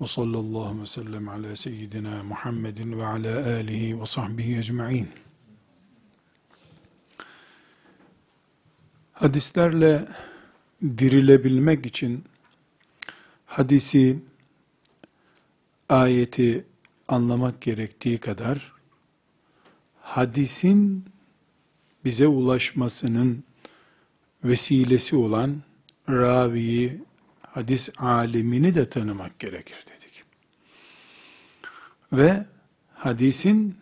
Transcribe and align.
Ve 0.00 0.06
sallallahu 0.06 0.80
ve 0.80 0.86
sellem 0.86 1.28
ala 1.28 1.56
seyyidina 1.56 2.22
Muhammedin 2.22 2.98
ve 2.98 3.06
ala 3.06 3.46
alihi 3.46 4.00
ve 4.00 4.06
sahbihi 4.06 4.58
ecma'in. 4.58 5.08
Hadislerle 9.12 10.08
dirilebilmek 10.82 11.86
için 11.86 12.24
hadisi, 13.46 14.18
ayeti 15.88 16.64
anlamak 17.08 17.60
gerektiği 17.60 18.18
kadar 18.18 18.72
hadisin 20.00 21.04
bize 22.04 22.26
ulaşmasının 22.26 23.44
vesilesi 24.44 25.16
olan 25.16 25.62
raviyi, 26.08 27.02
hadis 27.56 27.90
alimini 27.98 28.74
de 28.74 28.88
tanımak 28.88 29.38
gerekir 29.38 29.76
dedik. 29.86 30.24
Ve 32.12 32.46
hadisin 32.94 33.76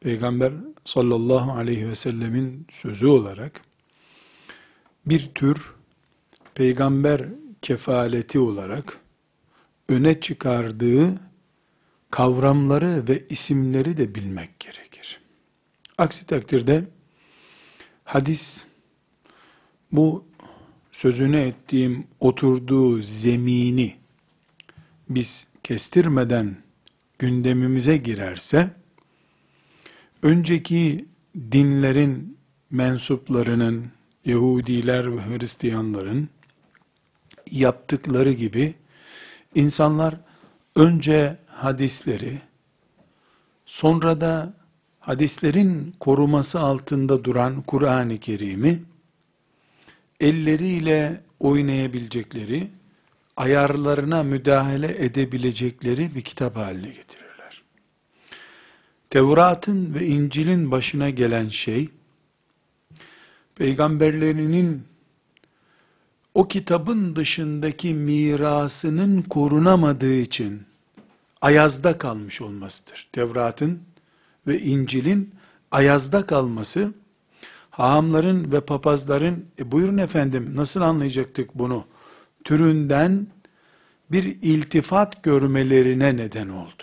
Peygamber 0.00 0.52
sallallahu 0.84 1.52
aleyhi 1.52 1.88
ve 1.88 1.94
sellemin 1.94 2.66
sözü 2.70 3.06
olarak 3.06 3.60
bir 5.06 5.34
tür 5.34 5.72
peygamber 6.54 7.28
kefaleti 7.62 8.38
olarak 8.38 9.00
öne 9.88 10.20
çıkardığı 10.20 11.14
kavramları 12.10 13.08
ve 13.08 13.26
isimleri 13.28 13.96
de 13.96 14.14
bilmek 14.14 14.60
gerekir. 14.60 15.20
Aksi 15.98 16.26
takdirde 16.26 16.84
hadis 18.04 18.64
bu 19.92 20.24
sözünü 20.94 21.36
ettiğim 21.40 22.06
oturduğu 22.20 23.02
zemini 23.02 23.96
biz 25.08 25.46
kestirmeden 25.62 26.56
gündemimize 27.18 27.96
girerse, 27.96 28.70
önceki 30.22 31.04
dinlerin 31.52 32.38
mensuplarının, 32.70 33.86
Yahudiler 34.24 35.16
ve 35.16 35.20
Hristiyanların 35.20 36.28
yaptıkları 37.50 38.32
gibi, 38.32 38.74
insanlar 39.54 40.16
önce 40.76 41.36
hadisleri, 41.46 42.38
sonra 43.66 44.20
da 44.20 44.54
hadislerin 45.00 45.94
koruması 46.00 46.60
altında 46.60 47.24
duran 47.24 47.62
Kur'an-ı 47.62 48.18
Kerim'i, 48.18 48.82
elleriyle 50.24 51.20
oynayabilecekleri, 51.38 52.68
ayarlarına 53.36 54.22
müdahale 54.22 55.04
edebilecekleri 55.04 56.14
bir 56.14 56.20
kitap 56.20 56.56
haline 56.56 56.88
getirirler. 56.88 57.62
Tevrat'ın 59.10 59.94
ve 59.94 60.06
İncil'in 60.06 60.70
başına 60.70 61.10
gelen 61.10 61.48
şey, 61.48 61.88
peygamberlerinin 63.54 64.82
o 66.34 66.48
kitabın 66.48 67.16
dışındaki 67.16 67.94
mirasının 67.94 69.22
korunamadığı 69.22 70.14
için 70.14 70.62
ayazda 71.40 71.98
kalmış 71.98 72.40
olmasıdır. 72.40 73.08
Tevrat'ın 73.12 73.82
ve 74.46 74.60
İncil'in 74.60 75.34
ayazda 75.70 76.26
kalması, 76.26 76.94
hahamların 77.76 78.52
ve 78.52 78.60
papazların, 78.60 79.46
e 79.58 79.72
buyurun 79.72 79.98
efendim 79.98 80.52
nasıl 80.54 80.80
anlayacaktık 80.80 81.54
bunu, 81.54 81.84
türünden 82.44 83.26
bir 84.10 84.24
iltifat 84.42 85.22
görmelerine 85.22 86.16
neden 86.16 86.48
oldu. 86.48 86.82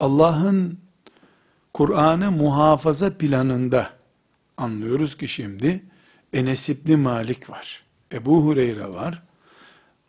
Allah'ın 0.00 0.78
Kur'an'ı 1.72 2.30
muhafaza 2.30 3.18
planında 3.18 3.90
anlıyoruz 4.56 5.16
ki 5.16 5.28
şimdi 5.28 5.84
Enes 6.32 6.68
İbni 6.68 6.96
Malik 6.96 7.50
var, 7.50 7.82
Ebu 8.12 8.44
Hureyre 8.44 8.88
var, 8.88 9.22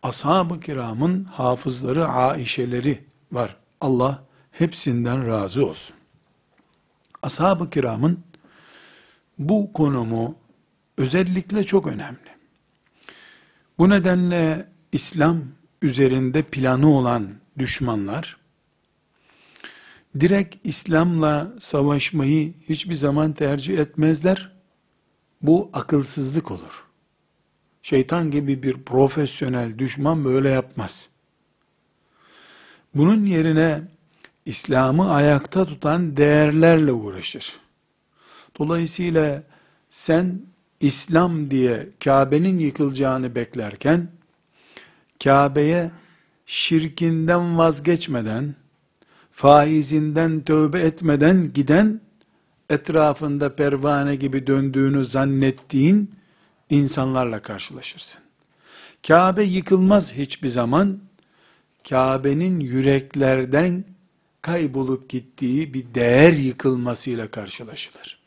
ashab-ı 0.02 0.60
kiramın 0.60 1.24
hafızları, 1.24 2.06
Aişeleri 2.06 3.04
var. 3.32 3.56
Allah 3.80 4.22
hepsinden 4.50 5.26
razı 5.26 5.66
olsun. 5.66 5.96
Ashab-ı 7.22 7.70
kiramın 7.70 8.18
bu 9.38 9.72
konumu 9.72 10.36
özellikle 10.98 11.64
çok 11.64 11.86
önemli. 11.86 12.36
Bu 13.78 13.88
nedenle 13.90 14.68
İslam 14.92 15.44
üzerinde 15.82 16.42
planı 16.42 16.88
olan 16.88 17.30
düşmanlar, 17.58 18.36
direkt 20.20 20.56
İslam'la 20.64 21.52
savaşmayı 21.60 22.54
hiçbir 22.68 22.94
zaman 22.94 23.32
tercih 23.32 23.78
etmezler. 23.78 24.52
Bu 25.42 25.70
akılsızlık 25.72 26.50
olur. 26.50 26.84
Şeytan 27.82 28.30
gibi 28.30 28.62
bir 28.62 28.82
profesyonel 28.82 29.78
düşman 29.78 30.24
böyle 30.24 30.48
yapmaz. 30.48 31.08
Bunun 32.94 33.26
yerine 33.26 33.82
İslam'ı 34.46 35.12
ayakta 35.14 35.64
tutan 35.64 36.16
değerlerle 36.16 36.92
uğraşır. 36.92 37.65
Dolayısıyla 38.58 39.42
sen 39.90 40.40
İslam 40.80 41.50
diye 41.50 41.88
Kabe'nin 42.04 42.58
yıkılacağını 42.58 43.34
beklerken, 43.34 44.08
Kabe'ye 45.24 45.90
şirkinden 46.46 47.58
vazgeçmeden, 47.58 48.54
faizinden 49.32 50.40
tövbe 50.40 50.80
etmeden 50.80 51.52
giden, 51.52 52.00
etrafında 52.70 53.56
pervane 53.56 54.16
gibi 54.16 54.46
döndüğünü 54.46 55.04
zannettiğin 55.04 56.10
insanlarla 56.70 57.42
karşılaşırsın. 57.42 58.20
Kabe 59.06 59.42
yıkılmaz 59.44 60.12
hiçbir 60.12 60.48
zaman, 60.48 60.98
Kabe'nin 61.88 62.60
yüreklerden 62.60 63.84
kaybolup 64.42 65.08
gittiği 65.08 65.74
bir 65.74 65.94
değer 65.94 66.32
yıkılmasıyla 66.32 67.30
karşılaşılır. 67.30 68.25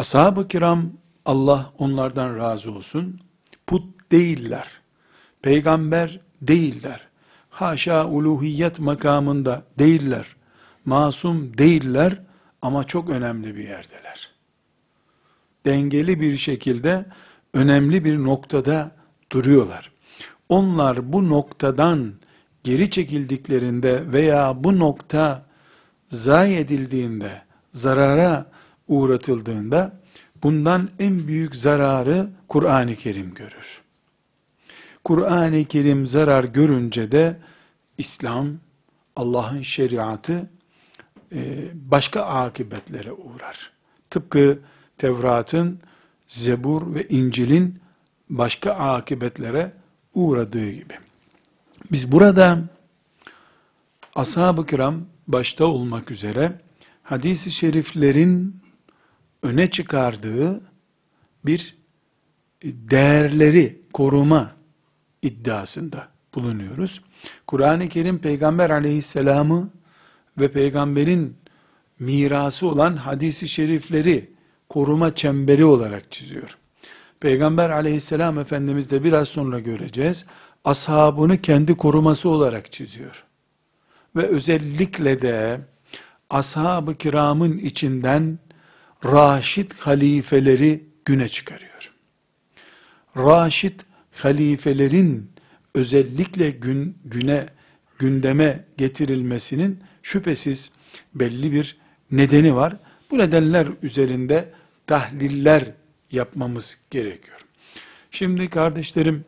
Ashab-ı 0.00 0.48
kiram 0.48 0.92
Allah 1.24 1.72
onlardan 1.78 2.36
razı 2.38 2.72
olsun. 2.72 3.20
Put 3.66 4.12
değiller. 4.12 4.68
Peygamber 5.42 6.20
değiller. 6.42 7.08
Haşa 7.50 8.06
uluhiyet 8.06 8.80
makamında 8.80 9.62
değiller. 9.78 10.26
Masum 10.84 11.58
değiller 11.58 12.22
ama 12.62 12.84
çok 12.84 13.10
önemli 13.10 13.56
bir 13.56 13.62
yerdeler. 13.62 14.28
Dengeli 15.66 16.20
bir 16.20 16.36
şekilde 16.36 17.06
önemli 17.54 18.04
bir 18.04 18.18
noktada 18.18 18.90
duruyorlar. 19.32 19.92
Onlar 20.48 21.12
bu 21.12 21.28
noktadan 21.28 22.12
geri 22.64 22.90
çekildiklerinde 22.90 24.12
veya 24.12 24.64
bu 24.64 24.78
nokta 24.78 25.46
zayi 26.08 26.56
edildiğinde, 26.56 27.42
zarara 27.72 28.49
uğratıldığında 28.90 30.00
bundan 30.42 30.90
en 30.98 31.26
büyük 31.26 31.56
zararı 31.56 32.28
Kur'an-ı 32.48 32.96
Kerim 32.96 33.34
görür. 33.34 33.82
Kur'an-ı 35.04 35.64
Kerim 35.64 36.06
zarar 36.06 36.44
görünce 36.44 37.12
de 37.12 37.38
İslam, 37.98 38.48
Allah'ın 39.16 39.62
şeriatı 39.62 40.50
e, 41.32 41.68
başka 41.74 42.22
akibetlere 42.22 43.12
uğrar. 43.12 43.72
Tıpkı 44.10 44.58
Tevrat'ın, 44.98 45.80
Zebur 46.26 46.94
ve 46.94 47.08
İncil'in 47.08 47.80
başka 48.30 48.72
akibetlere 48.72 49.72
uğradığı 50.14 50.70
gibi. 50.70 50.94
Biz 51.92 52.12
burada 52.12 52.58
ashab-ı 54.14 54.66
kiram 54.66 54.94
başta 55.28 55.64
olmak 55.64 56.10
üzere 56.10 56.52
hadis-i 57.02 57.50
şeriflerin 57.50 58.59
öne 59.42 59.70
çıkardığı 59.70 60.60
bir 61.46 61.76
değerleri 62.64 63.80
koruma 63.92 64.52
iddiasında 65.22 66.08
bulunuyoruz. 66.34 67.02
Kur'an-ı 67.46 67.88
Kerim 67.88 68.18
peygamber 68.18 68.70
aleyhisselamı 68.70 69.70
ve 70.38 70.50
peygamberin 70.50 71.36
mirası 71.98 72.66
olan 72.66 72.96
hadisi 72.96 73.48
şerifleri 73.48 74.30
koruma 74.68 75.14
çemberi 75.14 75.64
olarak 75.64 76.12
çiziyor. 76.12 76.56
Peygamber 77.20 77.70
aleyhisselam 77.70 78.38
efendimiz 78.38 78.90
de 78.90 79.04
biraz 79.04 79.28
sonra 79.28 79.60
göreceğiz. 79.60 80.24
Ashabını 80.64 81.42
kendi 81.42 81.76
koruması 81.76 82.28
olarak 82.28 82.72
çiziyor. 82.72 83.24
Ve 84.16 84.26
özellikle 84.26 85.22
de 85.22 85.60
ashab-ı 86.30 86.94
kiramın 86.94 87.58
içinden 87.58 88.38
Raşid 89.04 89.72
halifeleri 89.72 90.84
güne 91.04 91.28
çıkarıyor. 91.28 91.92
Raşid 93.16 93.80
halifelerin 94.12 95.32
özellikle 95.74 96.50
gün, 96.50 96.98
güne 97.04 97.46
gündeme 97.98 98.64
getirilmesinin 98.78 99.80
şüphesiz 100.02 100.70
belli 101.14 101.52
bir 101.52 101.78
nedeni 102.10 102.54
var. 102.56 102.76
Bu 103.10 103.18
nedenler 103.18 103.68
üzerinde 103.82 104.52
tahliller 104.86 105.64
yapmamız 106.10 106.78
gerekiyor. 106.90 107.40
Şimdi 108.10 108.48
kardeşlerim, 108.48 109.24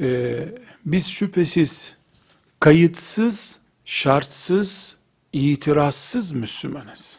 e, 0.00 0.38
biz 0.84 1.06
şüphesiz 1.08 1.96
kayıtsız, 2.60 3.58
şartsız, 3.84 4.96
itirazsız 5.32 6.32
Müslümanız. 6.32 7.17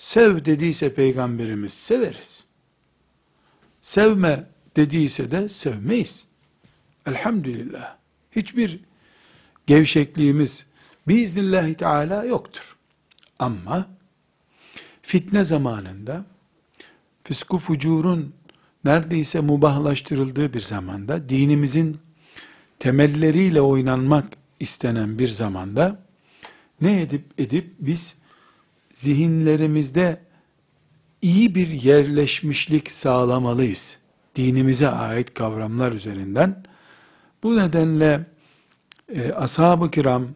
Sev 0.00 0.44
dediyse 0.44 0.94
peygamberimiz 0.94 1.72
severiz. 1.72 2.44
Sevme 3.82 4.44
dediyse 4.76 5.30
de 5.30 5.48
sevmeyiz. 5.48 6.24
Elhamdülillah. 7.06 7.96
Hiçbir 8.32 8.80
gevşekliğimiz 9.66 10.66
biiznillahü 11.08 11.74
teala 11.74 12.24
yoktur. 12.24 12.76
Ama 13.38 13.88
fitne 15.02 15.44
zamanında 15.44 16.24
fisku 17.24 17.58
fucurun 17.58 18.34
neredeyse 18.84 19.40
mubahlaştırıldığı 19.40 20.54
bir 20.54 20.60
zamanda 20.60 21.28
dinimizin 21.28 21.98
temelleriyle 22.78 23.60
oynanmak 23.60 24.26
istenen 24.60 25.18
bir 25.18 25.28
zamanda 25.28 26.02
ne 26.80 27.00
edip 27.00 27.24
edip 27.38 27.70
biz 27.80 28.19
zihinlerimizde 29.00 30.20
iyi 31.22 31.54
bir 31.54 31.68
yerleşmişlik 31.68 32.92
sağlamalıyız. 32.92 33.96
Dinimize 34.36 34.88
ait 34.88 35.34
kavramlar 35.34 35.92
üzerinden. 35.92 36.64
Bu 37.42 37.56
nedenle 37.56 38.26
e, 39.14 39.32
ashab-ı 39.32 39.90
kiram 39.90 40.26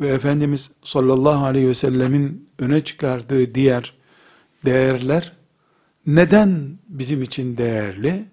ve 0.00 0.08
Efendimiz 0.08 0.70
sallallahu 0.84 1.44
aleyhi 1.44 1.68
ve 1.68 1.74
sellemin 1.74 2.48
öne 2.58 2.84
çıkardığı 2.84 3.54
diğer 3.54 3.94
değerler 4.64 5.32
neden 6.06 6.78
bizim 6.88 7.22
için 7.22 7.56
değerli? 7.56 8.24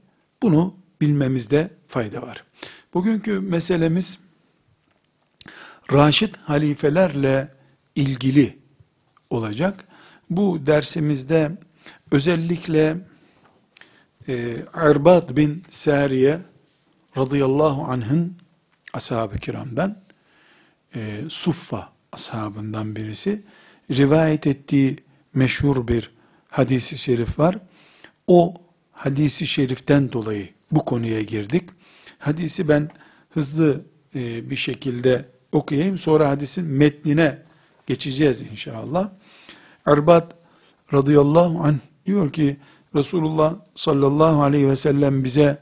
Bunu 0.42 0.76
bilmemizde 1.02 1.70
fayda 1.88 2.22
var. 2.22 2.44
Bugünkü 2.94 3.40
meselemiz 3.40 4.20
Raşid 5.94 6.36
halifelerle 6.36 7.48
ilgili 7.96 8.61
olacak. 9.32 9.86
Bu 10.30 10.66
dersimizde 10.66 11.52
özellikle 12.12 12.98
e, 14.28 14.56
Erbad 14.74 15.38
bin 15.38 15.64
Sariye 15.70 16.40
radıyallahu 17.18 17.84
anh'ın 17.84 18.38
ashab-ı 18.94 19.40
kiramdan 19.40 19.98
e, 20.96 21.22
Suffa 21.30 21.90
ashabından 22.12 22.96
birisi 22.96 23.42
rivayet 23.92 24.48
ettiği 24.48 24.98
meşhur 25.34 25.88
bir 25.88 26.12
hadisi 26.50 26.98
şerif 26.98 27.40
var. 27.40 27.58
O 28.28 28.54
hadisi 28.92 29.48
şeriften 29.48 30.12
dolayı 30.12 30.50
bu 30.72 30.86
konuya 30.86 31.22
girdik. 31.22 31.70
Hadisi 32.20 32.68
ben 32.70 32.90
hızlı 33.30 33.82
e, 34.16 34.50
bir 34.50 34.56
şekilde 34.56 35.26
okuyayım. 35.52 35.98
Sonra 35.98 36.30
hadisin 36.30 36.66
metnine 36.66 37.38
geçeceğiz 37.88 38.42
inşallah. 38.42 39.10
Erbad 39.86 40.32
radıyallahu 40.94 41.64
anh 41.64 41.78
diyor 42.06 42.34
ki 42.34 42.58
Resulullah 42.96 43.56
sallallahu 43.76 44.44
aleyhi 44.44 44.68
ve 44.68 44.76
sellem 44.76 45.24
bize 45.24 45.58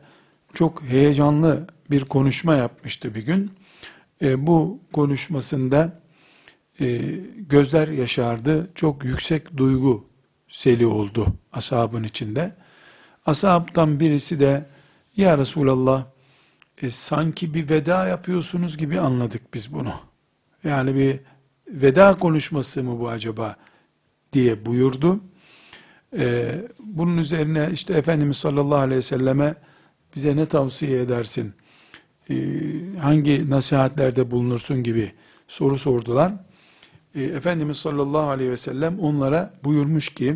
çok 0.53 0.83
heyecanlı 0.83 1.67
bir 1.91 2.05
konuşma 2.05 2.55
yapmıştı 2.55 3.15
bir 3.15 3.25
gün. 3.25 3.51
E, 4.21 4.47
bu 4.47 4.79
konuşmasında 4.93 6.01
e, 6.79 6.97
gözler 7.35 7.87
yaşardı. 7.87 8.69
Çok 8.75 9.05
yüksek 9.05 9.57
duygu 9.57 10.05
seli 10.47 10.85
oldu 10.85 11.27
ashabın 11.53 12.03
içinde. 12.03 12.55
Ashabtan 13.25 13.99
birisi 13.99 14.39
de 14.39 14.65
ya 15.17 15.37
Resulallah 15.37 16.05
e, 16.81 16.91
sanki 16.91 17.53
bir 17.53 17.69
veda 17.69 18.07
yapıyorsunuz 18.07 18.77
gibi 18.77 18.99
anladık 18.99 19.53
biz 19.53 19.73
bunu. 19.73 19.93
Yani 20.63 20.95
bir 20.95 21.19
veda 21.67 22.13
konuşması 22.13 22.83
mı 22.83 22.99
bu 22.99 23.09
acaba 23.09 23.55
diye 24.33 24.65
buyurdu. 24.65 25.19
E, 26.17 26.55
bunun 26.79 27.17
üzerine 27.17 27.69
işte 27.73 27.93
Efendimiz 27.93 28.37
sallallahu 28.37 28.79
aleyhi 28.79 28.97
ve 28.97 29.01
selleme 29.01 29.55
bize 30.15 30.35
ne 30.35 30.45
tavsiye 30.45 31.01
edersin? 31.01 31.53
E, 32.29 32.35
hangi 32.99 33.49
nasihatlerde 33.49 34.31
bulunursun 34.31 34.83
gibi 34.83 35.11
soru 35.47 35.77
sordular. 35.77 36.33
E, 37.15 37.23
Efendimiz 37.23 37.77
sallallahu 37.77 38.29
aleyhi 38.29 38.51
ve 38.51 38.57
sellem 38.57 38.99
onlara 38.99 39.53
buyurmuş 39.63 40.09
ki 40.09 40.35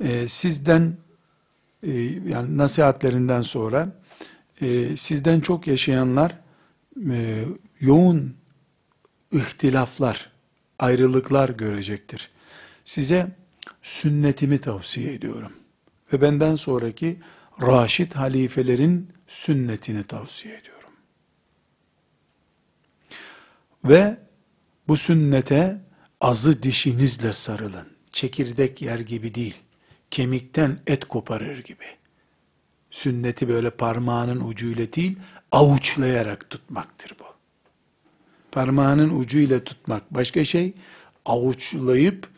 e, 0.00 0.28
sizden 0.28 0.96
e, 1.82 1.92
yani 2.28 2.58
nasihatlerinden 2.58 3.42
sonra 3.42 3.92
e, 4.60 4.96
sizden 4.96 5.40
çok 5.40 5.66
yaşayanlar 5.66 6.38
e, 7.10 7.44
yoğun 7.80 8.34
ihtilaflar, 9.32 10.30
ayrılıklar 10.78 11.48
görecektir. 11.48 12.30
Size 12.88 13.30
sünnetimi 13.82 14.60
tavsiye 14.60 15.12
ediyorum. 15.12 15.52
Ve 16.12 16.20
benden 16.20 16.54
sonraki 16.54 17.20
Raşid 17.62 18.12
halifelerin 18.12 19.10
sünnetini 19.26 20.04
tavsiye 20.04 20.58
ediyorum. 20.58 20.90
Ve 23.84 24.18
bu 24.88 24.96
sünnete 24.96 25.80
azı 26.20 26.62
dişinizle 26.62 27.32
sarılın. 27.32 27.88
Çekirdek 28.12 28.82
yer 28.82 28.98
gibi 28.98 29.34
değil. 29.34 29.56
Kemikten 30.10 30.80
et 30.86 31.04
koparır 31.04 31.58
gibi. 31.64 31.86
Sünneti 32.90 33.48
böyle 33.48 33.70
parmağının 33.70 34.48
ucuyla 34.48 34.92
değil, 34.92 35.18
avuçlayarak 35.52 36.50
tutmaktır 36.50 37.12
bu. 37.20 37.24
Parmağının 38.52 39.18
ucuyla 39.18 39.64
tutmak 39.64 40.14
başka 40.14 40.44
şey, 40.44 40.74
avuçlayıp 41.24 42.37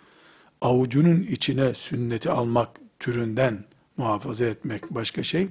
avucunun 0.60 1.22
içine 1.22 1.74
sünneti 1.74 2.30
almak 2.30 2.68
türünden 2.98 3.64
muhafaza 3.96 4.44
etmek 4.44 4.94
başka 4.94 5.22
şey. 5.22 5.48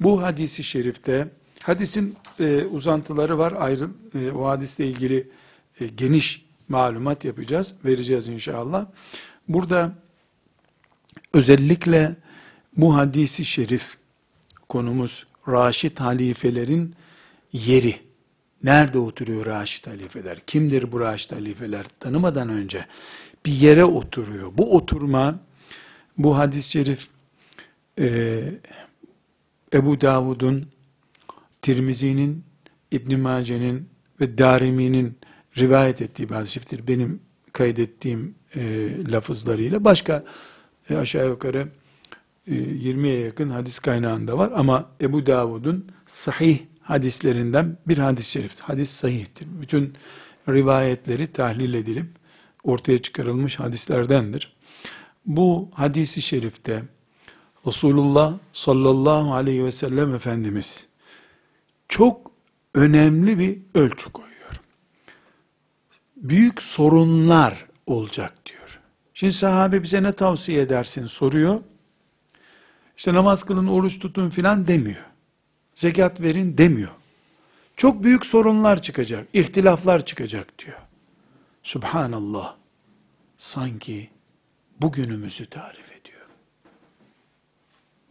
Bu 0.00 0.22
hadisi 0.22 0.64
şerifte, 0.64 1.28
hadisin 1.62 2.16
e, 2.40 2.64
uzantıları 2.64 3.38
var 3.38 3.54
ayrı, 3.58 3.88
e, 4.14 4.30
o 4.30 4.46
hadisle 4.46 4.86
ilgili 4.86 5.28
e, 5.80 5.86
geniş 5.86 6.44
malumat 6.68 7.24
yapacağız, 7.24 7.74
vereceğiz 7.84 8.28
inşallah. 8.28 8.86
Burada 9.48 9.92
özellikle 11.34 12.16
bu 12.76 12.96
hadisi 12.96 13.44
şerif 13.44 13.96
konumuz 14.68 15.26
Raşid 15.48 15.98
halifelerin 15.98 16.94
yeri. 17.52 18.00
Nerede 18.62 18.98
oturuyor 18.98 19.46
Raşid 19.46 19.86
halifeler? 19.86 20.38
Kimdir 20.46 20.92
bu 20.92 21.00
Raşid 21.00 21.32
halifeler? 21.32 21.86
Tanımadan 22.00 22.48
önce 22.48 22.86
bir 23.46 23.52
yere 23.52 23.84
oturuyor. 23.84 24.52
Bu 24.58 24.76
oturma, 24.76 25.40
bu 26.18 26.38
hadis-i 26.38 26.70
şerif 26.70 27.08
e, 27.98 28.40
Ebu 29.74 30.00
Davud'un, 30.00 30.66
Tirmizi'nin, 31.62 32.44
İbn 32.90 33.18
Mace'nin 33.18 33.88
ve 34.20 34.38
Darimi'nin 34.38 35.18
rivayet 35.58 36.02
ettiği 36.02 36.28
bir 36.28 36.34
hadis 36.34 36.58
Benim 36.88 37.20
kaydettiğim 37.52 38.34
e, 38.56 38.90
lafızlarıyla 39.12 39.84
başka 39.84 40.24
e, 40.90 40.96
aşağı 40.96 41.28
yukarı 41.28 41.68
e, 42.46 42.54
20'ye 42.54 43.20
yakın 43.20 43.50
hadis 43.50 43.78
kaynağında 43.78 44.38
var 44.38 44.52
ama 44.54 44.90
Ebu 45.00 45.26
Davud'un 45.26 45.86
sahih 46.06 46.58
hadislerinden 46.80 47.78
bir 47.88 47.98
hadis-i 47.98 48.30
şerif. 48.30 48.60
Hadis 48.60 48.90
sahihtir. 48.90 49.46
Bütün 49.60 49.94
rivayetleri 50.48 51.26
tahlil 51.26 51.74
edilip 51.74 52.06
ortaya 52.64 52.98
çıkarılmış 53.02 53.60
hadislerdendir. 53.60 54.56
Bu 55.26 55.70
hadisi 55.74 56.22
şerifte 56.22 56.82
Resulullah 57.66 58.34
sallallahu 58.52 59.34
aleyhi 59.34 59.64
ve 59.64 59.72
sellem 59.72 60.14
Efendimiz 60.14 60.86
çok 61.88 62.30
önemli 62.74 63.38
bir 63.38 63.58
ölçü 63.74 64.12
koyuyor. 64.12 64.60
Büyük 66.16 66.62
sorunlar 66.62 67.66
olacak 67.86 68.46
diyor. 68.46 68.80
Şimdi 69.14 69.32
sahabe 69.32 69.82
bize 69.82 70.02
ne 70.02 70.12
tavsiye 70.12 70.60
edersin 70.60 71.06
soruyor. 71.06 71.60
İşte 72.96 73.14
namaz 73.14 73.44
kılın, 73.44 73.66
oruç 73.66 73.98
tutun 73.98 74.30
filan 74.30 74.68
demiyor. 74.68 75.04
Zekat 75.74 76.20
verin 76.20 76.58
demiyor. 76.58 76.90
Çok 77.76 78.04
büyük 78.04 78.26
sorunlar 78.26 78.82
çıkacak, 78.82 79.28
ihtilaflar 79.32 80.04
çıkacak 80.04 80.58
diyor. 80.58 80.78
Subhanallah. 81.64 82.56
Sanki 83.36 84.10
bugünümüzü 84.80 85.46
tarif 85.46 85.92
ediyor. 85.92 86.26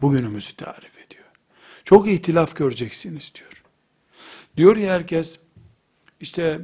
Bugünümüzü 0.02 0.56
tarif 0.56 0.98
ediyor. 1.08 1.24
Çok 1.84 2.08
ihtilaf 2.08 2.56
göreceksiniz 2.56 3.32
diyor. 3.36 3.64
Diyor 4.58 4.78
ya 4.78 4.94
herkes, 4.94 5.40
işte 6.20 6.62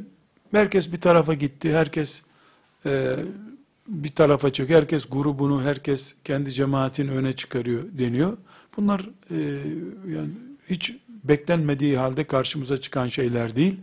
herkes 0.52 0.92
bir 0.92 1.02
tarafa 1.02 1.34
gitti, 1.34 1.74
herkes 1.74 2.22
e, 2.86 3.16
bir 3.88 4.16
tarafa 4.16 4.54
çık, 4.54 4.70
herkes 4.70 5.06
grubunu, 5.06 5.64
herkes 5.64 6.16
kendi 6.24 6.52
cemaatin 6.52 7.08
öne 7.08 7.36
çıkarıyor 7.36 7.84
deniyor. 7.92 8.38
Bunlar 8.78 9.10
e, 9.32 9.38
yani 10.14 10.30
hiç 10.70 10.96
beklenmediği 11.24 11.98
halde 11.98 12.28
karşımıza 12.28 12.82
çıkan 12.82 13.08
şeyler 13.08 13.56
değil. 13.56 13.80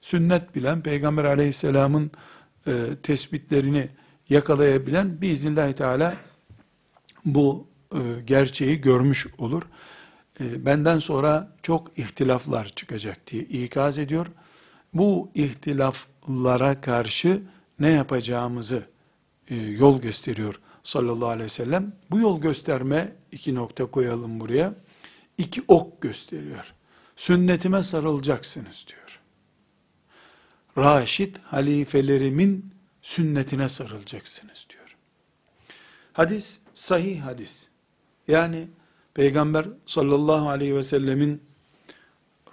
Sünnet 0.00 0.54
bilen, 0.54 0.82
Peygamber 0.82 1.24
aleyhisselamın 1.24 2.10
e, 2.66 2.72
tespitlerini 3.02 3.88
yakalayabilen 4.28 5.20
biiznillahü 5.20 5.74
teala 5.74 6.16
bu 7.24 7.66
e, 7.94 7.98
gerçeği 8.24 8.80
görmüş 8.80 9.26
olur. 9.38 9.62
E, 10.40 10.66
benden 10.66 10.98
sonra 10.98 11.56
çok 11.62 11.98
ihtilaflar 11.98 12.68
çıkacak 12.68 13.26
diye 13.26 13.42
ikaz 13.42 13.98
ediyor. 13.98 14.26
Bu 14.94 15.30
ihtilaflara 15.34 16.80
karşı 16.80 17.42
ne 17.80 17.90
yapacağımızı 17.90 18.82
e, 19.50 19.56
yol 19.56 20.00
gösteriyor 20.00 20.60
sallallahu 20.82 21.28
aleyhi 21.28 21.44
ve 21.44 21.48
sellem. 21.48 21.92
Bu 22.10 22.18
yol 22.18 22.40
gösterme 22.40 23.12
iki 23.32 23.54
nokta 23.54 23.86
koyalım 23.86 24.40
buraya. 24.40 24.74
İki 25.38 25.62
ok 25.68 26.00
gösteriyor. 26.00 26.74
Sünnetime 27.16 27.82
sarılacaksınız 27.82 28.84
diyor. 28.88 29.09
Raşid 30.80 31.36
halifelerimin 31.36 32.74
sünnetine 33.02 33.68
sarılacaksınız 33.68 34.66
diyor. 34.70 34.96
Hadis 36.12 36.58
sahih 36.74 37.20
hadis. 37.20 37.68
Yani 38.28 38.68
Peygamber 39.14 39.66
sallallahu 39.86 40.48
aleyhi 40.48 40.76
ve 40.76 40.82
sellemin 40.82 41.42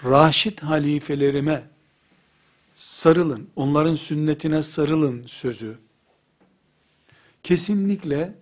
Raşid 0.05 0.59
halifelerime 0.59 1.63
sarılın, 2.75 3.49
onların 3.55 3.95
sünnetine 3.95 4.61
sarılın 4.61 5.23
sözü 5.27 5.77
kesinlikle 7.43 8.35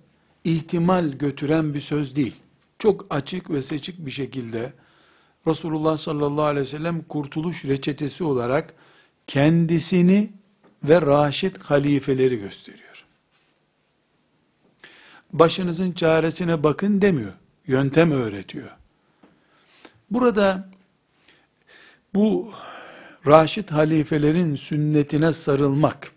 ihtimal 0.43 1.11
götüren 1.11 1.73
bir 1.73 1.81
söz 1.81 2.15
değil. 2.15 2.35
Çok 2.79 3.05
açık 3.09 3.49
ve 3.49 3.61
seçik 3.61 4.05
bir 4.05 4.11
şekilde 4.11 4.73
Resulullah 5.47 5.97
sallallahu 5.97 6.45
aleyhi 6.45 6.61
ve 6.61 6.69
sellem 6.69 7.01
kurtuluş 7.01 7.65
reçetesi 7.65 8.23
olarak 8.23 8.73
kendisini 9.27 10.33
ve 10.83 11.01
raşit 11.01 11.63
halifeleri 11.63 12.39
gösteriyor. 12.39 13.05
Başınızın 15.33 15.91
çaresine 15.91 16.63
bakın 16.63 17.01
demiyor. 17.01 17.33
Yöntem 17.67 18.11
öğretiyor. 18.11 18.77
Burada 20.11 20.69
bu 22.13 22.51
raşit 23.27 23.71
halifelerin 23.71 24.55
sünnetine 24.55 25.33
sarılmak 25.33 26.11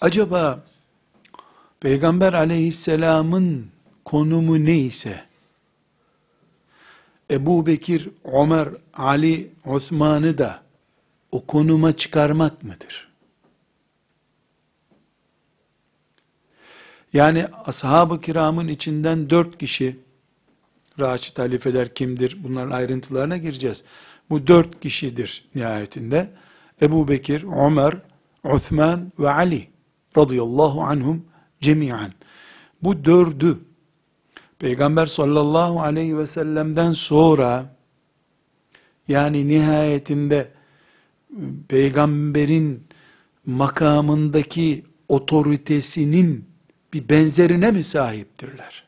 acaba 0.00 0.64
Peygamber 1.80 2.32
aleyhisselamın 2.32 3.66
konumu 4.04 4.64
neyse, 4.64 5.24
Ebu 7.30 7.66
Bekir, 7.66 8.08
Ömer, 8.24 8.68
Ali, 8.94 9.50
Osman'ı 9.64 10.38
da 10.38 10.62
o 11.32 11.46
konuma 11.46 11.92
çıkarmak 11.92 12.62
mıdır? 12.62 13.10
Yani 17.12 17.46
ashab-ı 17.46 18.20
kiramın 18.20 18.68
içinden 18.68 19.30
dört 19.30 19.58
kişi, 19.58 20.00
Raşid 21.00 21.38
halifeler 21.38 21.94
kimdir? 21.94 22.38
Bunların 22.44 22.70
ayrıntılarına 22.70 23.36
gireceğiz. 23.36 23.84
Bu 24.30 24.46
dört 24.46 24.80
kişidir 24.80 25.44
nihayetinde. 25.54 26.30
Ebu 26.82 27.08
Bekir, 27.08 27.42
Ömer, 27.42 27.94
Osman 28.44 29.12
ve 29.18 29.30
Ali 29.30 29.68
radıyallahu 30.16 30.82
anhum 30.82 31.24
cemiyen. 31.60 32.12
Bu 32.82 33.04
dördü 33.04 33.58
Peygamber 34.58 35.06
sallallahu 35.06 35.80
aleyhi 35.80 36.18
ve 36.18 36.26
sellem'den 36.26 36.92
sonra 36.92 37.76
yani 39.08 39.48
nihayetinde 39.48 40.50
peygamberin 41.68 42.84
makamındaki 43.46 44.84
otoritesinin 45.08 46.44
bir 46.92 47.08
benzerine 47.08 47.70
mi 47.70 47.84
sahiptirler? 47.84 48.84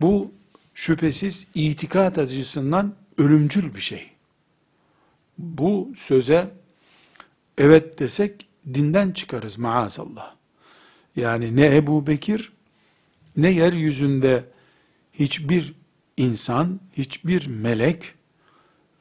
Bu 0.00 0.32
şüphesiz 0.74 1.46
itikat 1.54 2.18
açısından 2.18 2.94
ölümcül 3.18 3.74
bir 3.74 3.80
şey. 3.80 4.10
Bu 5.38 5.92
söze 5.96 6.50
evet 7.58 7.98
desek 7.98 8.48
dinden 8.74 9.10
çıkarız 9.10 9.58
maazallah. 9.58 10.34
Yani 11.16 11.56
ne 11.56 11.76
Ebu 11.76 12.06
Bekir 12.06 12.52
ne 13.36 13.50
yeryüzünde 13.50 14.44
hiçbir 15.12 15.74
insan, 16.16 16.80
hiçbir 16.96 17.46
melek 17.46 18.14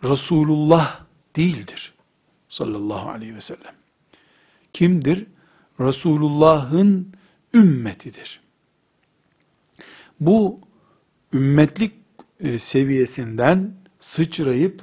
Resulullah 0.09 0.99
değildir. 1.35 1.93
Sallallahu 2.49 3.09
aleyhi 3.09 3.35
ve 3.35 3.41
sellem. 3.41 3.75
Kimdir? 4.73 5.25
Resulullah'ın 5.79 7.13
ümmetidir. 7.53 8.39
Bu 10.19 10.59
ümmetlik 11.33 11.93
e, 12.39 12.59
seviyesinden 12.59 13.73
sıçrayıp 13.99 14.81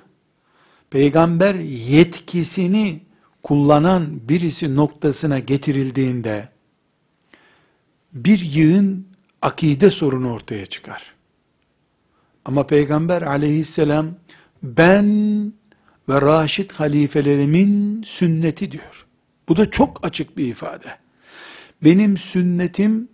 peygamber 0.90 1.54
yetkisini 1.88 3.02
kullanan 3.43 4.28
birisi 4.28 4.76
noktasına 4.76 5.38
getirildiğinde 5.38 6.49
bir 8.12 8.38
yığın 8.38 9.07
akide 9.43 9.90
sorunu 9.90 10.33
ortaya 10.33 10.66
çıkar. 10.66 11.14
Ama 12.45 12.66
Peygamber 12.66 13.23
aleyhisselam 13.23 14.14
ben 14.64 15.06
ve 16.09 16.21
Raşid 16.21 16.71
halifelerimin 16.71 18.02
sünneti 18.02 18.73
diyor. 18.73 19.06
Bu 19.49 19.56
da 19.56 19.71
çok 19.71 20.06
açık 20.06 20.38
bir 20.38 20.47
ifade. 20.47 20.97
Benim 21.85 22.16
sünnetim 22.16 23.09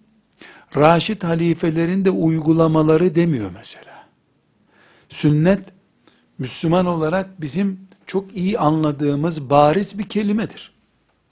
Raşid 0.77 1.23
halifelerin 1.23 2.05
de 2.05 2.11
uygulamaları 2.11 3.15
demiyor 3.15 3.51
mesela. 3.55 4.07
Sünnet 5.09 5.73
Müslüman 6.39 6.87
olarak 6.87 7.41
bizim 7.41 7.81
çok 8.07 8.37
iyi 8.37 8.59
anladığımız 8.59 9.51
bariz 9.51 9.99
bir 9.99 10.09
kelimedir. 10.09 10.73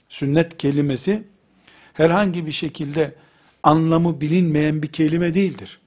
Sünnet 0.09 0.57
kelimesi 0.57 1.23
herhangi 1.93 2.45
bir 2.45 2.51
şekilde 2.51 3.15
anlamı 3.63 4.21
bilinmeyen 4.21 4.81
bir 4.81 4.87
kelime 4.87 5.33
değildir. 5.33 5.79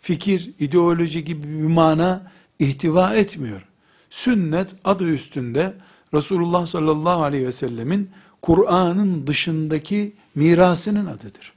Fikir, 0.00 0.54
ideoloji 0.58 1.24
gibi 1.24 1.42
bir 1.42 1.66
mana 1.66 2.32
ihtiva 2.58 3.14
etmiyor. 3.14 3.62
Sünnet 4.10 4.68
adı 4.84 5.04
üstünde 5.04 5.74
Resulullah 6.14 6.66
sallallahu 6.66 7.22
aleyhi 7.22 7.46
ve 7.46 7.52
sellemin 7.52 8.10
Kur'an'ın 8.42 9.26
dışındaki 9.26 10.12
mirasının 10.34 11.06
adıdır. 11.06 11.52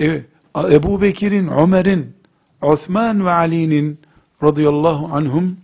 E, 0.00 0.24
Ebu 0.56 1.02
Bekir'in, 1.02 1.48
Ömer'in, 1.48 2.14
Osman 2.62 3.26
ve 3.26 3.30
Ali'nin 3.30 3.98
radıyallahu 4.42 5.16
anhum 5.16 5.56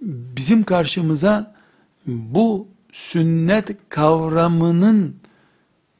bizim 0.00 0.64
karşımıza 0.64 1.54
bu 2.06 2.68
sünnet 2.92 3.70
kavramının 3.88 5.16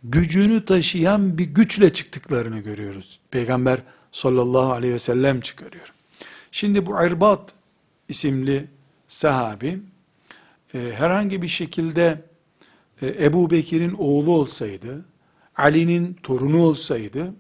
gücünü 0.05 0.65
taşıyan 0.65 1.39
bir 1.39 1.45
güçle 1.45 1.93
çıktıklarını 1.93 2.59
görüyoruz. 2.59 3.21
Peygamber 3.31 3.79
sallallahu 4.13 4.73
aleyhi 4.73 4.95
ve 4.95 4.99
sellem 4.99 5.41
çıkarıyor. 5.41 5.94
Şimdi 6.55 6.87
bu 6.87 7.07
Irbat 7.07 7.53
isimli 8.09 8.67
sahabi 9.09 9.81
e, 10.75 10.79
herhangi 10.79 11.43
bir 11.43 11.49
şekilde 11.49 12.23
e, 13.03 13.25
Ebu 13.25 13.51
Bekir'in 13.51 13.95
oğlu 13.99 14.33
olsaydı, 14.33 15.05
Ali'nin 15.57 16.17
torunu 16.23 16.63
olsaydı, 16.63 17.35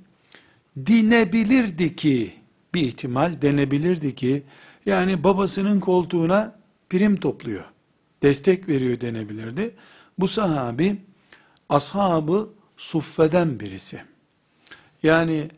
dinebilirdi 0.86 1.96
ki, 1.96 2.34
bir 2.74 2.80
ihtimal 2.80 3.42
denebilirdi 3.42 4.14
ki, 4.14 4.42
yani 4.86 5.24
babasının 5.24 5.80
koltuğuna 5.80 6.58
prim 6.90 7.16
topluyor. 7.16 7.64
Destek 8.22 8.68
veriyor 8.68 9.00
denebilirdi. 9.00 9.74
Bu 10.18 10.28
sahabi 10.28 10.96
ashabı 11.68 12.50
suffeden 12.76 13.60
birisi. 13.60 14.02
Yani 15.02 15.50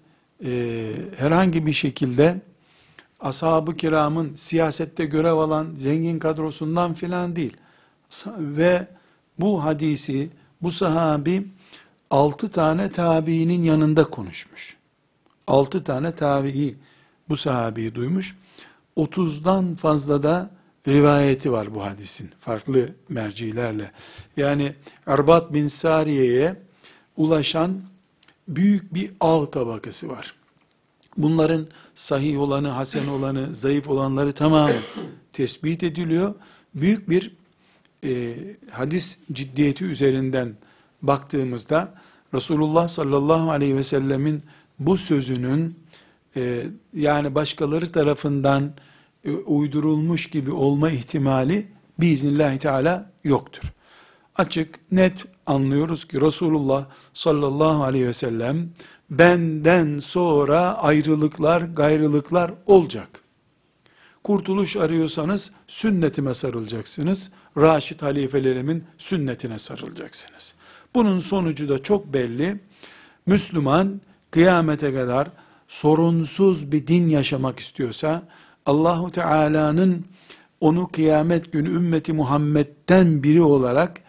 e, 0.44 0.92
herhangi 1.18 1.66
bir 1.66 1.72
şekilde 1.72 2.40
ashab-ı 3.20 3.76
kiramın 3.76 4.36
siyasette 4.36 5.04
görev 5.04 5.34
alan 5.34 5.74
zengin 5.76 6.18
kadrosundan 6.18 6.94
filan 6.94 7.36
değil. 7.36 7.56
Ve 8.38 8.86
bu 9.38 9.64
hadisi 9.64 10.30
bu 10.62 10.70
sahabi 10.70 11.48
altı 12.10 12.50
tane 12.50 12.92
tabiinin 12.92 13.62
yanında 13.62 14.04
konuşmuş. 14.04 14.76
Altı 15.46 15.84
tane 15.84 16.14
tabii 16.14 16.76
bu 17.28 17.36
sahabeyi 17.36 17.94
duymuş. 17.94 18.36
30'dan 18.96 19.74
fazla 19.74 20.22
da 20.22 20.50
rivayeti 20.88 21.52
var 21.52 21.74
bu 21.74 21.84
hadisin 21.84 22.30
farklı 22.40 22.88
mercilerle. 23.08 23.90
Yani 24.36 24.74
Erbat 25.06 25.52
bin 25.52 25.68
Sariye'ye 25.68 26.56
ulaşan 27.16 27.82
büyük 28.48 28.94
bir 28.94 29.10
ağ 29.20 29.50
tabakası 29.50 30.08
var. 30.08 30.34
Bunların 31.16 31.66
sahih 31.96 32.40
olanı, 32.40 32.68
hasen 32.68 33.06
olanı, 33.06 33.54
zayıf 33.54 33.88
olanları 33.88 34.32
tamamı 34.32 34.72
tespit 35.32 35.82
ediliyor. 35.82 36.34
Büyük 36.74 37.10
bir 37.10 37.36
e, 38.04 38.34
hadis 38.70 39.18
ciddiyeti 39.32 39.84
üzerinden 39.84 40.56
baktığımızda 41.02 41.94
Resulullah 42.34 42.88
sallallahu 42.88 43.50
aleyhi 43.50 43.76
ve 43.76 43.82
sellemin 43.82 44.42
bu 44.78 44.96
sözünün 44.96 45.78
e, 46.36 46.62
yani 46.92 47.34
başkaları 47.34 47.92
tarafından 47.92 48.74
e, 49.24 49.30
uydurulmuş 49.30 50.30
gibi 50.30 50.52
olma 50.52 50.90
ihtimali 50.90 51.68
biiznillahü 51.98 52.58
teala 52.58 53.10
yoktur. 53.24 53.72
Açık, 54.36 54.92
net 54.92 55.24
anlıyoruz 55.46 56.04
ki 56.04 56.20
Resulullah 56.20 56.86
sallallahu 57.12 57.84
aleyhi 57.84 58.06
ve 58.06 58.12
sellem 58.12 58.68
benden 59.10 59.98
sonra 59.98 60.60
ayrılıklar, 60.78 61.60
gayrılıklar 61.62 62.52
olacak. 62.66 63.08
Kurtuluş 64.24 64.76
arıyorsanız 64.76 65.50
sünnetime 65.66 66.34
sarılacaksınız. 66.34 67.30
Raşid 67.56 68.02
halifelerimin 68.02 68.84
sünnetine 68.98 69.58
sarılacaksınız. 69.58 70.54
Bunun 70.94 71.20
sonucu 71.20 71.68
da 71.68 71.82
çok 71.82 72.12
belli. 72.12 72.60
Müslüman 73.26 74.00
kıyamete 74.30 74.94
kadar 74.94 75.28
sorunsuz 75.68 76.72
bir 76.72 76.86
din 76.86 77.08
yaşamak 77.08 77.60
istiyorsa 77.60 78.22
Allahu 78.66 79.10
Teala'nın 79.10 80.04
onu 80.60 80.88
kıyamet 80.88 81.52
günü 81.52 81.68
ümmeti 81.68 82.12
Muhammed'den 82.12 83.22
biri 83.22 83.42
olarak 83.42 84.00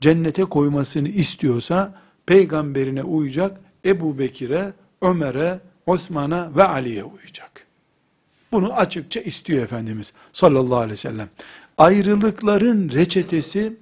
cennete 0.00 0.44
koymasını 0.44 1.08
istiyorsa 1.08 1.94
peygamberine 2.26 3.02
uyacak, 3.02 3.60
Ebu 3.86 4.18
Bekir'e, 4.18 4.72
Ömer'e, 5.02 5.60
Osman'a 5.86 6.56
ve 6.56 6.64
Ali'ye 6.64 7.04
uyacak. 7.04 7.66
Bunu 8.52 8.72
açıkça 8.72 9.20
istiyor 9.20 9.64
Efendimiz 9.64 10.12
sallallahu 10.32 10.76
aleyhi 10.76 10.92
ve 10.92 10.96
sellem. 10.96 11.28
Ayrılıkların 11.78 12.90
reçetesi 12.90 13.76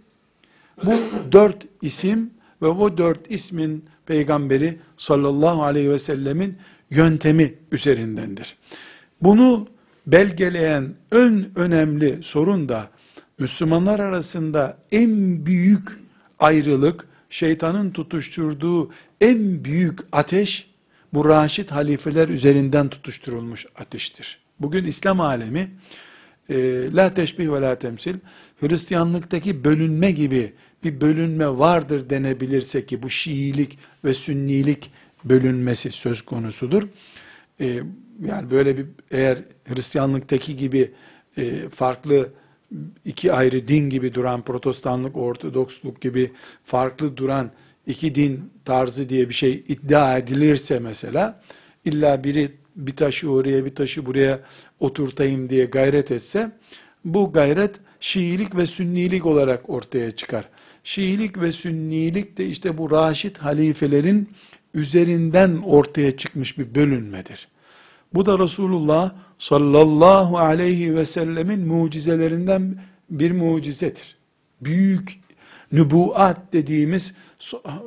bu 0.85 0.93
dört 1.33 1.67
isim 1.83 2.31
ve 2.63 2.79
bu 2.79 2.99
dört 2.99 3.31
ismin 3.31 3.85
peygamberi 4.07 4.79
sallallahu 4.97 5.63
aleyhi 5.63 5.91
ve 5.91 5.99
sellemin 5.99 6.57
yöntemi 6.91 7.55
üzerindendir. 7.73 8.57
Bunu 9.23 9.69
belgeleyen 10.07 10.95
ön 11.11 11.51
önemli 11.57 12.19
sorun 12.23 12.69
da 12.69 12.91
Müslümanlar 13.39 14.01
arasında 14.01 14.79
en 14.93 15.47
büyük 15.47 15.99
ayrılık, 16.39 17.09
şeytanın 17.35 17.91
tutuşturduğu 17.91 18.91
en 19.21 19.65
büyük 19.65 20.01
ateş, 20.13 20.71
bu 21.13 21.29
Raşid 21.29 21.71
halifeler 21.71 22.29
üzerinden 22.29 22.89
tutuşturulmuş 22.89 23.67
ateştir. 23.77 24.39
Bugün 24.61 24.85
İslam 24.85 25.21
alemi, 25.21 25.71
e, 26.49 26.55
la 26.93 27.15
teşbih 27.15 27.53
ve 27.53 27.61
la 27.61 27.79
temsil, 27.79 28.15
Hristiyanlıktaki 28.61 29.65
bölünme 29.65 30.11
gibi 30.11 30.53
bir 30.85 31.01
bölünme 31.01 31.49
vardır 31.49 32.11
denebilirse 32.11 32.87
ki 32.87 33.03
bu 33.03 33.11
Şiilik 33.11 33.79
ve 34.05 34.15
Sünnilik 34.15 34.91
bölünmesi 35.25 35.93
söz 35.93 36.23
konusudur. 36.23 36.83
E, 37.61 37.81
yani 38.27 38.51
böyle 38.51 38.79
bir 38.79 38.87
eğer 39.11 39.39
Hristiyanlıktaki 39.65 40.57
gibi 40.57 40.91
e, 41.37 41.69
farklı 41.69 42.29
iki 43.05 43.33
ayrı 43.33 43.69
din 43.69 43.91
gibi 43.91 44.15
duran 44.15 44.43
protestanlık, 44.43 45.17
ortodoksluk 45.17 46.01
gibi 46.01 46.33
farklı 46.65 47.17
duran 47.17 47.51
iki 47.87 48.15
din 48.15 48.51
tarzı 48.65 49.09
diye 49.09 49.29
bir 49.29 49.35
şey 49.35 49.65
iddia 49.69 50.19
edilirse 50.19 50.79
mesela 50.79 51.41
illa 51.85 52.25
biri 52.25 52.53
bir 52.77 52.97
taşı 52.97 53.31
oraya 53.31 53.65
bir 53.65 53.75
taşı 53.75 54.07
buraya 54.07 54.41
oturtayım 54.81 55.51
diye 55.51 55.65
gayret 55.65 56.11
etse 56.11 56.53
bu 57.05 57.33
gayret 57.33 57.81
Şiilik 58.01 58.57
ve 58.57 58.67
Sünnilik 58.67 59.27
olarak 59.27 59.71
ortaya 59.71 60.11
çıkar. 60.11 60.49
Şiilik 60.85 61.41
ve 61.41 61.53
Sünnilik 61.53 62.39
de 62.39 62.47
işte 62.47 62.79
bu 62.79 62.91
Raşid 62.91 63.37
halifelerin 63.37 64.29
üzerinden 64.75 65.57
ortaya 65.65 66.17
çıkmış 66.17 66.59
bir 66.59 66.75
bölünmedir. 66.75 67.49
Bu 68.15 68.27
da 68.27 68.39
Resulullah 68.39 69.15
sallallahu 69.45 70.39
aleyhi 70.39 70.97
ve 70.97 71.07
sellemin 71.07 71.67
mucizelerinden 71.67 72.77
bir 73.11 73.33
mucizedir. 73.33 74.17
Büyük 74.61 75.21
nübuat 75.73 76.37
dediğimiz 76.53 77.15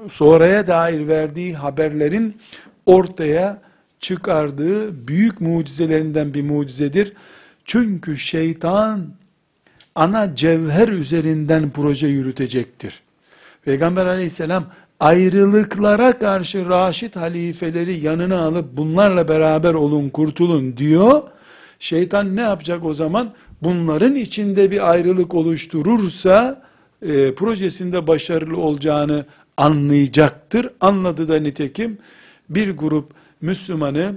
sonraya 0.09 0.67
dair 0.67 1.07
verdiği 1.07 1.53
haberlerin 1.53 2.37
ortaya 2.85 3.61
çıkardığı 3.99 5.07
büyük 5.07 5.41
mucizelerinden 5.41 6.33
bir 6.33 6.43
mucizedir. 6.43 7.13
Çünkü 7.65 8.17
şeytan 8.17 9.07
ana 9.95 10.35
cevher 10.35 10.87
üzerinden 10.87 11.69
proje 11.69 12.07
yürütecektir. 12.07 13.01
Peygamber 13.65 14.05
aleyhisselam 14.05 14.65
ayrılıklara 14.99 16.19
karşı 16.19 16.69
Raşid 16.69 17.15
halifeleri 17.15 17.99
yanına 17.99 18.41
alıp 18.41 18.77
bunlarla 18.77 19.27
beraber 19.27 19.73
olun 19.73 20.09
kurtulun 20.09 20.77
diyor. 20.77 21.23
Şeytan 21.79 22.35
ne 22.35 22.41
yapacak 22.41 22.85
o 22.85 22.93
zaman? 22.93 23.33
Bunların 23.61 24.15
içinde 24.15 24.71
bir 24.71 24.91
ayrılık 24.91 25.33
oluşturursa 25.33 26.63
e, 27.01 27.35
projesinde 27.35 28.07
başarılı 28.07 28.57
olacağını 28.57 29.25
anlayacaktır. 29.57 30.69
Anladı 30.81 31.29
da 31.29 31.39
nitekim 31.39 31.97
bir 32.49 32.71
grup 32.71 33.11
Müslümanı 33.41 34.15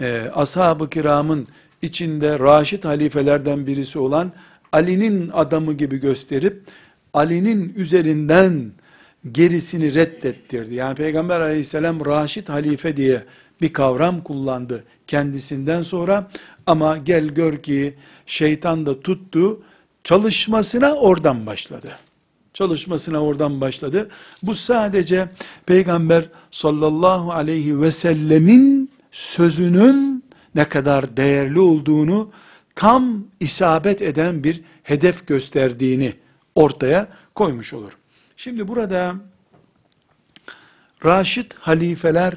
e, 0.00 0.30
ashab-ı 0.34 0.90
kiramın 0.90 1.46
içinde 1.82 2.38
Raşid 2.38 2.84
halifelerden 2.84 3.66
birisi 3.66 3.98
olan 3.98 4.32
Ali'nin 4.72 5.30
adamı 5.32 5.72
gibi 5.72 5.98
gösterip 5.98 6.62
Ali'nin 7.14 7.74
üzerinden 7.76 8.72
gerisini 9.32 9.94
reddettirdi. 9.94 10.74
Yani 10.74 10.94
Peygamber 10.94 11.40
aleyhisselam 11.40 12.06
Raşid 12.06 12.48
halife 12.48 12.96
diye 12.96 13.22
bir 13.60 13.72
kavram 13.72 14.22
kullandı 14.22 14.84
kendisinden 15.10 15.82
sonra 15.82 16.30
ama 16.66 16.96
gel 16.96 17.26
gör 17.26 17.62
ki 17.62 17.94
şeytan 18.26 18.86
da 18.86 19.00
tuttu 19.00 19.62
çalışmasına 20.04 20.94
oradan 20.94 21.46
başladı. 21.46 21.88
Çalışmasına 22.54 23.22
oradan 23.22 23.60
başladı. 23.60 24.08
Bu 24.42 24.54
sadece 24.54 25.28
Peygamber 25.66 26.28
sallallahu 26.50 27.32
aleyhi 27.32 27.80
ve 27.80 27.92
sellemin 27.92 28.90
sözünün 29.12 30.24
ne 30.54 30.68
kadar 30.68 31.16
değerli 31.16 31.60
olduğunu 31.60 32.30
tam 32.74 33.24
isabet 33.40 34.02
eden 34.02 34.44
bir 34.44 34.62
hedef 34.82 35.26
gösterdiğini 35.26 36.14
ortaya 36.54 37.08
koymuş 37.34 37.74
olur. 37.74 37.92
Şimdi 38.36 38.68
burada 38.68 39.14
Raşid 41.04 41.52
halifeler 41.58 42.34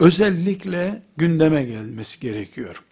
özellikle 0.00 1.02
gündeme 1.16 1.64
gelmesi 1.64 2.20
gerekiyor. 2.20 2.82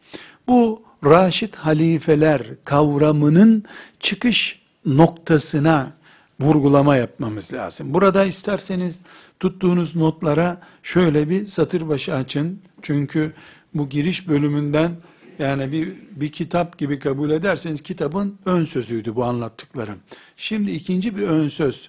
Bu 0.47 0.83
Raşid 1.05 1.55
halifeler 1.55 2.43
kavramının 2.65 3.65
çıkış 4.01 4.63
noktasına 4.87 5.93
vurgulama 6.41 6.97
yapmamız 6.97 7.53
lazım. 7.53 7.95
Burada 7.95 8.25
isterseniz 8.25 8.99
tuttuğunuz 9.41 9.97
notlara 9.97 10.61
şöyle 10.83 11.29
bir 11.29 11.47
satır 11.47 11.89
başı 11.89 12.15
açın. 12.15 12.61
Çünkü 12.83 13.33
bu 13.75 13.89
giriş 13.89 14.29
bölümünden 14.29 14.93
yani 15.39 15.73
bir, 15.73 15.93
bir 16.11 16.29
kitap 16.29 16.79
gibi 16.79 16.99
kabul 16.99 17.31
ederseniz 17.31 17.83
kitabın 17.83 18.39
ön 18.47 18.65
sözüydü 18.65 19.17
bu 19.17 19.25
anlattıklarım. 19.25 19.99
Şimdi 20.37 20.71
ikinci 20.71 21.17
bir 21.17 21.23
ön 21.23 21.49
söz 21.49 21.89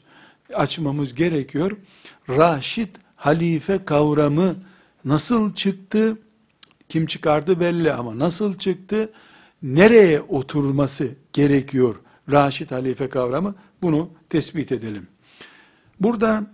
açmamız 0.54 1.16
gerekiyor. 1.16 1.72
Raşid 2.30 2.90
halife 3.16 3.86
kavramı 3.86 4.56
nasıl 5.06 5.54
çıktı? 5.54 6.18
Kim 6.90 7.06
çıkardı 7.06 7.60
belli 7.60 7.94
ama 7.94 8.20
nasıl 8.20 8.58
çıktı? 8.58 9.10
Nereye 9.64 10.22
oturması 10.22 11.16
gerekiyor 11.34 11.96
Raşid 12.32 12.72
halife 12.72 13.10
kavramı? 13.10 13.56
Bunu 13.82 14.10
tespit 14.30 14.72
edelim. 14.72 15.08
Burada 16.00 16.48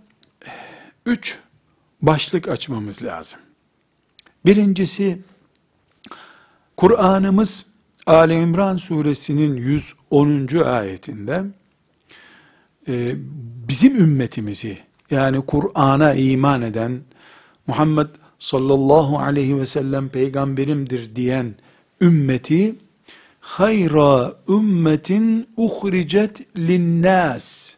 üç 1.06 1.38
başlık 2.02 2.48
açmamız 2.48 3.02
lazım. 3.02 3.40
Birincisi, 4.46 5.18
Kur'an'ımız 6.76 7.66
Ali 8.06 8.34
İmran 8.34 8.76
suresinin 8.76 9.56
110. 9.56 10.64
ayetinde 10.64 11.44
e, 12.88 13.14
bizim 13.68 13.96
ümmetimizi 13.96 14.78
yani 15.10 15.46
Kur'an'a 15.46 16.14
iman 16.14 16.62
eden, 16.62 17.00
Muhammed 17.66 18.06
sallallahu 18.42 19.18
aleyhi 19.18 19.60
ve 19.60 19.66
sellem 19.66 20.08
peygamberimdir 20.08 21.16
diyen 21.16 21.54
ümmeti, 22.00 22.74
hayra 23.40 24.34
ümmetin 24.48 25.48
uhricet 25.56 26.56
linnas 26.56 27.74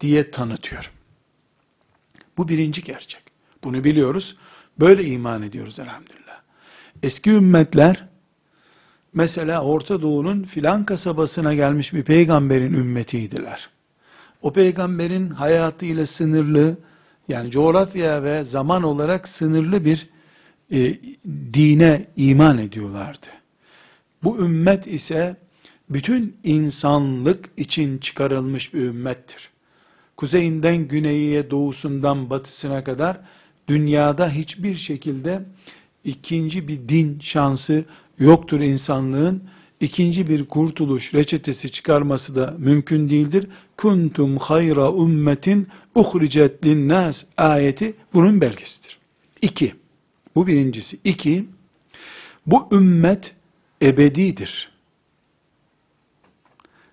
diye 0.00 0.30
tanıtıyor. 0.30 0.92
Bu 2.38 2.48
birinci 2.48 2.82
gerçek. 2.82 3.22
Bunu 3.64 3.84
biliyoruz. 3.84 4.36
Böyle 4.80 5.04
iman 5.04 5.42
ediyoruz 5.42 5.78
elhamdülillah. 5.78 6.40
Eski 7.02 7.30
ümmetler, 7.30 8.08
mesela 9.14 9.64
Orta 9.64 10.02
Doğu'nun 10.02 10.42
filan 10.42 10.84
kasabasına 10.84 11.54
gelmiş 11.54 11.94
bir 11.94 12.02
peygamberin 12.02 12.74
ümmetiydiler. 12.74 13.68
O 14.42 14.52
peygamberin 14.52 15.30
hayatıyla 15.30 16.06
sınırlı, 16.06 16.76
yani 17.32 17.50
coğrafya 17.50 18.22
ve 18.22 18.44
zaman 18.44 18.82
olarak 18.82 19.28
sınırlı 19.28 19.84
bir 19.84 20.08
e, 20.72 20.94
dine 21.54 22.06
iman 22.16 22.58
ediyorlardı. 22.58 23.26
Bu 24.22 24.38
ümmet 24.38 24.86
ise 24.86 25.36
bütün 25.90 26.36
insanlık 26.44 27.50
için 27.56 27.98
çıkarılmış 27.98 28.74
bir 28.74 28.80
ümmettir. 28.80 29.50
Kuzeyinden 30.16 30.88
güneyine, 30.88 31.50
doğusundan 31.50 32.30
batısına 32.30 32.84
kadar 32.84 33.20
dünyada 33.68 34.30
hiçbir 34.30 34.74
şekilde 34.74 35.42
ikinci 36.04 36.68
bir 36.68 36.88
din 36.88 37.20
şansı 37.20 37.84
yoktur 38.18 38.60
insanlığın. 38.60 39.42
ikinci 39.80 40.28
bir 40.28 40.44
kurtuluş 40.44 41.14
reçetesi 41.14 41.70
çıkarması 41.70 42.36
da 42.36 42.54
mümkün 42.58 43.08
değildir. 43.08 43.46
Kuntum 43.76 44.36
hayra 44.36 44.88
ümmetin 44.92 45.68
uhricet 45.94 46.64
linnas 46.64 47.24
ayeti 47.36 47.94
bunun 48.14 48.40
belgesidir. 48.40 48.98
İki, 49.42 49.74
bu 50.34 50.46
birincisi. 50.46 50.98
İki, 51.04 51.48
bu 52.46 52.68
ümmet 52.72 53.34
ebedidir. 53.82 54.72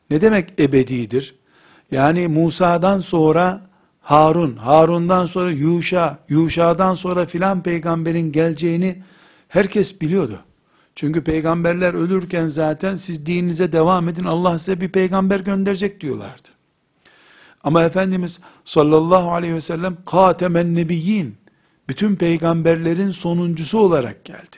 Ne 0.09 0.21
demek 0.21 0.59
ebedidir? 0.59 1.35
Yani 1.91 2.27
Musa'dan 2.27 2.99
sonra 2.99 3.69
Harun, 4.01 4.55
Harun'dan 4.55 5.25
sonra 5.25 5.51
Yuşa, 5.51 6.19
Yuşa'dan 6.29 6.95
sonra 6.95 7.25
filan 7.25 7.63
peygamberin 7.63 8.31
geleceğini 8.31 9.03
herkes 9.47 10.01
biliyordu. 10.01 10.39
Çünkü 10.95 11.23
peygamberler 11.23 11.93
ölürken 11.93 12.47
zaten 12.47 12.95
siz 12.95 13.25
dininize 13.25 13.71
devam 13.71 14.09
edin 14.09 14.23
Allah 14.23 14.59
size 14.59 14.81
bir 14.81 14.89
peygamber 14.89 15.39
gönderecek 15.39 16.01
diyorlardı. 16.01 16.49
Ama 17.63 17.83
Efendimiz 17.83 18.39
sallallahu 18.65 19.31
aleyhi 19.31 19.53
ve 19.53 19.61
sellem 19.61 19.97
katemen 20.05 20.75
nebiyyin 20.75 21.35
bütün 21.89 22.15
peygamberlerin 22.15 23.11
sonuncusu 23.11 23.79
olarak 23.79 24.25
geldi. 24.25 24.57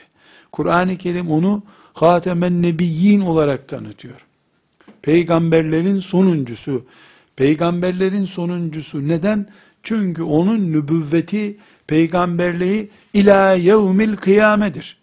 Kur'an-ı 0.52 0.96
Kerim 0.96 1.30
onu 1.30 1.62
hatemen 1.94 2.62
nebiyyin 2.62 3.20
olarak 3.20 3.68
tanıtıyor. 3.68 4.26
Peygamberlerin 5.02 5.98
sonuncusu. 5.98 6.86
Peygamberlerin 7.36 8.24
sonuncusu 8.24 9.08
neden? 9.08 9.48
Çünkü 9.82 10.22
onun 10.22 10.72
nübüvveti, 10.72 11.56
peygamberliği 11.86 12.90
ila 13.14 13.52
yevmil 13.52 14.16
kıyamedir. 14.16 14.98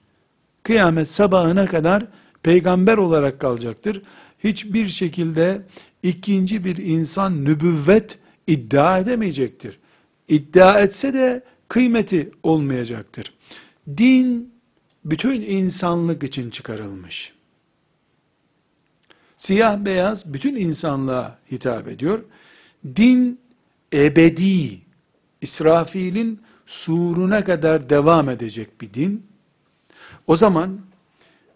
Kıyamet 0.63 1.09
sabahına 1.09 1.65
kadar 1.65 2.05
peygamber 2.43 2.97
olarak 2.97 3.39
kalacaktır. 3.39 4.01
Hiçbir 4.43 4.88
şekilde 4.88 5.62
ikinci 6.03 6.63
bir 6.63 6.77
insan 6.77 7.45
nübüvvet 7.45 8.19
iddia 8.47 8.99
edemeyecektir. 8.99 9.79
İddia 10.27 10.79
etse 10.79 11.13
de 11.13 11.43
kıymeti 11.67 12.31
olmayacaktır. 12.43 13.33
Din 13.97 14.53
bütün 15.05 15.41
insanlık 15.41 16.23
için 16.23 16.49
çıkarılmış. 16.49 17.33
Siyah 19.38 19.77
beyaz 19.77 20.33
bütün 20.33 20.55
insanlığa 20.55 21.39
hitap 21.51 21.88
ediyor. 21.88 22.23
Din 22.95 23.39
ebedi, 23.93 24.79
İsrafil'in 25.41 26.41
suruna 26.65 27.43
kadar 27.43 27.89
devam 27.89 28.29
edecek 28.29 28.81
bir 28.81 28.93
din. 28.93 29.27
O 30.27 30.35
zaman 30.35 30.81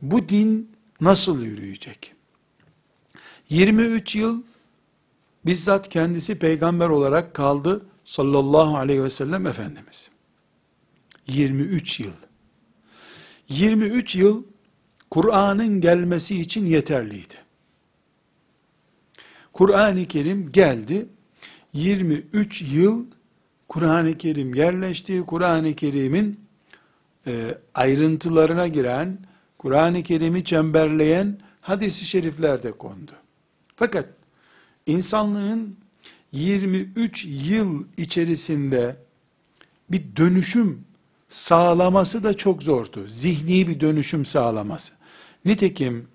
bu 0.02 0.30
din 0.30 0.72
nasıl 1.02 1.44
yürüyecek? 1.44 2.13
23 3.54 4.16
yıl 4.16 4.42
bizzat 5.46 5.90
kendisi 5.90 6.40
peygamber 6.40 6.90
olarak 6.90 7.34
kaldı 7.34 7.86
sallallahu 8.06 8.78
aleyhi 8.78 9.04
ve 9.04 9.10
sellem 9.10 9.48
Efendimiz. 9.48 10.10
23 11.28 12.00
yıl. 12.00 12.14
23 13.50 14.16
yıl 14.16 14.44
Kur'an'ın 15.12 15.82
gelmesi 15.82 16.42
için 16.42 16.66
yeterliydi. 16.66 17.36
Kur'an-ı 19.54 20.06
Kerim 20.06 20.52
geldi. 20.52 21.06
23 21.74 22.62
yıl 22.62 23.06
Kur'an-ı 23.68 24.18
Kerim 24.18 24.54
yerleşti. 24.54 25.22
Kur'an-ı 25.22 25.76
Kerim'in 25.76 26.40
e, 27.28 27.58
ayrıntılarına 27.74 28.68
giren, 28.68 29.20
Kur'an-ı 29.58 30.04
Kerim'i 30.04 30.44
çemberleyen 30.44 31.40
hadisi 31.62 32.06
şerifler 32.06 32.64
de 32.64 32.72
kondu. 32.72 33.23
Fakat 33.76 34.10
insanlığın 34.86 35.78
23 36.32 37.26
yıl 37.26 37.84
içerisinde 37.98 38.96
bir 39.92 40.16
dönüşüm 40.16 40.86
sağlaması 41.30 42.24
da 42.24 42.34
çok 42.34 42.64
zordu. 42.64 43.08
Zihni 43.08 43.68
bir 43.68 43.80
dönüşüm 43.80 44.26
sağlaması. 44.26 44.94
Nitekim 45.46 46.08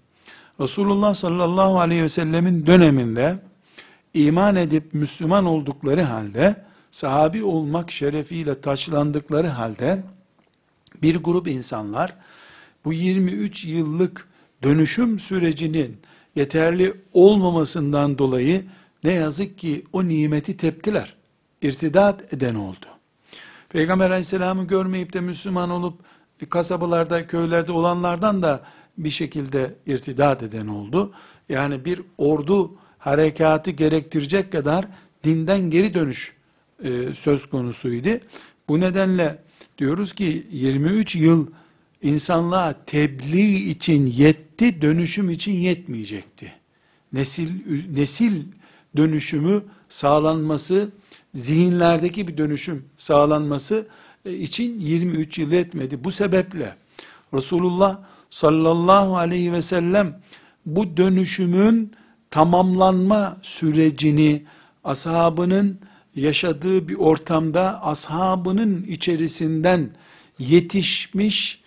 Resulullah 0.60 1.14
sallallahu 1.14 1.80
aleyhi 1.80 2.02
ve 2.02 2.08
sellemin 2.08 2.66
döneminde 2.66 3.38
iman 4.14 4.56
edip 4.56 4.94
Müslüman 4.94 5.44
oldukları 5.44 6.02
halde 6.02 6.64
sahabi 6.90 7.44
olmak 7.44 7.90
şerefiyle 7.90 8.60
taçlandıkları 8.60 9.46
halde 9.46 10.02
bir 11.02 11.16
grup 11.16 11.48
insanlar 11.48 12.14
bu 12.84 12.92
23 12.92 13.64
yıllık 13.64 14.28
dönüşüm 14.62 15.18
sürecinin 15.18 16.00
yeterli 16.38 16.94
olmamasından 17.12 18.18
dolayı 18.18 18.64
ne 19.04 19.12
yazık 19.12 19.58
ki 19.58 19.84
o 19.92 20.04
nimeti 20.08 20.56
teptiler. 20.56 21.14
İrtidat 21.62 22.32
eden 22.32 22.54
oldu. 22.54 22.86
Peygamber 23.68 24.10
aleyhisselamı 24.10 24.66
görmeyip 24.66 25.12
de 25.12 25.20
Müslüman 25.20 25.70
olup 25.70 25.94
kasabalarda, 26.50 27.26
köylerde 27.26 27.72
olanlardan 27.72 28.42
da 28.42 28.62
bir 28.98 29.10
şekilde 29.10 29.74
irtidat 29.86 30.42
eden 30.42 30.66
oldu. 30.66 31.12
Yani 31.48 31.84
bir 31.84 32.00
ordu 32.18 32.74
harekatı 32.98 33.70
gerektirecek 33.70 34.52
kadar 34.52 34.84
dinden 35.24 35.70
geri 35.70 35.94
dönüş 35.94 36.36
e, 36.84 37.14
söz 37.14 37.46
konusuydu. 37.46 38.08
Bu 38.68 38.80
nedenle 38.80 39.42
diyoruz 39.78 40.12
ki 40.12 40.46
23 40.50 41.16
yıl 41.16 41.46
insanlığa 42.02 42.74
tebliğ 42.86 43.70
için 43.70 44.06
yetti, 44.62 44.82
dönüşüm 44.82 45.30
için 45.30 45.52
yetmeyecekti. 45.52 46.52
Nesil 47.12 47.50
nesil 47.96 48.42
dönüşümü 48.96 49.62
sağlanması, 49.88 50.90
zihinlerdeki 51.34 52.28
bir 52.28 52.36
dönüşüm 52.36 52.84
sağlanması 52.96 53.86
e, 54.24 54.32
için 54.32 54.80
23 54.80 55.38
yıl 55.38 55.52
etmedi. 55.52 56.04
Bu 56.04 56.10
sebeple 56.10 56.74
Resulullah 57.34 57.98
sallallahu 58.30 59.16
aleyhi 59.16 59.52
ve 59.52 59.62
sellem 59.62 60.20
bu 60.66 60.96
dönüşümün 60.96 61.92
tamamlanma 62.30 63.36
sürecini 63.42 64.44
ashabının 64.84 65.78
yaşadığı 66.14 66.88
bir 66.88 66.94
ortamda 66.94 67.82
ashabının 67.82 68.82
içerisinden 68.82 69.90
yetişmiş 70.38 71.62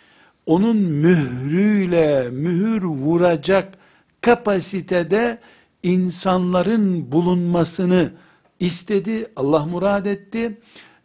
onun 0.45 0.75
mührüyle 0.77 2.29
mühür 2.29 2.83
vuracak 2.83 3.73
kapasitede 4.21 5.39
insanların 5.83 7.11
bulunmasını 7.11 8.11
istedi. 8.59 9.31
Allah 9.35 9.65
murad 9.65 10.05
etti. 10.05 10.61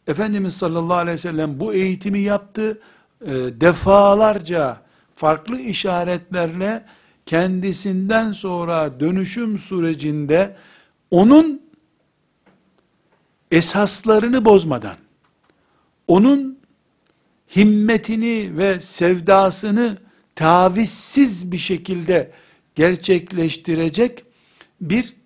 Efendimiz 0.07 0.57
sallallahu 0.57 0.99
aleyhi 0.99 1.14
ve 1.14 1.20
sellem 1.20 1.61
bu 1.61 1.75
eğitimi 1.75 2.20
yaptı. 2.20 2.81
E, 3.20 3.31
defalarca 3.61 4.81
farklı 5.16 5.61
işaretlerle 5.61 6.85
kendisinden 7.27 8.33
sonra 8.33 9.01
dönüşüm 9.01 9.59
sürecinde 9.59 10.57
onun 11.11 11.62
esaslarını 13.51 14.44
bozmadan, 14.44 14.96
onun 16.09 16.56
himmetini 17.57 18.59
ve 18.59 18.81
sevdasını 18.81 19.99
tavizsiz 20.35 21.53
bir 21.53 21.59
şekilde 21.59 22.31
gerçekleştirecek 22.75 24.25
bir 24.81 25.17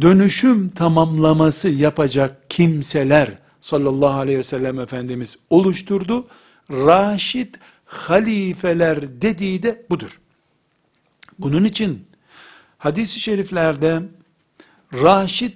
dönüşüm 0.00 0.68
tamamlaması 0.68 1.68
yapacak 1.68 2.50
kimseler 2.50 3.38
sallallahu 3.60 4.18
aleyhi 4.18 4.38
ve 4.38 4.42
sellem 4.42 4.80
Efendimiz 4.80 5.36
oluşturdu. 5.50 6.26
Raşid 6.70 7.54
halifeler 7.84 9.22
dediği 9.22 9.62
de 9.62 9.86
budur. 9.90 10.20
Bunun 11.38 11.64
için 11.64 12.06
hadis-i 12.78 13.20
şeriflerde 13.20 14.02
raşid 14.92 15.52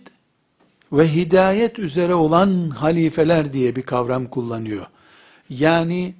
ve 0.92 1.14
hidayet 1.14 1.78
üzere 1.78 2.14
olan 2.14 2.70
halifeler 2.70 3.52
diye 3.52 3.76
bir 3.76 3.82
kavram 3.82 4.26
kullanıyor. 4.26 4.86
Yani 5.58 6.14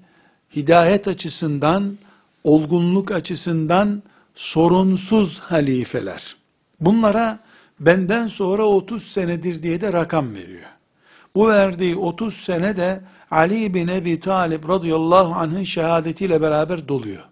hidayet 0.57 1.09
açısından, 1.09 1.99
olgunluk 2.45 3.11
açısından 3.11 4.03
sorunsuz 4.35 5.39
halifeler. 5.39 6.37
Bunlara 6.81 7.39
benden 7.81 8.29
sonra 8.29 8.65
30 8.65 9.03
senedir 9.03 9.63
diye 9.63 9.81
de 9.81 9.93
rakam 9.93 10.35
veriyor. 10.35 10.69
Bu 11.35 11.49
verdiği 11.49 11.97
30 11.97 12.35
sene 12.35 12.77
de 12.77 13.01
Ali 13.31 13.75
bin 13.75 13.89
Ebi 13.89 14.21
Talib 14.21 14.69
radıyallahu 14.69 15.35
anh'ın 15.35 15.65
şehadetiyle 15.65 16.41
beraber 16.41 16.89
doluyor. 16.89 17.23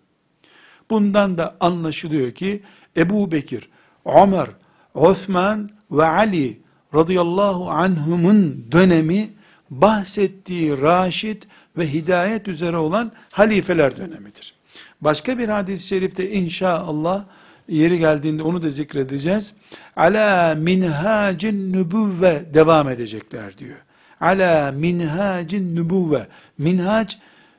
Bundan 0.90 1.38
da 1.38 1.56
anlaşılıyor 1.60 2.30
ki 2.32 2.62
Ebu 2.96 3.32
Bekir, 3.32 3.68
Ömer, 4.04 4.48
Osman 4.94 5.70
ve 5.90 6.04
Ali 6.04 6.60
radıyallahu 6.94 7.70
anhumun 7.70 8.66
dönemi 8.72 9.30
bahsettiği 9.70 10.80
raşid 10.80 11.42
ve 11.78 11.92
hidayet 11.92 12.48
üzere 12.48 12.76
olan 12.76 13.12
halifeler 13.30 13.96
dönemidir. 13.96 14.54
Başka 15.00 15.38
bir 15.38 15.48
hadis-i 15.48 15.86
şerifte 15.86 16.30
inşallah 16.30 17.24
yeri 17.68 17.98
geldiğinde 17.98 18.42
onu 18.42 18.62
da 18.62 18.70
zikredeceğiz. 18.70 19.54
Ala 19.96 20.54
minhacin 20.54 21.72
nübüvve 21.72 22.42
devam 22.54 22.88
edecekler 22.88 23.58
diyor. 23.58 23.76
Ala 24.20 24.72
minhacin 24.72 25.76
nübüvve. 25.76 26.26
Minhac 26.58 27.14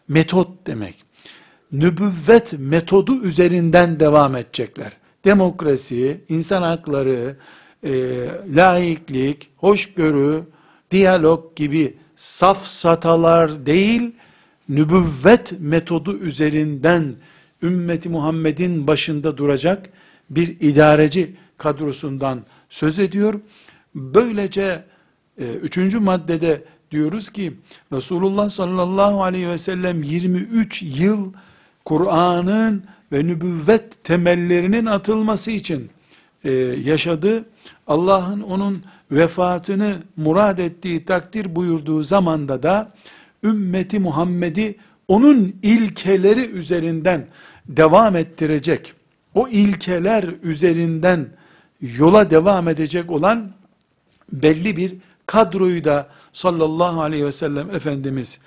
metot 0.08 0.68
demek. 0.68 1.04
Nübüvvet 1.72 2.54
metodu 2.60 3.24
üzerinden 3.24 4.00
devam 4.00 4.36
edecekler. 4.36 4.92
Demokrasi, 5.26 6.22
insan 6.30 6.62
hakları, 6.62 7.36
e, 7.84 7.92
laiklik, 8.56 9.50
hoşgörü, 9.58 10.44
diyalog 10.92 11.56
gibi 11.56 11.98
safsatalar 12.22 13.66
değil, 13.66 14.12
nübüvvet 14.70 15.54
metodu 15.60 16.18
üzerinden 16.18 17.16
ümmeti 17.64 18.10
Muhammed'in 18.10 18.88
başında 18.88 19.38
duracak 19.38 19.90
bir 20.30 20.60
idareci 20.60 21.36
kadrosundan 21.58 22.44
söz 22.70 23.00
ediyor. 23.00 23.40
Böylece 23.96 24.84
e, 25.38 25.46
üçüncü 25.46 26.00
maddede 26.00 26.64
diyoruz 26.92 27.30
ki 27.30 27.54
Resulullah 27.94 28.50
sallallahu 28.50 29.24
aleyhi 29.24 29.50
ve 29.50 29.58
sellem 29.58 30.04
23 30.04 30.84
yıl 30.84 31.34
Kur'an'ın 31.86 32.84
ve 33.12 33.28
nübüvvet 33.28 34.04
temellerinin 34.04 34.86
atılması 34.86 35.52
için 35.52 35.90
e, 36.44 36.52
yaşadı. 36.86 37.46
Allah'ın 37.88 38.42
onun 38.42 38.84
vefatını 39.12 39.98
murad 40.18 40.58
ettiği 40.58 41.06
takdir 41.06 41.56
buyurduğu 41.56 42.04
zamanda 42.04 42.64
da 42.64 42.94
ümmeti 43.44 44.00
Muhammed'i 44.00 44.76
onun 45.08 45.56
ilkeleri 45.64 46.46
üzerinden 46.46 47.28
devam 47.68 48.16
ettirecek, 48.16 48.94
o 49.36 49.48
ilkeler 49.48 50.30
üzerinden 50.44 51.28
yola 51.82 52.30
devam 52.30 52.68
edecek 52.68 53.12
olan 53.12 53.52
belli 54.32 54.78
bir 54.78 54.94
kadroyu 55.26 55.84
da 55.84 56.08
sallallahu 56.34 57.02
aleyhi 57.02 57.26
ve 57.26 57.32
sellem 57.32 57.76
Efendimiz 57.76 58.40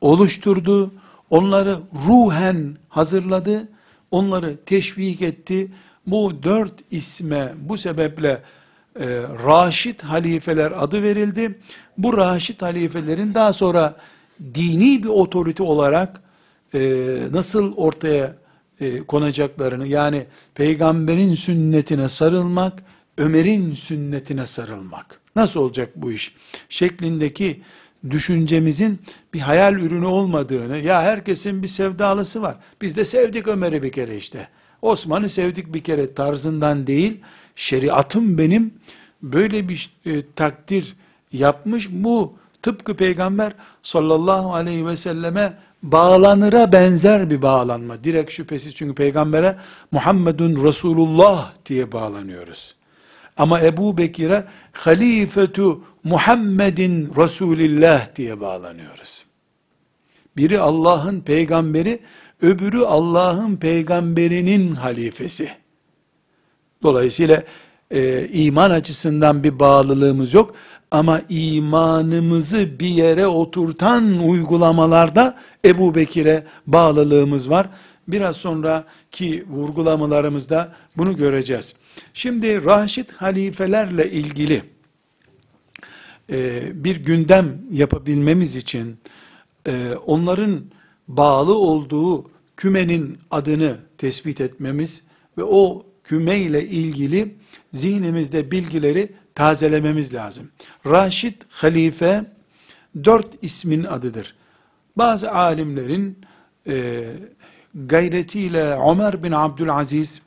oluşturdu. 0.00 0.92
Onları 1.30 1.76
ruhen 2.06 2.76
hazırladı. 2.88 3.68
Onları 4.10 4.56
teşvik 4.66 5.22
etti. 5.22 5.68
Bu 6.06 6.42
dört 6.42 6.72
isme 6.90 7.52
bu 7.56 7.78
sebeple 7.78 8.42
e, 9.00 9.06
Raşid 9.46 10.00
halifeler 10.00 10.72
adı 10.76 11.02
verildi. 11.02 11.58
Bu 11.98 12.16
Raşid 12.16 12.62
halifelerin 12.62 13.34
daha 13.34 13.52
sonra 13.52 13.96
dini 14.54 15.02
bir 15.02 15.08
otorite 15.08 15.62
olarak 15.62 16.20
e, 16.74 17.04
nasıl 17.32 17.76
ortaya 17.76 18.36
e, 18.80 18.98
konacaklarını 18.98 19.86
yani 19.86 20.26
peygamberin 20.54 21.34
sünnetine 21.34 22.08
sarılmak, 22.08 22.82
Ömer'in 23.18 23.74
sünnetine 23.74 24.46
sarılmak. 24.46 25.20
Nasıl 25.36 25.60
olacak 25.60 25.90
bu 25.96 26.12
iş? 26.12 26.34
Şeklindeki 26.68 27.62
düşüncemizin 28.10 28.98
bir 29.34 29.40
hayal 29.40 29.74
ürünü 29.74 30.06
olmadığını, 30.06 30.78
ya 30.78 31.02
herkesin 31.02 31.62
bir 31.62 31.68
sevdalısı 31.68 32.42
var. 32.42 32.56
Biz 32.82 32.96
de 32.96 33.04
sevdik 33.04 33.48
Ömer'i 33.48 33.82
bir 33.82 33.92
kere 33.92 34.16
işte. 34.16 34.48
Osman'ı 34.84 35.28
sevdik 35.28 35.74
bir 35.74 35.82
kere 35.82 36.14
tarzından 36.14 36.86
değil, 36.86 37.20
şeriatım 37.56 38.38
benim 38.38 38.74
böyle 39.22 39.68
bir 39.68 39.90
e, 40.06 40.22
takdir 40.36 40.96
yapmış. 41.32 41.88
Bu 41.90 42.32
tıpkı 42.62 42.96
peygamber 42.96 43.52
sallallahu 43.82 44.54
aleyhi 44.54 44.86
ve 44.86 44.96
selleme 44.96 45.58
bağlanıra 45.82 46.72
benzer 46.72 47.30
bir 47.30 47.42
bağlanma. 47.42 48.04
Direkt 48.04 48.32
şüphesiz 48.32 48.74
çünkü 48.74 48.94
peygambere 48.94 49.56
Muhammedun 49.90 50.64
Resulullah 50.64 51.52
diye 51.66 51.92
bağlanıyoruz. 51.92 52.74
Ama 53.36 53.60
Ebu 53.60 53.98
Bekir'e 53.98 54.44
halifetu 54.72 55.84
Muhammedin 56.04 57.12
Resulillah 57.16 58.16
diye 58.16 58.40
bağlanıyoruz. 58.40 59.24
Biri 60.36 60.60
Allah'ın 60.60 61.20
peygamberi, 61.20 62.00
öbürü 62.44 62.80
Allah'ın 62.80 63.56
peygamberinin 63.56 64.74
halifesi. 64.74 65.50
Dolayısıyla 66.82 67.42
e, 67.90 68.28
iman 68.28 68.70
açısından 68.70 69.42
bir 69.42 69.58
bağlılığımız 69.58 70.34
yok. 70.34 70.54
Ama 70.90 71.20
imanımızı 71.28 72.80
bir 72.80 72.88
yere 72.88 73.26
oturtan 73.26 74.28
uygulamalarda 74.28 75.38
Ebu 75.64 75.94
Bekir'e 75.94 76.44
bağlılığımız 76.66 77.50
var. 77.50 77.68
Biraz 78.08 78.36
sonraki 78.36 79.44
vurgulamalarımızda 79.48 80.72
bunu 80.96 81.16
göreceğiz. 81.16 81.74
Şimdi 82.14 82.64
Raşid 82.64 83.10
halifelerle 83.10 84.10
ilgili 84.10 84.62
e, 86.32 86.62
bir 86.84 86.96
gündem 86.96 87.58
yapabilmemiz 87.70 88.56
için 88.56 88.96
e, 89.66 89.94
onların 90.06 90.60
bağlı 91.08 91.58
olduğu 91.58 92.33
kümenin 92.56 93.18
adını 93.30 93.76
tespit 93.98 94.40
etmemiz 94.40 95.02
ve 95.38 95.44
o 95.44 95.86
küme 96.04 96.38
ile 96.38 96.68
ilgili 96.68 97.34
zihnimizde 97.72 98.50
bilgileri 98.50 99.12
tazelememiz 99.34 100.14
lazım. 100.14 100.50
Raşid 100.86 101.42
halife 101.48 102.24
dört 103.04 103.26
ismin 103.42 103.84
adıdır. 103.84 104.34
Bazı 104.96 105.32
alimlerin 105.32 106.18
e, 106.66 107.04
gayretiyle 107.74 108.78
Ömer 108.90 109.22
bin 109.22 109.32
Abdülaziz 109.32 110.22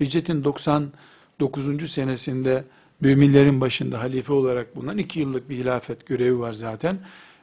hicretin 0.00 0.44
99. 0.44 1.90
senesinde 1.90 2.64
müminlerin 3.00 3.60
başında 3.60 4.00
halife 4.00 4.32
olarak 4.32 4.76
bulunan 4.76 4.98
iki 4.98 5.20
yıllık 5.20 5.50
bir 5.50 5.56
hilafet 5.56 6.06
görevi 6.06 6.38
var 6.38 6.52
zaten. 6.52 6.98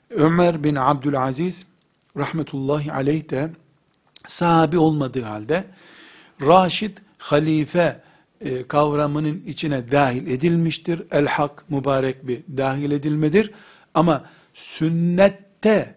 Ömer 0.10 0.64
bin 0.64 0.76
Abdülaziz 0.76 1.68
rahmetullahi 2.18 2.92
aleyh 2.92 3.30
de 3.30 3.50
sahabi 4.28 4.78
olmadığı 4.78 5.24
halde 5.24 5.66
Raşid 6.42 6.98
halife 7.18 8.02
e, 8.42 8.68
kavramının 8.68 9.44
içine 9.48 9.92
dahil 9.92 10.28
edilmiştir. 10.28 11.04
El 11.12 11.26
hak 11.26 11.70
mübarek 11.70 12.28
bir 12.28 12.40
dahil 12.58 12.92
edilmedir. 12.92 13.52
Ama 13.94 14.26
sünnette 14.54 15.96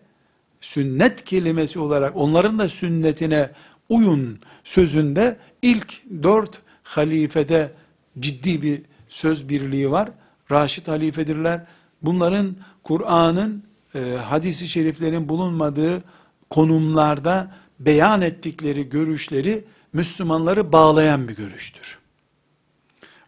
sünnet 0.61 1.25
kelimesi 1.25 1.79
olarak 1.79 2.17
onların 2.17 2.59
da 2.59 2.69
sünnetine 2.69 3.51
uyun 3.89 4.41
sözünde 4.65 5.37
ilk 5.63 6.03
dört 6.23 6.63
halifede 6.83 7.73
ciddi 8.19 8.63
bir 8.63 8.83
söz 9.09 9.49
birliği 9.49 9.91
var. 9.91 10.09
Raşid 10.51 10.89
halifedirler. 10.89 11.67
Bunların 12.03 12.57
Kur'an'ın 12.83 13.65
e, 13.95 14.01
hadisi 14.25 14.69
şeriflerin 14.69 15.29
bulunmadığı 15.29 16.03
konumlarda 16.51 17.55
beyan 17.87 18.21
ettikleri 18.21 18.89
görüşleri 18.89 19.65
Müslümanları 19.93 20.73
bağlayan 20.73 21.29
bir 21.29 21.37
görüştür. 21.37 21.99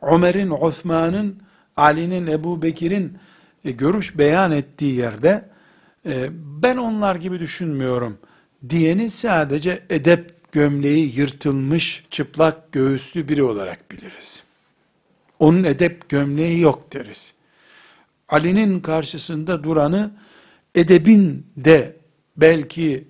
Ömer'in, 0.03 0.51
Osman'ın, 0.51 1.43
Ali'nin, 1.77 2.27
Ebu 2.27 2.63
Bekir'in 2.63 3.19
e, 3.65 3.71
görüş 3.71 4.19
beyan 4.19 4.53
ettiği 4.53 4.95
yerde 4.95 5.49
e, 6.07 6.29
ben 6.63 6.77
onlar 6.77 7.15
gibi 7.15 7.41
düşünmüyorum 7.41 8.19
diyeni 8.69 9.11
sadece 9.11 9.83
edep 9.91 10.53
gömleği 10.53 11.19
yırtılmış 11.19 12.05
çıplak 12.11 12.73
göğüslü 12.73 13.29
biri 13.29 13.43
olarak 13.43 13.91
biliriz. 13.91 14.45
Onun 15.39 15.65
edep 15.65 16.09
gömleği 16.09 16.61
yok 16.61 16.93
deriz. 16.93 17.33
Ali'nin 18.29 18.81
karşısında 18.81 19.65
duranı 19.65 20.11
edebin 20.75 21.47
de 21.57 21.97
belki 22.37 23.09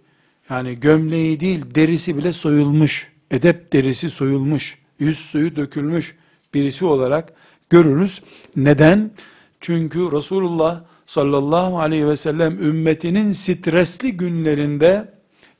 yani 0.50 0.80
gömleği 0.80 1.40
değil 1.40 1.64
derisi 1.74 2.16
bile 2.16 2.32
soyulmuş, 2.32 3.12
edep 3.30 3.72
derisi 3.72 4.10
soyulmuş, 4.10 4.78
yüz 4.98 5.18
suyu 5.18 5.56
dökülmüş 5.56 6.14
birisi 6.54 6.84
olarak 6.84 7.32
görürüz. 7.70 8.22
Neden? 8.56 9.10
Çünkü 9.60 10.12
Resulullah 10.12 10.82
sallallahu 11.06 11.78
aleyhi 11.78 12.08
ve 12.08 12.16
sellem 12.16 12.62
ümmetinin 12.62 13.32
stresli 13.32 14.12
günlerinde 14.12 15.12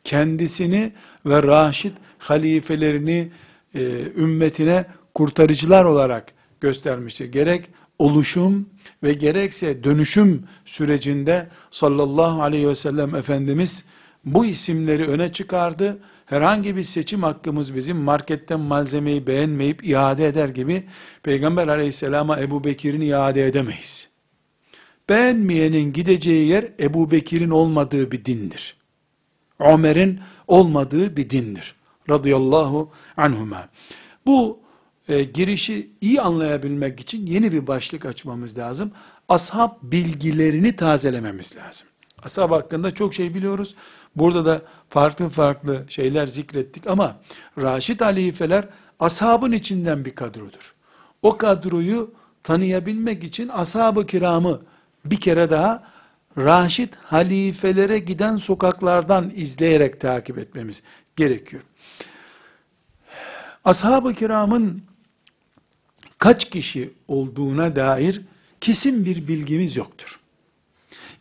kendisini 0.05 0.93
ve 1.27 1.43
raşit 1.43 1.93
halifelerini 2.19 3.31
e, 3.75 3.81
ümmetine 4.17 4.85
kurtarıcılar 5.15 5.85
olarak 5.85 6.33
göstermiştir. 6.61 7.33
Gerek 7.33 7.65
oluşum 7.99 8.69
ve 9.03 9.13
gerekse 9.13 9.85
dönüşüm 9.85 10.43
sürecinde 10.65 11.49
sallallahu 11.71 12.43
aleyhi 12.43 12.69
ve 12.69 12.75
sellem 12.75 13.15
Efendimiz 13.15 13.85
bu 14.27 14.47
isimleri 14.47 15.07
öne 15.09 15.33
çıkardı. 15.33 15.99
Herhangi 16.27 16.77
bir 16.77 16.85
seçim 16.85 17.23
hakkımız 17.23 17.75
bizim 17.75 17.97
marketten 17.97 18.61
malzemeyi 18.61 19.27
beğenmeyip 19.27 19.89
iade 19.89 20.27
eder 20.27 20.49
gibi 20.49 20.85
Peygamber 21.23 21.69
aleyhisselama 21.69 22.41
Ebu 22.41 22.65
Bekir'in 22.65 23.01
iade 23.01 23.47
edemeyiz. 23.47 24.09
Beğenmeyenin 25.09 25.93
gideceği 25.93 26.49
yer 26.49 26.73
Ebu 26.81 27.11
Bekir'in 27.11 27.51
olmadığı 27.51 28.11
bir 28.13 28.25
dindir. 28.25 28.77
Ömer'in 29.61 30.21
olmadığı 30.47 31.17
bir 31.17 31.31
dindir. 31.31 31.75
Radıyallahu 32.11 32.93
anhuma. 33.17 33.69
Bu 34.27 34.61
e, 35.09 35.25
girişi 35.25 35.91
iyi 36.01 36.21
anlayabilmek 36.21 37.01
için 37.01 37.27
yeni 37.27 37.53
bir 37.53 37.67
başlık 37.67 38.07
açmamız 38.07 38.59
lazım. 38.59 38.93
Ashab 39.29 39.71
bilgilerini 39.83 40.77
tazelememiz 40.77 41.57
lazım. 41.57 41.89
Ashab 42.23 42.51
hakkında 42.51 42.91
çok 42.95 43.15
şey 43.15 43.35
biliyoruz. 43.35 43.75
Burada 44.17 44.45
da 44.45 44.63
farklı 44.89 45.29
farklı 45.29 45.85
şeyler 45.89 46.27
zikrettik 46.27 46.87
ama 46.87 47.17
Raşid 47.59 48.01
halifeler 48.01 48.65
ashabın 49.01 49.53
içinden 49.53 50.05
bir 50.05 50.15
kadrodur. 50.15 50.75
O 51.23 51.37
kadroyu 51.37 52.15
tanıyabilmek 52.43 53.25
için 53.25 53.49
ashab-ı 53.49 54.07
kiramı 54.07 54.61
bir 55.05 55.21
kere 55.21 55.51
daha 55.51 55.83
Raşid 56.39 56.95
halifelere 57.03 57.99
giden 57.99 58.37
sokaklardan 58.37 59.33
izleyerek 59.37 60.01
takip 60.01 60.39
etmemiz 60.39 60.83
gerekiyor. 61.17 61.63
Ashab-ı 63.65 64.15
kiramın 64.15 64.83
kaç 66.19 66.51
kişi 66.51 66.95
olduğuna 67.09 67.77
dair 67.77 68.23
kesin 68.61 69.05
bir 69.05 69.29
bilgimiz 69.29 69.77
yoktur. 69.77 70.21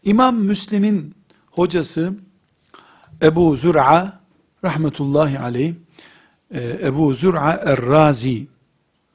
İmam 0.03 0.35
Müslim'in 0.35 1.15
hocası 1.51 2.13
Ebu 3.25 3.57
Zur'a 3.57 4.19
rahmetullahi 4.63 5.39
aleyh 5.39 5.73
e, 6.51 6.79
Ebu 6.83 7.13
Zur'a 7.13 7.51
Er-Razi 7.51 8.47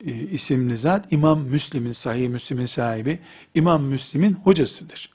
e, 0.07 0.11
isimli 0.11 0.77
zat 0.77 1.12
İmam 1.12 1.40
Müslim'in 1.40 1.92
sahih 1.92 2.29
Müslim'in 2.29 2.66
sahibi 2.66 3.18
İmam 3.55 3.83
Müslim'in 3.83 4.33
hocasıdır. 4.33 5.11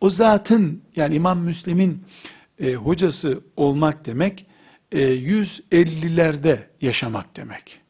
O 0.00 0.10
zatın 0.10 0.82
yani 0.96 1.14
İmam 1.14 1.38
Müslim'in 1.38 2.04
e, 2.60 2.74
hocası 2.74 3.40
olmak 3.56 4.06
demek 4.06 4.46
150'lerde 4.92 6.58
yaşamak 6.80 7.36
demek. 7.36 7.80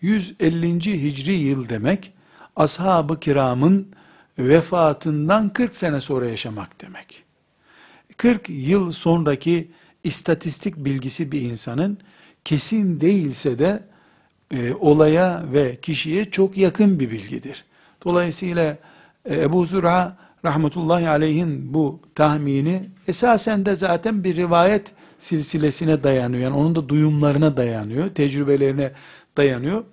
150. 0.00 1.02
Hicri 1.02 1.32
yıl 1.32 1.68
demek 1.68 2.12
ashab-ı 2.56 3.20
kiramın 3.20 3.88
vefatından 4.38 5.52
40 5.52 5.76
sene 5.76 6.00
sonra 6.00 6.26
yaşamak 6.26 6.80
demek. 6.80 7.27
40 8.18 8.48
yıl 8.48 8.92
sonraki 8.92 9.70
istatistik 10.04 10.76
bilgisi 10.76 11.32
bir 11.32 11.40
insanın 11.40 11.98
kesin 12.44 13.00
değilse 13.00 13.58
de 13.58 13.82
e, 14.50 14.72
olaya 14.74 15.42
ve 15.52 15.76
kişiye 15.76 16.30
çok 16.30 16.56
yakın 16.56 17.00
bir 17.00 17.10
bilgidir. 17.10 17.64
Dolayısıyla 18.04 18.76
e, 19.24 19.42
Ebu 19.42 19.66
Zura 19.66 20.16
rahmetullahi 20.44 21.08
aleyhin 21.08 21.74
bu 21.74 22.00
tahmini 22.14 22.82
esasen 23.08 23.66
de 23.66 23.76
zaten 23.76 24.24
bir 24.24 24.36
rivayet 24.36 24.92
silsilesine 25.18 26.02
dayanıyor. 26.02 26.42
Yani 26.42 26.56
onun 26.56 26.74
da 26.74 26.88
duyumlarına 26.88 27.56
dayanıyor, 27.56 28.08
tecrübelerine 28.08 28.92
dayanıyor. 29.36 29.84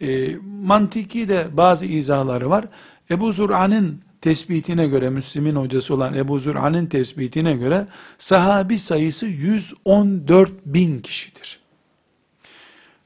E, 0.00 0.36
mantiki 0.62 1.28
de 1.28 1.46
bazı 1.52 1.86
izahları 1.86 2.50
var. 2.50 2.64
Ebu 3.10 3.32
Zur'an'ın 3.32 4.00
tespitine 4.26 4.86
göre, 4.86 5.10
Müslim'in 5.10 5.56
hocası 5.56 5.94
olan 5.94 6.14
Ebu 6.14 6.38
Zur'an'ın 6.38 6.86
tespitine 6.86 7.56
göre 7.56 7.86
sahabi 8.18 8.78
sayısı 8.78 9.26
114 9.26 10.52
bin 10.66 10.98
kişidir. 10.98 11.60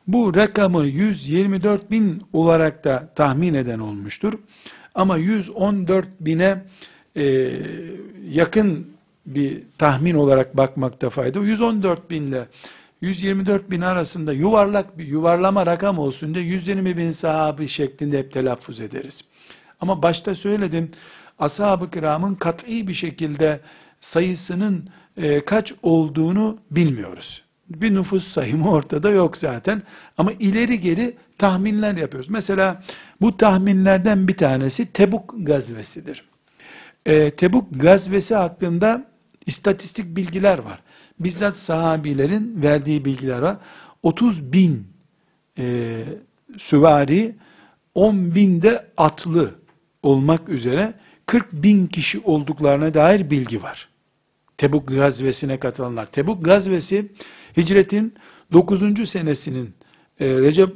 Bu 0.07 0.35
rakamı 0.35 0.87
124 0.87 1.91
bin 1.91 2.23
olarak 2.33 2.85
da 2.85 3.09
tahmin 3.15 3.55
eden 3.55 3.79
olmuştur. 3.79 4.33
Ama 4.95 5.17
114 5.17 6.09
bine 6.21 6.65
e, 7.17 7.53
yakın 8.31 8.87
bir 9.27 9.63
tahmin 9.79 10.15
olarak 10.15 10.57
bakmakta 10.57 11.11
fayda. 11.11 11.39
114 11.39 12.11
binle 12.11 12.47
124 13.01 13.71
bin 13.71 13.81
arasında 13.81 14.33
yuvarlak 14.33 14.99
bir 14.99 15.07
yuvarlama 15.07 15.67
rakam 15.67 15.99
olsun 15.99 16.35
diye 16.35 16.45
120 16.45 16.97
bin 16.97 17.11
sahabi 17.13 17.69
şeklinde 17.69 18.19
hep 18.19 18.33
telaffuz 18.33 18.81
ederiz. 18.81 19.25
Ama 19.81 20.03
başta 20.03 20.35
söyledim, 20.35 20.91
ashab-ı 21.39 21.91
kiramın 21.91 22.35
kat'i 22.35 22.89
bir 22.89 22.95
şekilde 22.95 23.61
sayısının 24.01 24.89
e, 25.17 25.45
kaç 25.45 25.75
olduğunu 25.83 26.59
bilmiyoruz. 26.71 27.43
Bir 27.69 27.95
nüfus 27.95 28.29
sayımı 28.29 28.71
ortada 28.71 29.11
yok 29.11 29.37
zaten. 29.37 29.83
Ama 30.19 30.33
ileri 30.33 30.81
geri 30.81 31.17
tahminler 31.39 31.97
yapıyoruz. 31.97 32.31
Mesela 32.31 32.83
bu 33.21 33.37
tahminlerden 33.37 34.29
bir 34.29 34.37
tanesi 34.37 34.93
Tebuk 34.93 35.35
gazvesidir. 35.39 36.25
E, 37.07 37.31
Tebuk 37.31 37.67
gazvesi 37.81 38.35
hakkında 38.35 39.07
istatistik 39.47 40.17
bilgiler 40.17 40.59
var. 40.59 40.83
Bizzat 41.21 41.57
sahabilerin 41.57 42.63
verdiği 42.63 43.05
bilgiler 43.05 43.39
var. 43.39 43.57
30 44.03 44.53
bin 44.53 44.87
e, 45.59 45.97
süvari, 46.59 47.37
10 47.95 48.35
binde 48.35 48.87
atlı 48.97 49.55
olmak 50.03 50.49
üzere 50.49 50.95
40 51.27 51.53
bin 51.53 51.87
kişi 51.87 52.21
olduklarına 52.21 52.95
dair 52.95 53.31
bilgi 53.31 53.63
var. 53.63 53.89
Tebuk 54.57 54.89
gazvesine 54.89 55.61
katılanlar. 55.61 56.07
Tebuk 56.07 56.45
gazvesi 56.45 57.13
hicretin 57.57 58.15
9. 58.53 59.09
senesinin 59.09 59.75
e, 60.21 60.29
Recep 60.29 60.75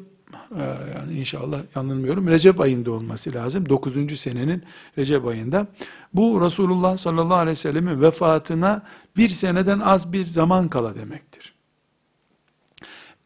e, 0.58 0.62
yani 0.94 1.12
inşallah 1.18 1.62
yanılmıyorum 1.76 2.28
Recep 2.28 2.60
ayında 2.60 2.92
olması 2.92 3.34
lazım. 3.34 3.68
9. 3.68 4.20
senenin 4.20 4.62
Recep 4.98 5.26
ayında. 5.26 5.66
Bu 6.14 6.40
Resulullah 6.40 6.96
sallallahu 6.96 7.38
aleyhi 7.38 7.50
ve 7.50 7.60
sellemin 7.60 8.02
vefatına 8.02 8.82
bir 9.16 9.28
seneden 9.28 9.80
az 9.80 10.12
bir 10.12 10.24
zaman 10.24 10.68
kala 10.68 10.94
demektir. 10.96 11.53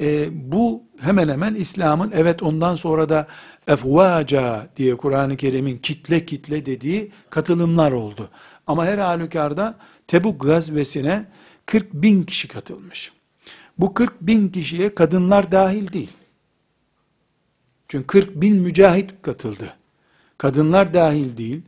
E, 0.01 0.29
bu 0.53 0.83
hemen 1.01 1.29
hemen 1.29 1.55
İslam'ın 1.55 2.13
evet 2.15 2.43
ondan 2.43 2.75
sonra 2.75 3.09
da 3.09 3.27
efvaca 3.67 4.69
diye 4.77 4.97
Kur'an-ı 4.97 5.37
Kerim'in 5.37 5.79
kitle 5.79 6.27
kitle 6.27 6.67
dediği 6.67 7.13
katılımlar 7.31 7.93
oldu. 7.93 8.31
Ama 8.67 8.87
her 8.87 8.99
halükarda 8.99 9.79
Tebuk 10.07 10.41
gazvesine 10.41 11.27
40 11.67 11.95
bin 11.95 12.23
kişi 12.23 12.49
katılmış. 12.49 13.13
Bu 13.79 13.95
40 13.95 14.21
bin 14.21 14.49
kişiye 14.49 14.95
kadınlar 14.95 15.53
dahil 15.53 15.93
değil. 15.93 16.11
Çünkü 17.89 18.07
40 18.07 18.41
bin 18.41 18.57
mücahit 18.57 19.15
katıldı. 19.23 19.77
Kadınlar 20.39 20.95
dahil 20.95 21.37
değil. 21.37 21.63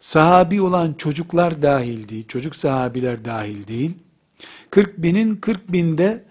Sahabi 0.00 0.60
olan 0.60 0.94
çocuklar 0.94 1.62
dahil 1.62 2.08
değil. 2.08 2.26
Çocuk 2.28 2.56
sahabiler 2.56 3.24
dahil 3.24 3.66
değil. 3.66 3.94
40 4.70 5.02
binin 5.02 5.36
40 5.36 5.72
binde 5.72 6.24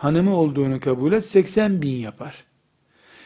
hanımı 0.00 0.36
olduğunu 0.36 0.80
kabul 0.80 1.12
et 1.12 1.24
80 1.24 1.82
bin 1.82 1.96
yapar. 1.96 2.44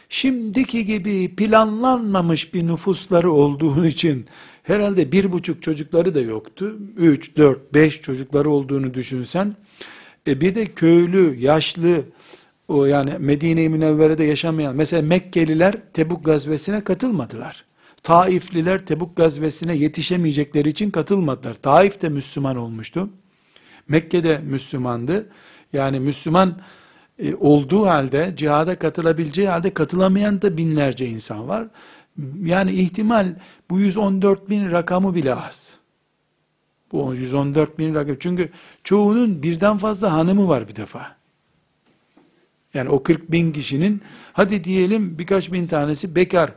Şimdiki 0.09 0.87
gibi 0.87 1.35
planlanmamış 1.37 2.55
bir 2.55 2.67
nüfusları 2.67 3.33
olduğu 3.33 3.87
için 3.87 4.27
herhalde 4.63 5.13
bir 5.13 5.33
buçuk 5.33 5.63
çocukları 5.63 6.15
da 6.15 6.21
yoktu. 6.21 6.79
Üç, 6.97 7.37
dört, 7.37 7.75
beş 7.75 8.01
çocukları 8.01 8.51
olduğunu 8.51 8.95
düşünsen, 8.95 9.57
e 10.27 10.41
bir 10.41 10.55
de 10.55 10.67
köylü, 10.67 11.37
yaşlı, 11.41 12.05
o 12.69 12.85
yani 12.85 13.13
Medine-i 13.19 13.69
Münevvere'de 13.69 14.25
yaşamayan, 14.25 14.77
mesela 14.77 15.03
Mekkeliler 15.03 15.75
Tebuk 15.93 16.25
gazvesine 16.25 16.85
katılmadılar. 16.85 17.65
Taifliler 18.03 18.87
Tebuk 18.87 19.17
gazvesine 19.17 19.77
yetişemeyecekleri 19.77 20.69
için 20.69 20.91
katılmadılar. 20.91 21.55
Taif 21.55 22.03
de 22.03 22.09
Müslüman 22.09 22.57
olmuştu. 22.57 23.11
Mekke 23.89 24.25
de 24.25 24.39
Müslümandı. 24.39 25.27
Yani 25.75 26.01
Müslüman 26.01 26.55
e, 27.19 27.35
olduğu 27.35 27.87
halde, 27.87 28.35
cihada 28.37 28.79
katılabileceği 28.79 29.49
halde 29.49 29.75
katılamayan 29.75 30.43
da 30.43 30.57
binlerce 30.57 31.07
insan 31.07 31.49
var. 31.49 31.67
Yani 32.43 32.73
ihtimal 32.73 33.35
bu 33.71 33.81
114 33.81 34.51
bin 34.51 34.71
rakamı 34.71 35.15
bile 35.15 35.35
az. 35.35 35.77
Bu 36.93 37.15
114 37.15 37.79
bin 37.79 37.95
rakam. 37.95 38.17
Çünkü 38.21 38.51
çoğunun 38.85 39.43
birden 39.43 39.77
fazla 39.77 40.13
hanımı 40.13 40.49
var 40.49 40.69
bir 40.69 40.77
defa. 40.77 41.17
Yani 42.75 42.89
o 42.89 43.03
40 43.03 43.33
bin 43.33 43.53
kişinin 43.53 44.03
hadi 44.33 44.65
diyelim 44.65 45.19
birkaç 45.19 45.53
bin 45.53 45.67
tanesi 45.67 46.17
bekar 46.17 46.53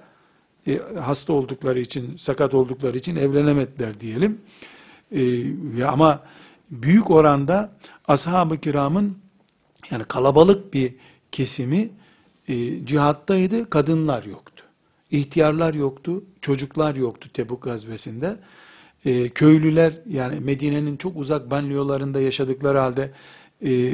e, 0.67 0.79
hasta 0.99 1.33
oldukları 1.33 1.79
için, 1.79 2.17
sakat 2.17 2.53
oldukları 2.53 2.97
için 2.97 3.15
evlenemediler 3.15 3.99
diyelim. 3.99 4.41
E, 5.11 5.83
ama 5.83 6.23
büyük 6.71 7.11
oranda 7.11 7.71
ashab-ı 8.07 8.57
kiramın 8.57 9.17
yani 9.91 10.03
kalabalık 10.03 10.73
bir 10.73 10.95
kesimi 11.31 11.89
e, 12.47 12.85
cihattaydı, 12.85 13.69
kadınlar 13.69 14.23
yoktu. 14.23 14.63
İhtiyarlar 15.11 15.73
yoktu, 15.73 16.23
çocuklar 16.41 16.95
yoktu 16.95 17.29
Tebuk 17.33 17.63
gazvesinde. 17.63 18.37
E, 19.05 19.29
köylüler 19.29 19.93
yani 20.09 20.39
Medine'nin 20.39 20.97
çok 20.97 21.17
uzak 21.17 21.51
banliyölarında 21.51 22.21
yaşadıkları 22.21 22.77
halde, 22.77 23.11
e, 23.65 23.93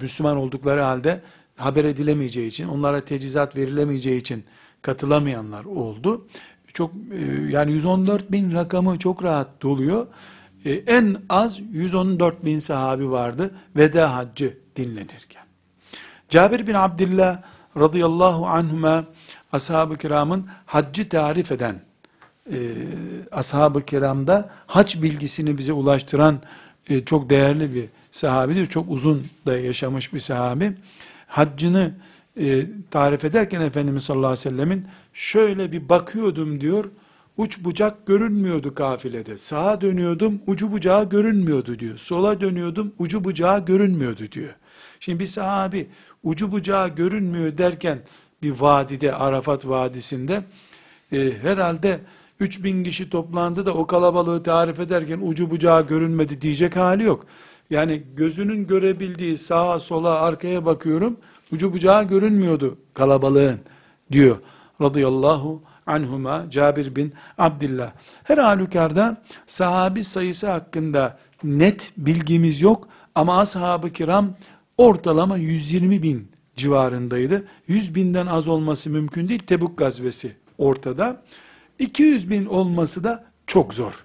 Müslüman 0.00 0.36
oldukları 0.36 0.80
halde 0.80 1.20
haber 1.56 1.84
edilemeyeceği 1.84 2.48
için, 2.48 2.68
onlara 2.68 3.00
tecizat 3.00 3.56
verilemeyeceği 3.56 4.20
için 4.20 4.44
katılamayanlar 4.82 5.64
oldu. 5.64 6.26
Çok 6.72 6.92
e, 6.94 7.50
yani 7.50 7.72
114 7.72 8.32
bin 8.32 8.52
rakamı 8.52 8.98
çok 8.98 9.22
rahat 9.22 9.62
doluyor. 9.62 10.06
E, 10.66 10.72
en 10.86 11.16
az 11.28 11.60
114 11.72 12.44
bin 12.44 12.58
sahabi 12.58 13.10
vardı 13.10 13.54
veda 13.76 14.16
haccı 14.16 14.58
dinlenirken. 14.76 15.42
Cabir 16.28 16.66
bin 16.66 16.74
Abdullah 16.74 17.42
radıyallahu 17.76 18.46
anhuma 18.46 19.04
ashab-ı 19.52 19.96
kiramın 19.96 20.46
haccı 20.66 21.08
tarif 21.08 21.52
eden 21.52 21.80
e, 22.52 22.58
ashab-ı 23.32 23.84
kiramda 23.84 24.50
hac 24.66 25.02
bilgisini 25.02 25.58
bize 25.58 25.72
ulaştıran 25.72 26.40
e, 26.88 27.04
çok 27.04 27.30
değerli 27.30 27.74
bir 27.74 27.84
sahabidir. 28.12 28.66
Çok 28.66 28.90
uzun 28.90 29.26
da 29.46 29.58
yaşamış 29.58 30.14
bir 30.14 30.20
sahabi. 30.20 30.72
Haccını 31.26 31.94
e, 32.40 32.66
tarif 32.90 33.24
ederken 33.24 33.60
Efendimiz 33.60 34.04
sallallahu 34.04 34.30
aleyhi 34.30 34.46
ve 34.46 34.50
sellemin 34.50 34.86
şöyle 35.14 35.72
bir 35.72 35.88
bakıyordum 35.88 36.60
diyor. 36.60 36.84
Uç 37.36 37.64
bucak 37.64 38.06
görünmüyordu 38.06 38.74
kafilede. 38.74 39.38
Sağa 39.38 39.80
dönüyordum, 39.80 40.40
ucu 40.46 40.72
bucağı 40.72 41.08
görünmüyordu 41.08 41.78
diyor. 41.78 41.96
Sola 41.96 42.40
dönüyordum, 42.40 42.92
ucu 42.98 43.24
bucağı 43.24 43.64
görünmüyordu 43.64 44.32
diyor. 44.32 44.54
Şimdi 45.00 45.20
bir 45.20 45.26
sahabi 45.26 45.86
ucu 46.22 46.52
bucağı 46.52 46.88
görünmüyor 46.88 47.58
derken 47.58 47.98
bir 48.42 48.50
vadide, 48.60 49.14
Arafat 49.14 49.68
Vadisi'nde 49.68 50.42
e, 51.12 51.32
herhalde 51.42 52.00
3000 52.40 52.84
kişi 52.84 53.10
toplandı 53.10 53.66
da 53.66 53.74
o 53.74 53.86
kalabalığı 53.86 54.42
tarif 54.42 54.80
ederken 54.80 55.20
ucu 55.22 55.50
bucağı 55.50 55.86
görünmedi 55.86 56.40
diyecek 56.40 56.76
hali 56.76 57.04
yok. 57.04 57.26
Yani 57.70 58.02
gözünün 58.16 58.66
görebildiği 58.66 59.38
sağa 59.38 59.80
sola 59.80 60.20
arkaya 60.20 60.66
bakıyorum 60.66 61.16
ucu 61.52 61.72
bucağı 61.72 62.04
görünmüyordu 62.08 62.78
kalabalığın 62.94 63.60
diyor 64.12 64.36
radıyallahu 64.80 65.62
anhuma 65.86 66.46
Cabir 66.50 66.96
bin 66.96 67.12
Abdullah. 67.38 67.92
Her 68.24 68.38
halükarda 68.38 69.22
sahabi 69.46 70.04
sayısı 70.04 70.50
hakkında 70.50 71.18
net 71.44 71.92
bilgimiz 71.96 72.60
yok 72.60 72.88
ama 73.14 73.38
ashab-ı 73.38 73.92
kiram 73.92 74.34
ortalama 74.78 75.36
120 75.36 76.02
bin 76.02 76.28
civarındaydı. 76.56 77.44
100 77.68 77.94
binden 77.94 78.26
az 78.26 78.48
olması 78.48 78.90
mümkün 78.90 79.28
değil. 79.28 79.42
Tebuk 79.46 79.78
gazvesi 79.78 80.36
ortada. 80.58 81.22
200 81.78 82.30
bin 82.30 82.46
olması 82.46 83.04
da 83.04 83.24
çok 83.46 83.74
zor. 83.74 84.04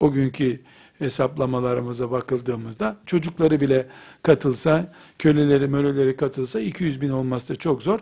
O 0.00 0.12
günkü 0.12 0.60
hesaplamalarımıza 0.98 2.10
bakıldığımızda 2.10 2.96
çocukları 3.06 3.60
bile 3.60 3.86
katılsa, 4.22 4.92
köleleri 5.18 5.66
möleleri 5.66 6.16
katılsa 6.16 6.60
200 6.60 7.00
bin 7.00 7.10
olması 7.10 7.48
da 7.54 7.56
çok 7.56 7.82
zor. 7.82 8.00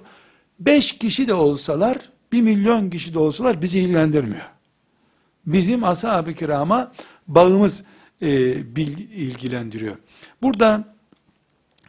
5 0.61 0.99
kişi 0.99 1.29
de 1.29 1.35
olsalar, 1.35 1.99
1 2.33 2.41
milyon 2.43 2.91
kişi 2.91 3.15
de 3.15 3.19
olsalar 3.19 3.63
bizi 3.63 3.79
ilgilendirmiyor. 3.79 4.51
Bizim 5.47 5.85
ashab-ı 5.85 6.35
kirama 6.35 6.93
bağımız 7.29 7.85
e, 8.23 8.27
bil, 8.77 8.99
ilgilendiriyor. 8.99 9.97
Burada 10.43 10.95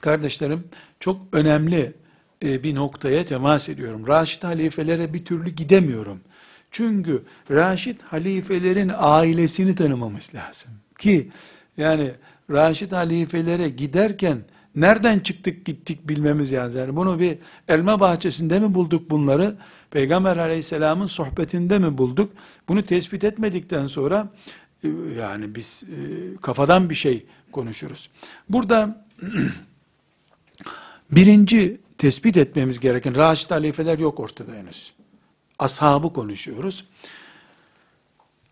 kardeşlerim 0.02 0.64
çok 1.00 1.22
önemli 1.32 1.94
e, 2.44 2.64
bir 2.64 2.76
noktaya 2.76 3.26
temas 3.26 3.70
ediyorum. 3.70 4.08
Raşid 4.08 4.44
halifelere 4.44 5.14
bir 5.14 5.26
türlü 5.26 5.50
gidemiyorum. 5.50 6.20
Çünkü 6.72 7.24
Raşid 7.52 8.02
halifelerin 8.02 8.92
ailesini 8.96 9.76
tanımamız 9.76 10.36
lazım. 10.36 10.72
Ki 11.00 11.32
yani 11.78 12.12
Raşid 12.52 12.92
halifelere 12.92 13.70
giderken 13.70 14.38
nereden 14.78 15.19
çıktık 15.19 15.65
gittik 15.65 16.09
bilmemiz 16.09 16.53
lazım. 16.53 16.80
Yani 16.80 16.95
bunu 16.95 17.19
bir 17.19 17.38
elma 17.67 17.99
bahçesinde 17.99 18.59
mi 18.59 18.73
bulduk 18.73 19.09
bunları? 19.09 19.55
Peygamber 19.91 20.38
aleyhisselamın 20.38 21.07
sohbetinde 21.07 21.80
mi 21.80 21.97
bulduk? 21.97 22.32
Bunu 22.67 22.84
tespit 22.86 23.23
etmedikten 23.23 23.88
sonra 23.88 24.30
e, 24.84 24.88
yani 25.19 25.55
biz 25.55 25.84
e, 25.84 25.97
kafadan 26.41 26.89
bir 26.89 26.95
şey 26.95 27.25
konuşuruz. 27.51 28.09
Burada 28.49 29.05
birinci 31.11 31.82
tespit 31.97 32.38
etmemiz 32.38 32.80
gereken 32.80 33.15
Raşid 33.15 33.51
halifeler 33.51 33.99
yok 33.99 34.19
ortada 34.19 34.51
henüz. 34.53 34.93
Ashabı 35.59 36.13
konuşuyoruz. 36.13 36.86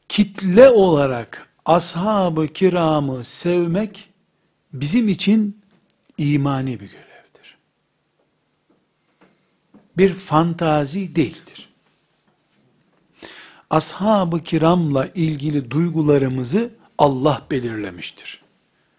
Kitle 0.10 0.70
olarak 0.70 1.50
ashab-ı 1.66 2.48
kiramı 2.48 3.26
sevmek 3.26 4.10
bizim 4.74 5.10
için 5.10 5.65
imani 6.18 6.80
bir 6.80 6.90
görevdir. 6.90 7.58
Bir 9.98 10.14
fantazi 10.14 11.16
değildir. 11.16 11.70
Ashab-ı 13.70 14.44
kiramla 14.44 15.08
ilgili 15.08 15.72
duygularımızı 15.72 16.74
Allah 16.98 17.42
belirlemiştir. 17.52 18.44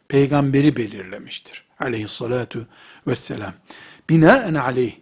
Peygamberi 0.09 0.77
belirlemiştir. 0.77 1.65
Aleyhissalatu 1.81 2.67
vesselam. 3.07 3.55
Binaen 4.11 4.55
aleyh 4.55 4.97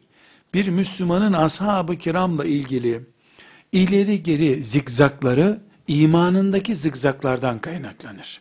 bir 0.55 0.69
Müslümanın 0.69 1.33
ashab-ı 1.33 1.97
kiramla 1.97 2.45
ilgili 2.45 3.01
ileri 3.73 4.23
geri 4.23 4.65
zikzakları 4.65 5.61
imanındaki 5.89 6.77
zikzaklardan 6.77 7.59
kaynaklanır. 7.59 8.41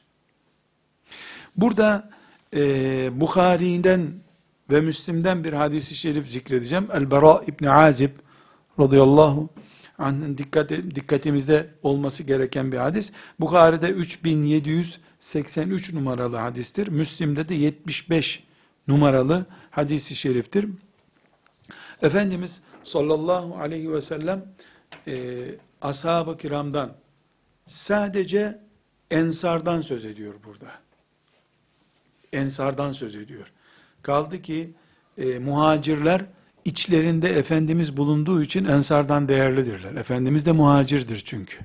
Burada 1.58 2.13
e, 2.56 3.22
Bukhari'den 3.22 4.14
ve 4.72 4.82
Müslim'den 4.82 5.44
bir 5.44 5.54
hadisi 5.54 5.96
şerif 5.96 6.28
zikredeceğim. 6.28 6.88
El-Bara 6.94 7.42
İbni 7.48 7.70
Azib 7.70 8.12
radıyallahu 8.80 9.50
anh'ın 9.98 10.38
dikkat, 10.38 10.70
dikkatimizde 10.70 11.70
olması 11.84 12.24
gereken 12.24 12.72
bir 12.72 12.78
hadis. 12.78 13.12
Bukhari'de 13.40 13.90
3783 13.90 15.94
numaralı 15.94 16.38
hadistir. 16.38 16.88
Müslim'de 16.88 17.50
de 17.50 17.56
75 17.56 18.44
numaralı 18.88 19.46
hadisi 19.72 20.16
şeriftir. 20.16 20.70
Efendimiz 22.02 22.62
sallallahu 22.84 23.56
aleyhi 23.56 23.94
ve 23.94 24.02
sellem 24.02 24.46
e, 25.08 25.16
ashab-ı 25.82 26.38
kiramdan 26.38 26.94
sadece 27.68 28.60
ensardan 29.12 29.82
söz 29.82 30.06
ediyor 30.06 30.34
burada. 30.46 30.68
Ensardan 32.34 32.92
söz 32.92 33.16
ediyor. 33.16 33.52
Kaldı 34.02 34.42
ki 34.42 34.72
e, 35.18 35.40
muhacirler 35.40 36.26
içlerinde 36.66 37.30
Efendimiz 37.30 37.98
bulunduğu 37.98 38.42
için 38.42 38.66
ensardan 38.66 39.30
değerlidirler. 39.30 39.96
Efendimiz 39.96 40.46
de 40.46 40.52
muhacirdir 40.52 41.22
çünkü. 41.26 41.58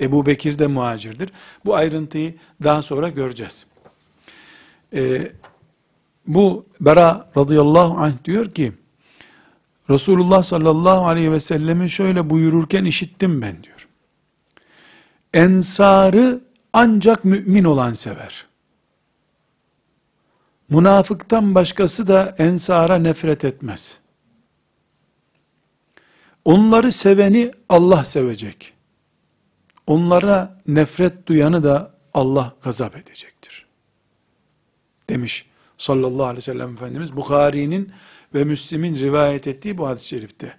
Ebu 0.00 0.26
Bekir 0.26 0.58
de 0.58 0.66
muhacirdir. 0.66 1.30
Bu 1.64 1.74
ayrıntıyı 1.74 2.34
daha 2.64 2.82
sonra 2.82 3.08
göreceğiz. 3.08 3.66
E, 4.94 5.32
bu 6.26 6.66
Bera 6.80 7.30
radıyallahu 7.36 7.98
anh 7.98 8.12
diyor 8.24 8.50
ki, 8.50 8.72
Resulullah 9.90 10.42
sallallahu 10.42 11.06
aleyhi 11.06 11.32
ve 11.32 11.40
sellemi 11.40 11.90
şöyle 11.90 12.30
buyururken 12.30 12.84
işittim 12.84 13.42
ben 13.42 13.62
diyor. 13.62 13.88
Ensarı 15.34 16.40
ancak 16.72 17.24
mümin 17.24 17.64
olan 17.64 17.92
sever. 17.92 18.47
Münafıktan 20.70 21.54
başkası 21.54 22.08
da 22.08 22.34
ensara 22.38 22.98
nefret 22.98 23.44
etmez. 23.44 23.98
Onları 26.44 26.92
seveni 26.92 27.52
Allah 27.68 28.04
sevecek. 28.04 28.72
Onlara 29.86 30.58
nefret 30.66 31.26
duyanı 31.26 31.64
da 31.64 31.94
Allah 32.14 32.52
gazap 32.62 32.96
edecektir. 32.96 33.66
Demiş 35.10 35.46
sallallahu 35.78 36.24
aleyhi 36.24 36.36
ve 36.36 36.40
sellem 36.40 36.72
Efendimiz 36.72 37.16
Bukhari'nin 37.16 37.92
ve 38.34 38.44
Müslim'in 38.44 38.96
rivayet 38.98 39.46
ettiği 39.46 39.78
bu 39.78 39.88
hadis-i 39.88 40.08
şerifte. 40.08 40.56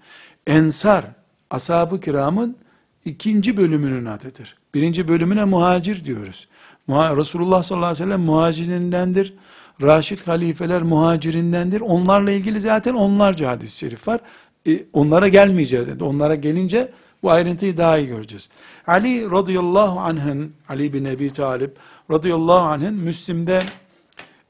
Ensar 0.47 1.05
ashab-ı 1.49 1.99
kiramın 1.99 2.57
ikinci 3.05 3.57
bölümünün 3.57 4.05
adıdır. 4.05 4.57
Birinci 4.73 5.07
bölümüne 5.07 5.45
muhacir 5.45 6.05
diyoruz. 6.05 6.47
Resulullah 6.89 7.63
sallallahu 7.63 7.87
aleyhi 7.87 8.03
ve 8.03 8.05
sellem 8.05 8.21
muhacirindendir. 8.21 9.33
Raşid 9.81 10.19
halifeler 10.27 10.81
muhacirindendir. 10.81 11.81
Onlarla 11.81 12.31
ilgili 12.31 12.59
zaten 12.59 12.93
onlarca 12.93 13.49
hadis-i 13.49 13.77
şerif 13.77 14.07
var. 14.07 14.19
E, 14.67 14.83
onlara 14.93 15.27
gelmeyeceğiz. 15.27 15.87
Dedi. 15.87 16.03
Onlara 16.03 16.35
gelince 16.35 16.91
bu 17.23 17.31
ayrıntıyı 17.31 17.77
daha 17.77 17.97
iyi 17.97 18.07
göreceğiz. 18.07 18.49
Ali 18.87 19.31
radıyallahu 19.31 19.99
anh'ın, 19.99 20.53
Ali 20.69 20.93
bin 20.93 21.05
Ebi 21.05 21.33
Talib 21.33 21.69
radıyallahu 22.11 22.59
anh'ın 22.59 22.93
Müslim'de 22.93 23.59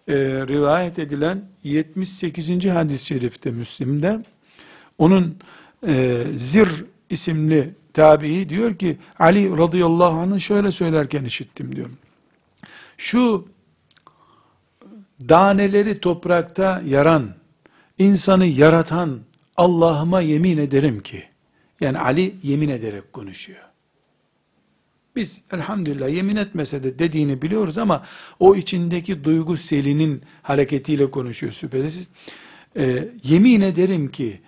e, 0.08 0.16
rivayet 0.48 1.00
edilen 1.00 1.42
78. 1.64 2.66
hadis-i 2.66 3.06
şerifte 3.06 3.52
Müslim'de 3.52 4.22
onun 4.98 5.38
e, 5.88 6.24
Zir 6.36 6.86
isimli 7.10 7.70
tabii 7.94 8.50
diyor 8.50 8.76
ki 8.76 8.98
Ali 9.20 9.58
radıyallahu 9.58 10.20
anh'ı 10.20 10.42
şöyle 10.42 10.72
söylerken 10.72 11.26
işittim 11.26 11.76
diyor. 11.76 11.90
Şu 12.98 13.46
daneleri 15.30 16.00
toprakta 16.00 16.82
yaran, 16.86 17.36
insanı 17.98 18.46
yaratan 18.46 19.20
Allah'ıma 19.58 20.22
yemin 20.22 20.58
ederim 20.58 21.00
ki, 21.00 21.24
yani 21.82 22.00
Ali 22.00 22.36
yemin 22.44 22.70
ederek 22.70 23.14
konuşuyor. 23.14 23.70
Biz 25.16 25.42
elhamdülillah 25.54 26.10
yemin 26.10 26.36
etmese 26.36 26.84
de 26.84 27.00
dediğini 27.00 27.42
biliyoruz 27.42 27.78
ama 27.78 28.06
o 28.40 28.56
içindeki 28.56 29.24
duygu 29.24 29.58
selinin 29.58 30.22
hareketiyle 30.42 31.12
konuşuyor 31.12 31.54
şüphesiz. 31.54 32.08
Ee, 32.78 33.10
yemin 33.24 33.62
ederim 33.62 34.12
ki 34.12 34.42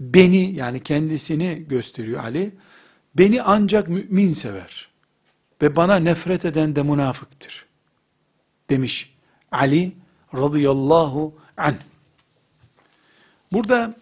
beni 0.00 0.54
yani 0.54 0.80
kendisini 0.80 1.64
gösteriyor 1.68 2.24
Ali. 2.24 2.52
Beni 3.14 3.42
ancak 3.42 3.88
mümin 3.88 4.32
sever. 4.32 4.88
Ve 5.62 5.76
bana 5.76 5.96
nefret 5.96 6.44
eden 6.44 6.76
de 6.76 6.82
münafıktır. 6.82 7.66
Demiş 8.70 9.14
Ali 9.52 9.92
radıyallahu 10.34 11.34
anh. 11.56 11.76
Burada 13.52 13.94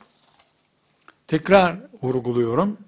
tekrar 1.27 1.77
vurguluyorum. 2.03 2.79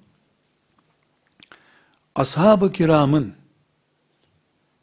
Ashab-ı 2.15 2.73
kiramın 2.73 3.35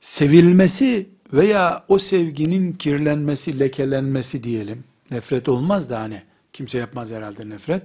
sevilmesi 0.02 1.10
veya 1.34 1.84
o 1.88 2.00
sevginin 2.00 2.74
kirlenmesi, 2.74 3.60
lekelenmesi 3.60 4.44
diyelim. 4.44 4.84
Nefret 5.12 5.50
olmaz 5.50 5.90
da 5.90 6.00
hani 6.00 6.22
kimse 6.54 6.78
yapmaz 6.78 7.10
herhalde 7.10 7.50
nefret. 7.50 7.84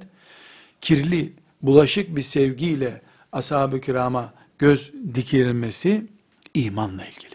Kirli, 0.80 1.32
bulaşık 1.62 2.16
bir 2.16 2.22
sevgiyle 2.22 3.02
ashab-ı 3.32 3.80
kirama 3.80 4.34
göz 4.58 4.92
dikilmesi 5.14 6.06
imanla 6.54 7.06
ilgili. 7.06 7.33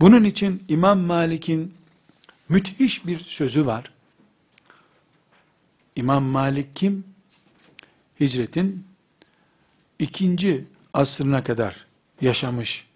Bunun 0.00 0.24
için 0.24 0.62
İmam 0.68 0.98
Malik'in 0.98 1.74
müthiş 2.48 3.06
bir 3.06 3.18
sözü 3.18 3.66
var. 3.66 3.92
İmam 5.96 6.24
Malik 6.24 6.76
kim? 6.76 7.04
Hicretin 8.20 8.84
ikinci 9.98 10.64
asrına 10.94 11.44
kadar 11.44 11.86
yaşamış 12.20 12.86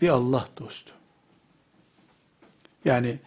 bir 0.00 0.08
Allah 0.08 0.48
dostu. 0.58 0.92
Yani 2.84 3.18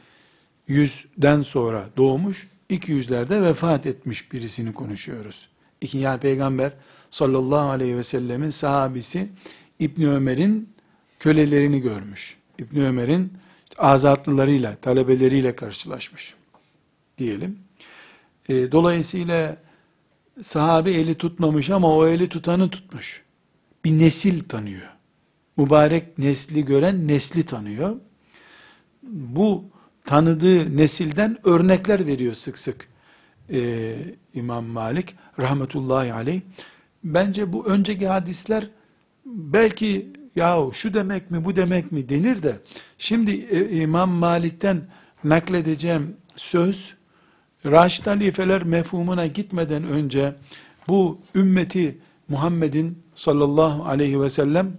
yüzden 0.67 1.41
sonra 1.41 1.89
doğmuş, 1.97 2.47
iki 2.69 2.91
yüzlerde 2.91 3.41
vefat 3.41 3.87
etmiş 3.87 4.31
birisini 4.31 4.73
konuşuyoruz. 4.73 5.49
İki, 5.81 5.97
yani 5.97 6.19
peygamber 6.19 6.73
sallallahu 7.11 7.69
aleyhi 7.69 7.97
ve 7.97 8.03
sellemin 8.03 8.49
sahabisi 8.49 9.29
İbni 9.79 10.09
Ömer'in 10.09 10.69
kölelerini 11.19 11.81
görmüş. 11.81 12.37
İbni 12.59 12.85
Ömer'in 12.85 13.33
azatlılarıyla, 13.77 14.75
talebeleriyle 14.75 15.55
karşılaşmış 15.55 16.35
diyelim. 17.17 17.59
E, 18.49 18.71
dolayısıyla 18.71 19.57
sahabe 20.41 20.91
eli 20.91 21.15
tutmamış 21.15 21.69
ama 21.69 21.95
o 21.95 22.07
eli 22.07 22.29
tutanı 22.29 22.69
tutmuş. 22.69 23.23
Bir 23.85 23.99
nesil 23.99 24.43
tanıyor. 24.43 24.89
Mübarek 25.57 26.17
nesli 26.17 26.65
gören 26.65 27.07
nesli 27.07 27.45
tanıyor. 27.45 27.95
Bu 29.03 29.65
tanıdığı 30.05 30.77
nesilden 30.77 31.37
örnekler 31.43 32.05
veriyor 32.05 32.33
sık 32.33 32.57
sık 32.57 32.87
ee, 33.49 33.95
İmam 34.33 34.65
Malik 34.65 35.15
rahmetullahi 35.39 36.13
aleyh. 36.13 36.41
Bence 37.03 37.53
bu 37.53 37.65
önceki 37.65 38.07
hadisler 38.07 38.69
belki 39.25 40.13
yahu 40.35 40.73
şu 40.73 40.93
demek 40.93 41.31
mi 41.31 41.45
bu 41.45 41.55
demek 41.55 41.91
mi 41.91 42.09
denir 42.09 42.43
de 42.43 42.59
şimdi 42.97 43.31
e, 43.31 43.81
İmam 43.81 44.09
Malik'ten 44.09 44.81
nakledeceğim 45.23 46.17
söz 46.35 46.93
Raşid 47.65 48.05
halifeler 48.07 48.63
mefhumuna 48.63 49.27
gitmeden 49.27 49.83
önce 49.83 50.35
bu 50.87 51.19
ümmeti 51.35 51.97
Muhammed'in 52.27 53.03
sallallahu 53.15 53.85
aleyhi 53.85 54.21
ve 54.21 54.29
sellem 54.29 54.77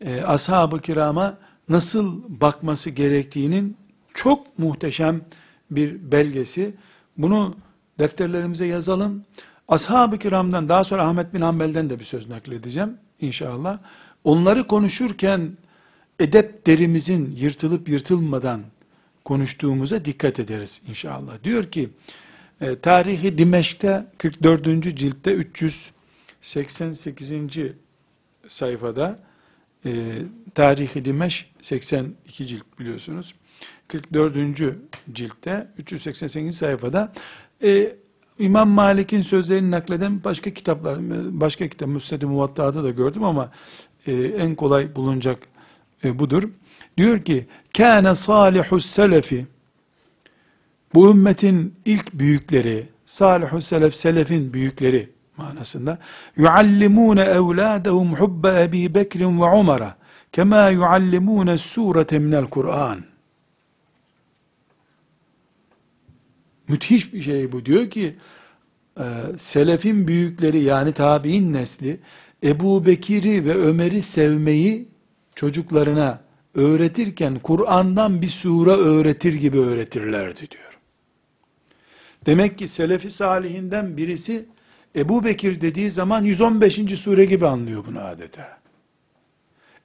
e, 0.00 0.22
ashab-ı 0.22 0.80
kirama 0.80 1.38
nasıl 1.68 2.22
bakması 2.40 2.90
gerektiğinin 2.90 3.76
çok 4.14 4.58
muhteşem 4.58 5.20
bir 5.70 6.12
belgesi. 6.12 6.74
Bunu 7.18 7.54
defterlerimize 7.98 8.66
yazalım. 8.66 9.24
Ashab-ı 9.68 10.18
kiramdan 10.18 10.68
daha 10.68 10.84
sonra 10.84 11.02
Ahmet 11.02 11.34
bin 11.34 11.40
Hanbel'den 11.40 11.90
de 11.90 11.98
bir 11.98 12.04
söz 12.04 12.28
nakledeceğim 12.28 12.98
inşallah. 13.20 13.78
Onları 14.24 14.66
konuşurken 14.66 15.56
edep 16.20 16.66
derimizin 16.66 17.36
yırtılıp 17.36 17.88
yırtılmadan 17.88 18.62
konuştuğumuza 19.24 20.04
dikkat 20.04 20.40
ederiz 20.40 20.82
inşallah. 20.88 21.44
Diyor 21.44 21.64
ki, 21.64 21.90
e, 22.60 22.78
tarihi 22.78 23.38
Dimeşk'te 23.38 24.06
44. 24.18 24.96
ciltte 24.96 25.32
388. 25.32 27.32
sayfada 28.48 29.18
e, 29.84 29.92
tarihi 30.54 31.04
Dimeş 31.04 31.50
82 31.60 32.46
cilt 32.46 32.64
biliyorsunuz. 32.78 33.34
44. 33.88 34.34
ciltte 35.12 35.68
388. 35.78 36.56
sayfada 36.56 37.12
e, 37.62 37.96
İmam 38.38 38.68
Malik'in 38.68 39.22
sözlerini 39.22 39.70
nakleden 39.70 40.24
başka 40.24 40.54
kitaplar, 40.54 40.98
başka 41.40 41.68
kitap 41.68 41.88
Müsned-i 41.88 42.26
Muvatta'da 42.26 42.84
da 42.84 42.90
gördüm 42.90 43.24
ama 43.24 43.50
e, 44.06 44.12
en 44.12 44.54
kolay 44.54 44.96
bulunacak 44.96 45.38
e, 46.04 46.18
budur. 46.18 46.42
Diyor 46.96 47.22
ki, 47.22 47.46
kâne 47.76 48.14
salihus 48.14 48.86
selefi, 48.86 49.46
bu 50.94 51.10
ümmetin 51.10 51.74
ilk 51.84 52.14
büyükleri, 52.14 52.88
salihus 53.06 53.66
selef, 53.66 53.94
selefin 53.94 54.52
büyükleri 54.52 55.10
manasında, 55.36 55.98
yuallimûne 56.36 57.22
evlâdehum 57.22 58.14
hubbe 58.14 58.62
Ebi 58.62 58.94
Bekrin 58.94 59.40
ve 59.40 59.44
Umar'a, 59.44 59.96
kema 60.32 60.68
yuallimûne 60.68 61.58
surete 61.58 62.18
minel 62.18 62.44
Kur'an. 62.44 62.98
Müthiş 66.68 67.12
bir 67.12 67.22
şey 67.22 67.52
bu. 67.52 67.66
Diyor 67.66 67.90
ki, 67.90 68.16
e, 68.98 69.04
selefin 69.36 70.08
büyükleri 70.08 70.62
yani 70.62 70.92
tabi'in 70.92 71.52
nesli, 71.52 72.00
Ebu 72.44 72.86
Bekir'i 72.86 73.46
ve 73.46 73.54
Ömer'i 73.54 74.02
sevmeyi 74.02 74.88
çocuklarına 75.34 76.20
öğretirken 76.54 77.38
Kur'an'dan 77.38 78.22
bir 78.22 78.28
sure 78.28 78.70
öğretir 78.70 79.34
gibi 79.34 79.58
öğretirlerdi 79.58 80.50
diyor. 80.50 80.78
Demek 82.26 82.58
ki 82.58 82.68
Selefi 82.68 83.10
Salihinden 83.10 83.96
birisi 83.96 84.46
Ebu 84.96 85.24
Bekir 85.24 85.60
dediği 85.60 85.90
zaman 85.90 86.24
115. 86.24 86.74
sure 87.00 87.24
gibi 87.24 87.46
anlıyor 87.46 87.84
bunu 87.86 88.00
adeta. 88.00 88.58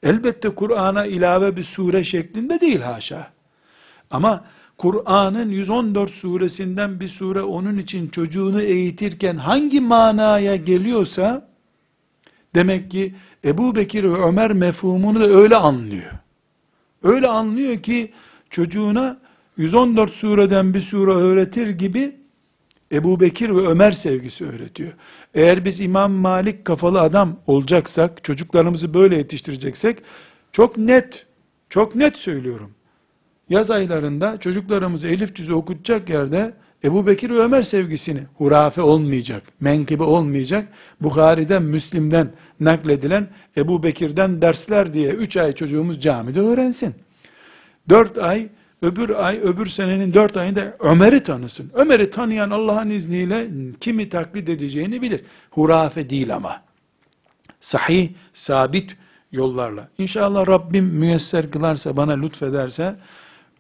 Elbette 0.04 0.50
Kur'an'a 0.50 1.06
ilave 1.06 1.58
bir 1.58 1.64
sure 1.64 2.04
şeklinde 2.04 2.62
değil 2.62 2.82
haşa. 2.82 3.32
Ama 4.12 4.46
Kur'an'ın 4.78 5.50
114 5.50 6.12
suresinden 6.12 7.00
bir 7.00 7.08
sure 7.08 7.42
onun 7.42 7.78
için 7.78 8.08
çocuğunu 8.08 8.62
eğitirken 8.62 9.38
hangi 9.38 9.82
manaya 9.82 10.56
geliyorsa 10.56 11.49
demek 12.56 12.92
ki 12.92 13.16
Ebu 13.46 13.76
Bekir 13.76 14.04
ve 14.04 14.24
Ömer 14.24 14.54
mefhumunu 14.54 15.20
da 15.20 15.28
öyle 15.28 15.56
anlıyor. 15.56 16.12
Öyle 17.04 17.28
anlıyor 17.28 17.82
ki 17.82 18.12
çocuğuna 18.50 19.20
114 19.58 20.12
sureden 20.12 20.74
bir 20.74 20.82
sure 20.82 21.12
öğretir 21.12 21.70
gibi 21.70 22.16
Ebu 22.92 23.20
Bekir 23.20 23.50
ve 23.50 23.68
Ömer 23.68 23.92
sevgisi 23.92 24.46
öğretiyor. 24.46 24.94
Eğer 25.34 25.66
biz 25.66 25.80
İmam 25.80 26.12
Malik 26.12 26.66
kafalı 26.66 27.02
adam 27.02 27.40
olacaksak, 27.48 28.24
çocuklarımızı 28.24 28.94
böyle 28.94 29.18
yetiştireceksek, 29.18 29.98
çok 30.52 30.78
net, 30.78 31.26
çok 31.70 31.96
net 31.96 32.18
söylüyorum. 32.18 32.72
Yaz 33.50 33.72
aylarında 33.72 34.40
çocuklarımızı 34.40 35.08
elif 35.08 35.36
cüzü 35.36 35.54
okutacak 35.54 36.10
yerde, 36.10 36.54
Ebu 36.84 37.08
Bekir 37.08 37.30
ve 37.30 37.40
Ömer 37.40 37.62
sevgisini 37.62 38.22
hurafe 38.38 38.82
olmayacak, 38.82 39.44
menkıbe 39.60 40.04
olmayacak. 40.04 40.68
Bukhari'den, 41.02 41.64
Müslim'den 41.64 42.32
nakledilen 42.60 43.28
Ebu 43.58 43.84
Bekir'den 43.84 44.42
dersler 44.42 44.94
diye 44.94 45.10
3 45.10 45.38
ay 45.38 45.56
çocuğumuz 45.56 46.02
camide 46.02 46.40
öğrensin. 46.40 46.96
4 47.90 48.18
ay, 48.18 48.48
öbür 48.82 49.10
ay, 49.10 49.40
öbür 49.44 49.66
senenin 49.66 50.14
4 50.14 50.38
ayında 50.38 50.76
Ömer'i 50.80 51.24
tanısın. 51.24 51.72
Ömer'i 51.74 52.10
tanıyan 52.10 52.50
Allah'ın 52.50 52.90
izniyle 52.90 53.48
kimi 53.80 54.10
taklit 54.10 54.50
edeceğini 54.50 55.02
bilir. 55.02 55.22
Hurafe 55.52 56.10
değil 56.10 56.36
ama. 56.36 56.62
Sahih, 57.60 58.10
sabit 58.34 58.96
yollarla. 59.32 59.88
İnşallah 59.98 60.48
Rabbim 60.48 60.86
müyesser 60.86 61.52
kılarsa, 61.52 61.98
bana 61.98 62.14
lütfederse, 62.14 62.96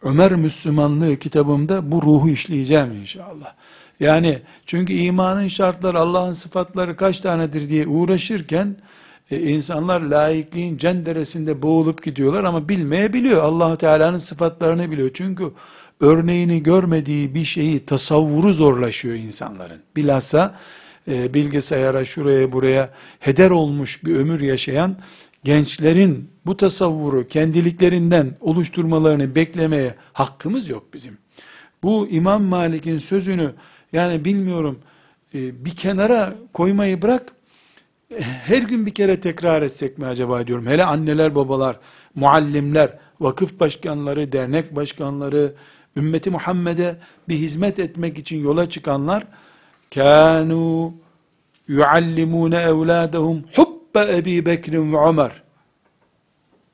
Ömer 0.03 0.35
Müslümanlığı 0.35 1.17
kitabımda 1.17 1.91
bu 1.91 2.01
ruhu 2.01 2.29
işleyeceğim 2.29 2.91
inşallah. 3.01 3.53
Yani 3.99 4.41
çünkü 4.65 4.93
imanın 4.93 5.47
şartları, 5.47 5.99
Allah'ın 5.99 6.33
sıfatları 6.33 6.95
kaç 6.95 7.19
tanedir 7.19 7.69
diye 7.69 7.87
uğraşırken, 7.87 8.75
e, 9.31 9.39
insanlar 9.39 10.01
laikliğin 10.01 10.77
cenderesinde 10.77 11.61
boğulup 11.61 12.03
gidiyorlar 12.03 12.43
ama 12.43 12.69
bilmeyebiliyor. 12.69 13.43
allah 13.43 13.75
Teala'nın 13.77 14.17
sıfatlarını 14.17 14.91
biliyor. 14.91 15.09
Çünkü 15.13 15.43
örneğini 15.99 16.63
görmediği 16.63 17.35
bir 17.35 17.45
şeyi 17.45 17.85
tasavvuru 17.85 18.53
zorlaşıyor 18.53 19.15
insanların. 19.15 19.81
Bilhassa 19.95 20.55
e, 21.07 21.33
bilgisayara 21.33 22.05
şuraya 22.05 22.51
buraya 22.51 22.89
heder 23.19 23.49
olmuş 23.49 24.05
bir 24.05 24.15
ömür 24.15 24.41
yaşayan 24.41 24.97
gençlerin 25.43 26.29
bu 26.49 26.57
tasavvuru 26.57 27.27
kendiliklerinden 27.27 28.35
oluşturmalarını 28.41 29.35
beklemeye 29.35 29.95
hakkımız 30.13 30.69
yok 30.69 30.93
bizim. 30.93 31.17
Bu 31.83 32.07
İmam 32.07 32.43
Malik'in 32.43 32.97
sözünü 32.97 33.51
yani 33.93 34.25
bilmiyorum 34.25 34.79
e, 35.33 35.65
bir 35.65 35.75
kenara 35.75 36.35
koymayı 36.53 37.01
bırak 37.01 37.31
her 38.19 38.61
gün 38.61 38.85
bir 38.85 38.93
kere 38.93 39.19
tekrar 39.19 39.61
etsek 39.61 39.97
mi 39.97 40.05
acaba 40.05 40.47
diyorum. 40.47 40.67
Hele 40.67 40.85
anneler, 40.85 41.35
babalar, 41.35 41.79
muallimler, 42.15 42.99
vakıf 43.19 43.59
başkanları, 43.59 44.31
dernek 44.31 44.75
başkanları, 44.75 45.53
ümmeti 45.97 46.29
Muhammed'e 46.29 46.95
bir 47.27 47.35
hizmet 47.35 47.79
etmek 47.79 48.19
için 48.19 48.43
yola 48.43 48.69
çıkanlar 48.69 49.23
kanu 49.93 50.93
yuallimune 51.67 52.57
evladahum 52.57 53.43
hubbe 53.55 54.17
Ebi 54.17 54.45
Bekir 54.45 54.73
ve 54.73 55.07
Ömer 55.07 55.48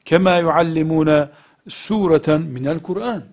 kema 0.06 0.38
yuallimune 0.38 1.30
sureten 1.68 2.42
minel 2.42 2.80
Kur'an 2.80 3.24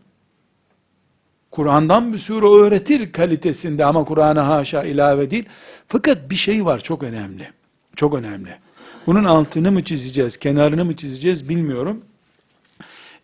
Kur'an'dan 1.53 2.13
bir 2.13 2.19
sure 2.19 2.47
öğretir 2.47 3.13
kalitesinde 3.13 3.85
ama 3.85 4.05
Kur'an'a 4.05 4.49
haşa 4.49 4.85
ilave 4.85 5.31
değil. 5.31 5.45
Fakat 5.89 6.31
bir 6.31 6.37
şey 6.37 6.65
var 6.65 6.79
çok 6.79 7.03
önemli. 7.03 7.51
Çok 7.97 8.15
önemli. 8.15 8.59
Bunun 9.07 9.25
altını 9.25 9.73
mı 9.73 9.85
çizeceğiz, 9.85 10.37
kenarını 10.37 10.85
mı 10.85 10.97
çizeceğiz 10.97 11.49
bilmiyorum. 11.49 12.05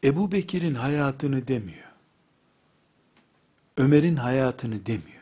Ebu 0.05 0.33
Bekir'in 0.33 0.75
hayatını 0.75 1.49
demiyor. 1.49 1.89
Ömer'in 3.77 4.17
hayatını 4.17 4.87
demiyor. 4.87 5.19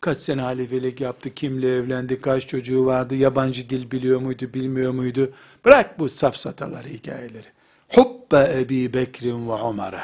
Kaç 0.00 0.18
sene 0.18 0.40
halifelik 0.40 1.00
yaptı, 1.00 1.34
kimle 1.34 1.76
evlendi, 1.76 2.20
kaç 2.20 2.46
çocuğu 2.46 2.86
vardı, 2.86 3.14
yabancı 3.14 3.70
dil 3.70 3.90
biliyor 3.90 4.20
muydu, 4.20 4.44
bilmiyor 4.54 4.92
muydu? 4.92 5.32
Bırak 5.68 5.98
bu 5.98 6.08
safsataları, 6.08 6.88
hikayeleri. 6.88 7.46
Hubbe 7.88 8.60
Ebi 8.60 8.94
Bekir'in 8.94 9.48
ve 9.48 9.52
Ömer'e. 9.52 10.00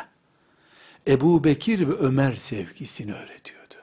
Ebu 1.09 1.45
Bekir 1.45 1.89
ve 1.89 1.93
Ömer 1.93 2.35
sevgisini 2.35 3.13
öğretiyordu. 3.13 3.75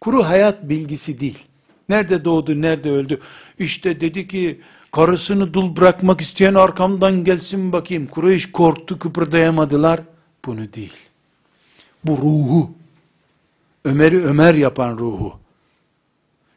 Kuru 0.00 0.24
hayat 0.24 0.68
bilgisi 0.68 1.20
değil. 1.20 1.44
Nerede 1.88 2.24
doğdu, 2.24 2.62
nerede 2.62 2.90
öldü? 2.90 3.20
İşte 3.58 4.00
dedi 4.00 4.28
ki, 4.28 4.60
karısını 4.92 5.54
dul 5.54 5.76
bırakmak 5.76 6.20
isteyen 6.20 6.54
arkamdan 6.54 7.24
gelsin 7.24 7.72
bakayım. 7.72 8.06
Kureyş 8.06 8.52
korktu, 8.52 8.98
kıpırdayamadılar. 8.98 10.00
Bunu 10.44 10.72
değil. 10.72 10.96
Bu 12.04 12.12
ruhu. 12.12 12.70
Ömer'i 13.84 14.24
Ömer 14.24 14.54
yapan 14.54 14.98
ruhu. 14.98 15.43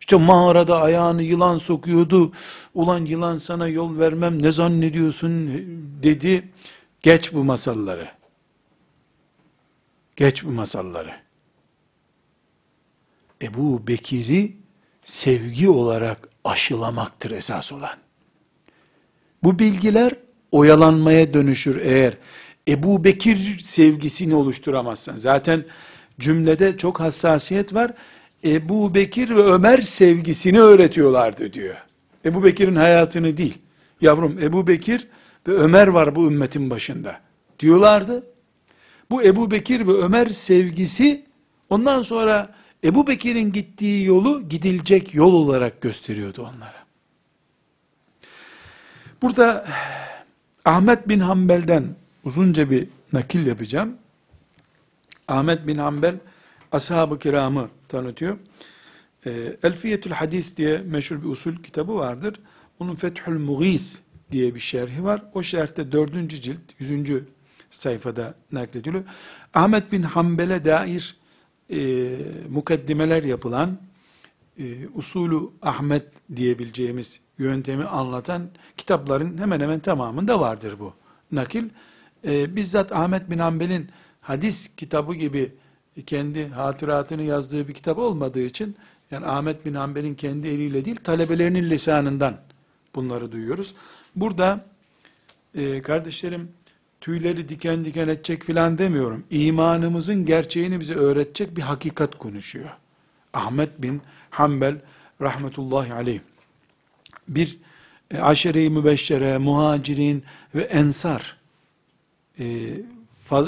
İşte 0.07 0.17
mağarada 0.17 0.81
ayağını 0.81 1.23
yılan 1.23 1.57
sokuyordu. 1.57 2.31
Ulan 2.73 3.05
yılan 3.05 3.37
sana 3.37 3.67
yol 3.67 3.99
vermem 3.99 4.43
ne 4.43 4.51
zannediyorsun 4.51 5.47
dedi. 6.03 6.47
Geç 7.01 7.33
bu 7.33 7.43
masalları. 7.43 8.07
Geç 10.15 10.43
bu 10.43 10.49
masalları. 10.49 11.15
Ebu 13.41 13.87
Bekir'i 13.87 14.57
sevgi 15.03 15.69
olarak 15.69 16.29
aşılamaktır 16.43 17.31
esas 17.31 17.71
olan. 17.71 17.97
Bu 19.43 19.59
bilgiler 19.59 20.13
oyalanmaya 20.51 21.33
dönüşür 21.33 21.81
eğer 21.81 22.17
Ebu 22.67 23.03
Bekir 23.03 23.59
sevgisini 23.59 24.35
oluşturamazsan. 24.35 25.17
Zaten 25.17 25.65
cümlede 26.19 26.77
çok 26.77 26.99
hassasiyet 26.99 27.73
var. 27.73 27.91
Ebu 28.43 28.93
Bekir 28.93 29.35
ve 29.35 29.41
Ömer 29.41 29.81
sevgisini 29.81 30.61
öğretiyorlardı 30.61 31.53
diyor. 31.53 31.75
Ebu 32.25 32.43
Bekir'in 32.43 32.75
hayatını 32.75 33.37
değil. 33.37 33.57
Yavrum 34.01 34.39
Ebu 34.41 34.67
Bekir 34.67 35.07
ve 35.47 35.51
Ömer 35.51 35.87
var 35.87 36.15
bu 36.15 36.27
ümmetin 36.27 36.69
başında 36.69 37.19
diyorlardı. 37.59 38.23
Bu 39.09 39.23
Ebu 39.23 39.51
Bekir 39.51 39.87
ve 39.87 39.91
Ömer 39.91 40.27
sevgisi 40.27 41.25
ondan 41.69 42.01
sonra 42.01 42.55
Ebu 42.83 43.07
Bekir'in 43.07 43.51
gittiği 43.51 44.05
yolu 44.05 44.49
gidilecek 44.49 45.15
yol 45.15 45.33
olarak 45.33 45.81
gösteriyordu 45.81 46.41
onlara. 46.41 46.87
Burada 49.21 49.67
Ahmet 50.65 51.09
bin 51.09 51.19
Hanbel'den 51.19 51.95
uzunca 52.23 52.71
bir 52.71 52.87
nakil 53.13 53.45
yapacağım. 53.45 53.97
Ahmet 55.27 55.67
bin 55.67 55.77
Hanbel 55.77 56.15
ashab-ı 56.71 57.19
kiramı 57.19 57.69
tanıtıyor. 57.87 58.37
E, 59.25 59.57
Elfiyetül 59.63 60.11
Hadis 60.11 60.57
diye 60.57 60.77
meşhur 60.77 61.23
bir 61.23 61.27
usul 61.27 61.55
kitabı 61.55 61.95
vardır. 61.95 62.39
Onun 62.79 62.95
Fethül 62.95 63.39
Mughis 63.39 63.97
diye 64.31 64.55
bir 64.55 64.59
şerhi 64.59 65.03
var. 65.03 65.23
O 65.33 65.43
şerhte 65.43 65.91
dördüncü 65.91 66.41
cilt, 66.41 66.59
yüzüncü 66.79 67.25
sayfada 67.69 68.33
naklediliyor. 68.51 69.03
Ahmet 69.53 69.91
bin 69.91 70.03
Hanbel'e 70.03 70.65
dair 70.65 71.17
e, 71.69 72.09
mukaddimeler 72.49 73.23
yapılan 73.23 73.77
e, 74.59 74.87
usulü 74.87 75.39
Ahmet 75.61 76.03
diyebileceğimiz 76.35 77.19
yöntemi 77.37 77.83
anlatan 77.83 78.49
kitapların 78.77 79.37
hemen 79.37 79.59
hemen 79.59 79.79
tamamında 79.79 80.39
vardır 80.39 80.75
bu 80.79 80.93
nakil. 81.31 81.69
E, 82.27 82.55
bizzat 82.55 82.91
Ahmet 82.91 83.29
bin 83.29 83.39
Hanbel'in 83.39 83.89
hadis 84.21 84.75
kitabı 84.75 85.15
gibi 85.15 85.51
kendi 86.05 86.47
hatıratını 86.47 87.23
yazdığı 87.23 87.67
bir 87.67 87.73
kitap 87.73 87.97
olmadığı 87.97 88.41
için 88.41 88.75
yani 89.11 89.25
Ahmet 89.25 89.65
bin 89.65 89.73
Hanbel'in 89.73 90.15
kendi 90.15 90.47
eliyle 90.47 90.85
değil 90.85 90.95
talebelerinin 90.95 91.69
lisanından 91.69 92.37
bunları 92.95 93.31
duyuyoruz. 93.31 93.75
Burada 94.15 94.65
e, 95.55 95.81
kardeşlerim 95.81 96.51
tüyleri 97.01 97.49
diken 97.49 97.85
diken 97.85 98.07
edecek 98.07 98.43
filan 98.43 98.77
demiyorum. 98.77 99.23
İmanımızın 99.29 100.25
gerçeğini 100.25 100.79
bize 100.79 100.93
öğretecek 100.93 101.57
bir 101.57 101.61
hakikat 101.61 102.17
konuşuyor. 102.17 102.69
Ahmet 103.33 103.81
bin 103.81 104.01
Hanbel 104.29 104.81
rahmetullahi 105.21 105.93
aleyh. 105.93 106.19
Bir 107.27 107.57
e, 108.11 108.17
aşere-i 108.17 108.69
mübeşşere, 108.69 109.37
muhacirin 109.37 110.23
ve 110.55 110.61
ensar 110.61 111.37
e, 112.39 112.45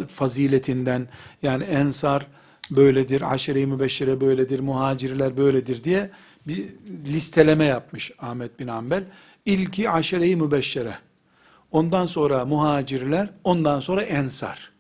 faziletinden 0.08 1.08
yani 1.44 1.64
ensar 1.64 2.28
böyledir, 2.72 3.34
aşere-i 3.34 3.66
mübeşşere 3.66 4.22
böyledir, 4.22 4.60
muhacirler 4.60 5.38
böyledir 5.38 5.84
diye 5.84 6.12
bir 6.48 6.70
listeleme 7.06 7.66
yapmış 7.66 8.12
Ahmet 8.20 8.60
bin 8.60 8.68
Hanbel. 8.68 9.04
İlki 9.46 9.90
aşere-i 9.90 10.36
mübeşşere. 10.36 10.96
Ondan 11.72 12.06
sonra 12.06 12.46
muhacirler, 12.46 13.30
ondan 13.44 13.80
sonra 13.80 14.02
ensar. 14.02 14.72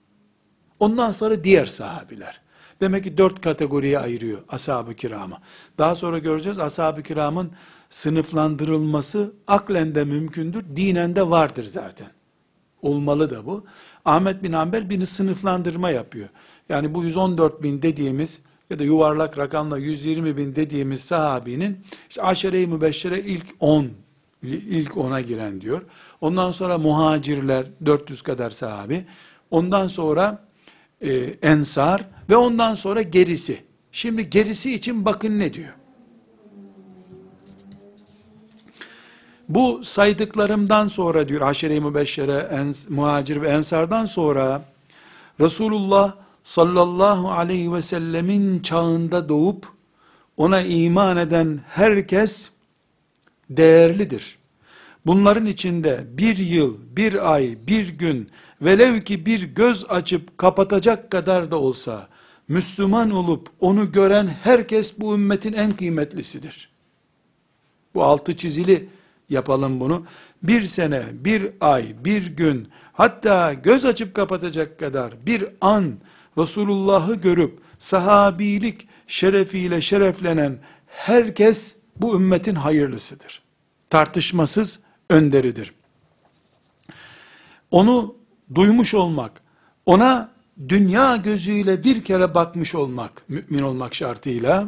Ondan 0.79 1.11
sonra 1.11 1.43
diğer 1.43 1.65
sahabiler. 1.65 2.41
Demek 2.81 3.03
ki 3.03 3.17
dört 3.17 3.41
kategoriye 3.41 3.99
ayırıyor 3.99 4.39
ashab-ı 4.49 4.95
kiramı. 4.95 5.37
Daha 5.77 5.95
sonra 5.95 6.17
göreceğiz 6.17 6.59
ashab-ı 6.59 7.03
kiramın 7.03 7.51
sınıflandırılması 7.89 9.33
aklen 9.47 9.95
de 9.95 10.03
mümkündür, 10.03 10.63
dinen 10.75 11.15
de 11.15 11.29
vardır 11.29 11.63
zaten. 11.63 12.07
Olmalı 12.81 13.29
da 13.29 13.45
bu. 13.45 13.65
Ahmet 14.05 14.43
bin 14.43 14.53
Hanbel 14.53 14.89
bir 14.89 15.05
sınıflandırma 15.05 15.89
yapıyor. 15.89 16.29
Yani 16.69 16.93
bu 16.93 17.03
114 17.03 17.63
bin 17.63 17.81
dediğimiz 17.81 18.41
ya 18.69 18.79
da 18.79 18.83
yuvarlak 18.83 19.37
rakamla 19.37 19.77
120 19.77 20.37
bin 20.37 20.55
dediğimiz 20.55 21.01
sahabinin 21.01 21.85
işte 22.09 22.21
aşere-i 22.21 22.67
mübeşşere 22.67 23.19
ilk 23.19 23.45
10 23.59 23.87
ilk 24.43 24.91
10'a 24.91 25.21
giren 25.21 25.61
diyor. 25.61 25.81
Ondan 26.21 26.51
sonra 26.51 26.77
muhacirler 26.77 27.65
400 27.85 28.21
kadar 28.21 28.49
sahabi. 28.49 29.05
Ondan 29.51 29.87
sonra 29.87 30.45
e, 31.01 31.13
ensar 31.41 32.05
ve 32.29 32.35
ondan 32.35 32.75
sonra 32.75 33.01
gerisi. 33.01 33.63
Şimdi 33.91 34.29
gerisi 34.29 34.75
için 34.75 35.05
bakın 35.05 35.39
ne 35.39 35.53
diyor. 35.53 35.73
Bu 39.49 39.83
saydıklarımdan 39.83 40.87
sonra 40.87 41.27
diyor 41.27 41.41
Haşere-i 41.41 41.81
Mübeşşere, 41.81 42.49
ens, 42.51 42.89
muhacir 42.89 43.41
ve 43.41 43.49
ensardan 43.49 44.05
sonra 44.05 44.61
Resulullah 45.39 46.13
sallallahu 46.43 47.31
aleyhi 47.31 47.73
ve 47.73 47.81
sellemin 47.81 48.59
çağında 48.59 49.29
doğup 49.29 49.67
ona 50.37 50.61
iman 50.61 51.17
eden 51.17 51.61
herkes 51.67 52.51
değerlidir. 53.49 54.37
Bunların 55.05 55.45
içinde 55.45 56.07
bir 56.11 56.37
yıl, 56.37 56.77
bir 56.95 57.33
ay, 57.33 57.57
bir 57.67 57.89
gün 57.89 58.29
velev 58.61 59.01
ki 59.01 59.25
bir 59.25 59.43
göz 59.43 59.85
açıp 59.89 60.37
kapatacak 60.37 61.11
kadar 61.11 61.51
da 61.51 61.59
olsa 61.59 62.07
Müslüman 62.47 63.11
olup 63.11 63.49
onu 63.59 63.91
gören 63.91 64.27
herkes 64.43 64.99
bu 64.99 65.13
ümmetin 65.13 65.53
en 65.53 65.71
kıymetlisidir. 65.71 66.69
Bu 67.95 68.03
altı 68.03 68.35
çizili 68.35 68.89
yapalım 69.29 69.79
bunu. 69.79 70.05
Bir 70.43 70.61
sene, 70.61 71.03
bir 71.13 71.51
ay, 71.61 71.95
bir 72.05 72.27
gün, 72.27 72.67
hatta 72.93 73.53
göz 73.53 73.85
açıp 73.85 74.13
kapatacak 74.13 74.79
kadar 74.79 75.13
bir 75.25 75.45
an 75.61 75.93
Resulullah'ı 76.39 77.15
görüp 77.15 77.59
sahabilik 77.79 78.87
şerefiyle 79.07 79.81
şereflenen 79.81 80.59
herkes 80.87 81.75
bu 81.95 82.15
ümmetin 82.15 82.55
hayırlısıdır. 82.55 83.41
Tartışmasız 83.89 84.79
önderidir. 85.09 85.73
Onu 87.71 88.15
duymuş 88.55 88.93
olmak, 88.93 89.41
ona 89.85 90.31
dünya 90.69 91.15
gözüyle 91.15 91.83
bir 91.83 92.03
kere 92.03 92.35
bakmış 92.35 92.75
olmak, 92.75 93.23
mümin 93.29 93.63
olmak 93.63 93.95
şartıyla, 93.95 94.67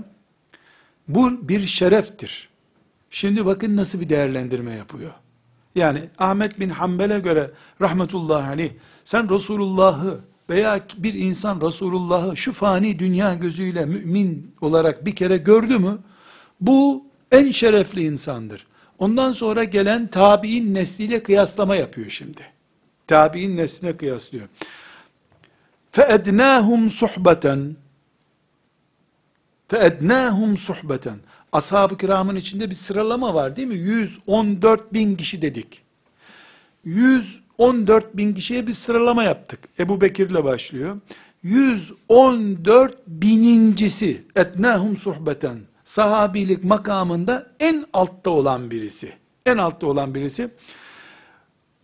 bu 1.08 1.50
bir 1.50 1.68
şereftir. 1.68 2.50
Şimdi 3.10 3.46
bakın 3.46 3.76
nasıl 3.78 4.00
bir 4.00 4.10
değerlendirme 4.10 4.76
yapıyor. 4.76 5.12
Yani 5.76 6.10
Ahmet 6.18 6.60
bin 6.60 6.70
Hanbel'e 6.70 7.20
göre 7.20 7.52
rahmetullahi 7.82 8.48
aleyh, 8.48 8.72
sen 9.04 9.30
Resulullah'ı 9.30 10.20
veya 10.51 10.87
bir 10.97 11.15
insan 11.15 11.61
Resulullah'ı 11.61 12.37
şu 12.37 12.53
fani 12.53 12.99
dünya 12.99 13.35
gözüyle 13.35 13.87
mümin 13.87 14.55
olarak 14.61 15.07
bir 15.07 15.17
kere 15.17 15.37
gördü 15.37 15.79
mü, 15.79 15.99
bu 16.61 17.05
en 17.33 17.51
şerefli 17.51 18.05
insandır. 18.05 18.67
Ondan 18.99 19.33
sonra 19.33 19.65
gelen 19.65 20.07
tabi'in 20.07 20.75
nesliyle 20.75 21.23
kıyaslama 21.23 21.77
yapıyor 21.77 22.11
şimdi. 22.11 22.41
Tabi'in 23.07 23.57
nesline 23.57 23.97
kıyaslıyor. 23.97 24.49
فَاَدْنَاهُمْ 25.93 26.91
صُحْبَةً 26.91 27.75
فَاَدْنَاهُمْ 29.71 30.57
صُحْبَةً 30.57 31.15
Ashab-ı 31.53 31.97
kiramın 31.99 32.37
içinde 32.37 32.71
bir 32.71 32.75
sıralama 32.75 33.35
var 33.35 33.57
değil 33.57 33.69
mi? 33.69 33.75
114 33.75 34.93
bin 34.93 35.17
kişi 35.17 35.43
dedik. 35.43 35.83
114 37.62 38.18
bin 38.18 38.34
kişiye 38.34 38.68
bir 38.68 38.74
sıralama 38.74 39.24
yaptık. 39.24 39.60
Ebu 39.80 40.02
Bekir'le 40.02 40.44
başlıyor. 40.44 40.98
114 41.44 43.08
binincisi 43.08 44.24
etnahum 44.36 44.98
suhbeten 44.98 45.58
sahabilik 45.84 46.64
makamında 46.64 47.48
en 47.60 47.86
altta 47.94 48.30
olan 48.30 48.72
birisi. 48.72 49.14
En 49.46 49.58
altta 49.58 49.88
olan 49.88 50.16
birisi. 50.16 50.50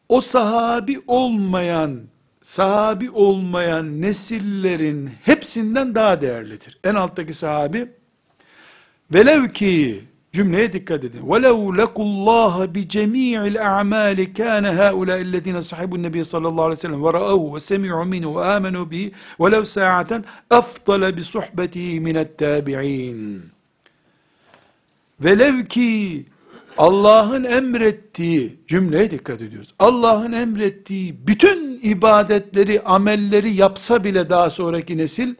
O 0.09 0.21
sahabi 0.21 1.01
olmayan, 1.07 2.01
sahabi 2.41 3.11
olmayan 3.11 4.01
nesillerin 4.01 5.09
hepsinden 5.23 5.95
daha 5.95 6.21
değerlidir. 6.21 6.79
En 6.83 6.95
alttaki 6.95 7.33
sahabi, 7.33 7.91
velev 9.13 9.47
ki, 9.47 10.03
cümleye 10.36 10.72
dikkat 10.72 11.04
edin. 11.04 11.20
وَلَوْ 11.20 11.76
لَقُوا 11.80 12.06
اللّٰهَ 12.12 12.54
بِجَمِيعِ 12.74 13.40
الْاَعْمَالِ 13.52 14.18
كَانَ 14.40 14.64
هَا 14.78 14.88
اُولَٰئِ 14.96 15.20
الَّذ۪ينَ 15.28 15.58
صَحِبُوا 15.70 15.96
النَّبِيَ 15.98 16.24
sallallahu 16.24 16.66
aleyhi 16.66 16.78
ve 16.78 16.82
sellem 16.86 17.02
وَرَأَوْهُ 17.06 17.44
وَسَمِعُوا 17.54 18.04
مِنْهُ 18.14 18.28
وَآمَنُوا 18.36 18.84
بِهِ 18.92 19.04
وَلَوْ 19.42 19.62
سَاعَةً 19.78 20.10
اَفْضَلَ 20.58 21.02
بِصُحْبَتِهِ 21.18 21.88
مِنَ 22.06 22.16
التَّابِعِينَ 22.26 23.40
Velev 25.24 25.64
ki 25.64 26.24
Allah'ın 26.78 27.44
emrettiği 27.44 28.58
cümleye 28.66 29.10
dikkat 29.10 29.42
ediyoruz. 29.42 29.74
Allah'ın 29.78 30.32
emrettiği 30.32 31.26
bütün 31.26 31.80
ibadetleri, 31.82 32.82
amelleri 32.82 33.52
yapsa 33.54 34.04
bile 34.04 34.30
daha 34.30 34.50
sonraki 34.50 34.98
nesil 34.98 35.34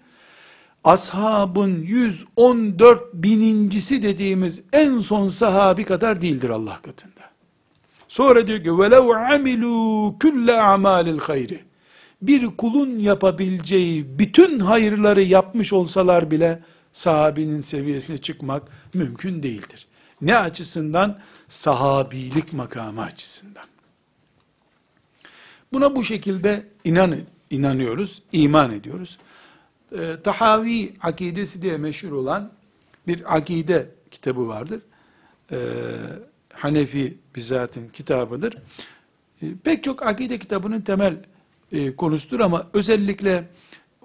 ashabın 0.87 1.83
114 1.83 3.15
binincisi 3.15 4.03
dediğimiz 4.03 4.63
en 4.73 5.01
son 5.01 5.29
sahabi 5.29 5.85
kadar 5.85 6.23
değildir 6.23 6.51
Allah 6.51 6.81
katında. 6.83 7.23
Sonra 8.09 8.47
diyor 8.47 8.63
ki 8.63 8.69
وَلَوْ 8.69 9.29
عَمِلُوا 9.29 10.19
كُلَّ 10.19 10.51
اَعْمَالِ 10.51 11.19
الْخَيْرِ 11.19 11.57
Bir 12.23 12.47
kulun 12.47 12.99
yapabileceği 12.99 14.19
bütün 14.19 14.59
hayırları 14.59 15.23
yapmış 15.23 15.73
olsalar 15.73 16.31
bile 16.31 16.63
sahabinin 16.93 17.61
seviyesine 17.61 18.19
çıkmak 18.19 18.63
mümkün 18.95 19.43
değildir. 19.43 19.87
Ne 20.23 20.39
açısından? 20.39 21.19
Sahabilik 21.49 22.53
makamı 22.53 23.03
açısından. 23.03 23.65
Buna 25.73 25.97
bu 25.97 26.05
şekilde 26.05 26.67
inan, 26.85 27.17
inanıyoruz, 27.51 28.23
iman 28.33 28.73
ediyoruz. 28.73 29.19
Ee, 29.96 30.16
Tahavi 30.24 30.94
akidesi 31.02 31.62
diye 31.62 31.78
meşhur 31.78 32.12
olan 32.12 32.52
bir 33.08 33.36
akide 33.36 33.90
kitabı 34.12 34.48
vardır. 34.48 34.82
Ee, 35.52 35.58
Hanefi 36.54 37.18
bizzatın 37.36 37.88
kitabıdır. 37.88 38.58
Ee, 39.42 39.46
pek 39.64 39.84
çok 39.84 40.06
akide 40.08 40.40
kitabının 40.40 40.82
temel 40.82 41.18
e, 41.72 41.96
konusudur 41.96 42.40
ama 42.40 42.68
özellikle 42.74 43.50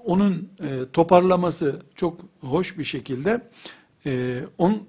onun 0.04 0.48
e, 0.60 0.78
toparlaması 0.92 1.82
çok 1.94 2.20
hoş 2.40 2.78
bir 2.78 2.84
şekilde 2.84 3.42
e, 4.06 4.40
onun 4.58 4.88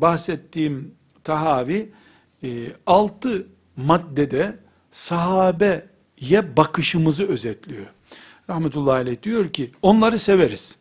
bahsettiğim 0.00 0.94
tahavi 1.22 1.92
e, 2.42 2.66
altı 2.86 3.46
maddede 3.76 4.58
sahabeye 4.90 6.56
bakışımızı 6.56 7.28
özetliyor 7.28 7.86
Rahmetullahi 8.49 8.95
aleyh 8.95 9.23
diyor 9.23 9.53
ki 9.53 9.71
onları 9.81 10.19
severiz. 10.19 10.75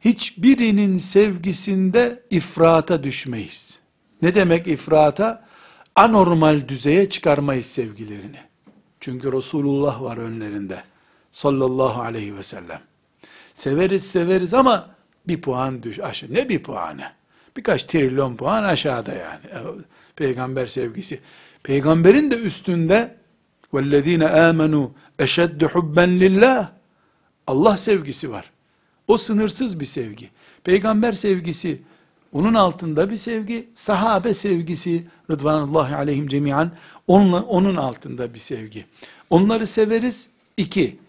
Hiçbirinin 0.00 0.98
sevgisinde 0.98 2.22
ifrata 2.30 3.04
düşmeyiz. 3.04 3.78
Ne 4.22 4.34
demek 4.34 4.66
ifrata? 4.66 5.44
Anormal 5.94 6.68
düzeye 6.68 7.10
çıkarmayız 7.10 7.66
sevgilerini. 7.66 8.38
Çünkü 9.00 9.32
Resulullah 9.32 10.02
var 10.02 10.16
önlerinde 10.16 10.82
sallallahu 11.32 12.02
aleyhi 12.02 12.36
ve 12.36 12.42
sellem. 12.42 12.80
Severiz 13.54 14.06
severiz 14.06 14.54
ama 14.54 14.90
bir 15.28 15.40
puan 15.40 15.82
düş 15.82 16.00
aşağı. 16.00 16.34
Ne 16.34 16.48
bir 16.48 16.62
puanı? 16.62 17.12
Birkaç 17.56 17.82
trilyon 17.82 18.36
puan 18.36 18.64
aşağıda 18.64 19.12
yani. 19.12 19.46
E, 19.46 19.60
peygamber 20.16 20.66
sevgisi. 20.66 21.20
Peygamberin 21.62 22.30
de 22.30 22.36
üstünde 22.36 23.16
وَالَّذ۪ينَ 23.72 24.24
آمَنُوا 24.24 24.90
Eşeddü 25.19 25.65
hubben 25.65 26.19
lillah. 26.19 26.69
Allah 27.47 27.77
sevgisi 27.77 28.31
var. 28.31 28.51
O 29.07 29.17
sınırsız 29.17 29.79
bir 29.79 29.85
sevgi. 29.85 30.29
Peygamber 30.63 31.11
sevgisi, 31.11 31.81
onun 32.33 32.53
altında 32.53 33.09
bir 33.09 33.17
sevgi, 33.17 33.69
sahabe 33.73 34.33
sevgisi, 34.33 35.07
Rıdvanullahi 35.31 35.95
aleyhim 35.95 36.27
cemiyan, 36.27 36.71
onun, 37.07 37.43
onun 37.43 37.75
altında 37.75 38.33
bir 38.33 38.39
sevgi. 38.39 38.85
Onları 39.29 39.67
severiz. 39.67 40.29
İki, 40.57 40.99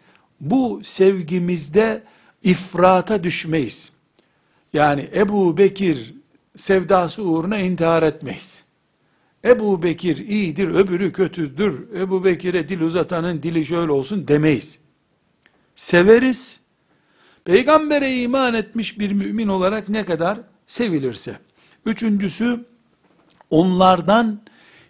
bu 0.40 0.80
sevgimizde 0.84 2.02
ifrata 2.42 3.24
düşmeyiz. 3.24 3.92
Yani 4.72 5.08
Ebu 5.14 5.58
Bekir 5.58 6.14
sevdası 6.56 7.22
uğruna 7.22 7.58
intihar 7.58 8.02
etmeyiz. 8.02 8.57
Ebu 9.48 9.82
Bekir 9.82 10.16
iyidir, 10.16 10.68
öbürü 10.68 11.12
kötüdür, 11.12 11.96
Ebu 11.98 12.24
Bekir'e 12.24 12.68
dil 12.68 12.80
uzatanın 12.80 13.42
dili 13.42 13.64
şöyle 13.64 13.92
olsun 13.92 14.28
demeyiz. 14.28 14.80
Severiz, 15.74 16.60
peygambere 17.44 18.16
iman 18.16 18.54
etmiş 18.54 18.98
bir 18.98 19.12
mümin 19.12 19.48
olarak 19.48 19.88
ne 19.88 20.04
kadar 20.04 20.38
sevilirse. 20.66 21.38
Üçüncüsü, 21.86 22.64
onlardan 23.50 24.40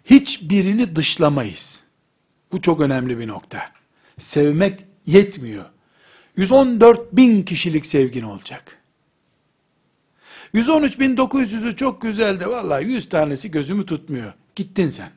hiçbirini 0.05 0.95
dışlamayız. 0.95 1.83
Bu 2.51 2.61
çok 2.61 2.81
önemli 2.81 3.19
bir 3.19 3.27
nokta. 3.27 3.59
Sevmek 4.17 4.85
yetmiyor. 5.05 5.65
114 6.37 7.13
bin 7.13 7.43
kişilik 7.43 7.85
sevgin 7.85 8.23
olacak. 8.23 8.77
113.900'ü 10.53 11.75
çok 11.75 12.01
güzel 12.01 12.39
de 12.39 12.47
vallahi 12.47 12.85
100 12.85 13.09
tanesi 13.09 13.51
gözümü 13.51 13.85
tutmuyor. 13.85 14.33
Gittin 14.59 14.89
sen. 14.89 15.09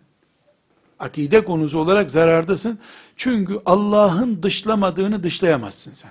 Akide 0.99 1.45
konusu 1.45 1.78
olarak 1.78 2.11
zarardasın. 2.11 2.78
Çünkü 3.16 3.61
Allah'ın 3.66 4.43
dışlamadığını 4.43 5.22
dışlayamazsın 5.22 5.93
sen. 5.93 6.11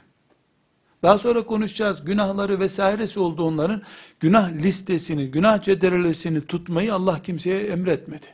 Daha 1.03 1.17
sonra 1.17 1.45
konuşacağız. 1.45 2.05
Günahları 2.05 2.59
vesairesi 2.59 3.19
oldu 3.19 3.43
onların. 3.43 3.81
Günah 4.19 4.51
listesini, 4.51 5.31
günah 5.31 5.61
cederelesini 5.61 6.41
tutmayı 6.41 6.93
Allah 6.93 7.21
kimseye 7.21 7.61
emretmedi. 7.61 8.27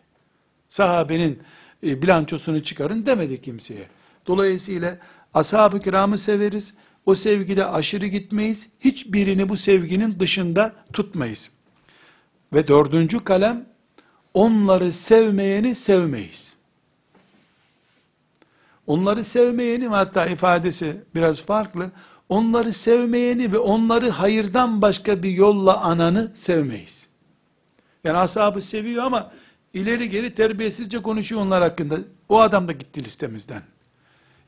Sahabenin 0.70 1.40
e, 1.84 2.02
bilançosunu 2.02 2.64
çıkarın 2.64 3.06
demedi 3.06 3.42
kimseye. 3.42 3.88
Dolayısıyla 4.28 4.98
ashab-ı 5.34 5.82
kiramı 5.82 6.18
severiz. 6.18 6.74
O 7.06 7.16
sevgide 7.16 7.66
aşırı 7.66 8.08
gitmeyiz. 8.08 8.70
Hiçbirini 8.80 9.50
bu 9.50 9.58
sevginin 9.58 10.20
dışında 10.20 10.76
tutmayız. 10.94 11.52
Ve 12.54 12.68
dördüncü 12.68 13.24
kalem, 13.24 13.77
onları 14.34 14.92
sevmeyeni 14.92 15.76
sevmeyiz. 15.76 16.58
Onları 18.88 19.24
sevmeyeni 19.24 19.88
hatta 19.88 20.26
ifadesi 20.26 21.04
biraz 21.16 21.42
farklı. 21.42 21.92
Onları 22.30 22.74
sevmeyeni 22.74 23.52
ve 23.52 23.58
onları 23.58 24.10
hayırdan 24.10 24.82
başka 24.82 25.24
bir 25.24 25.30
yolla 25.30 25.78
ananı 25.82 26.32
sevmeyiz. 26.36 27.08
Yani 28.04 28.18
ashabı 28.18 28.62
seviyor 28.62 29.04
ama 29.04 29.32
ileri 29.74 30.10
geri 30.10 30.36
terbiyesizce 30.36 31.02
konuşuyor 31.02 31.42
onlar 31.42 31.62
hakkında. 31.62 32.00
O 32.30 32.40
adam 32.40 32.68
da 32.68 32.72
gitti 32.72 33.04
listemizden. 33.04 33.62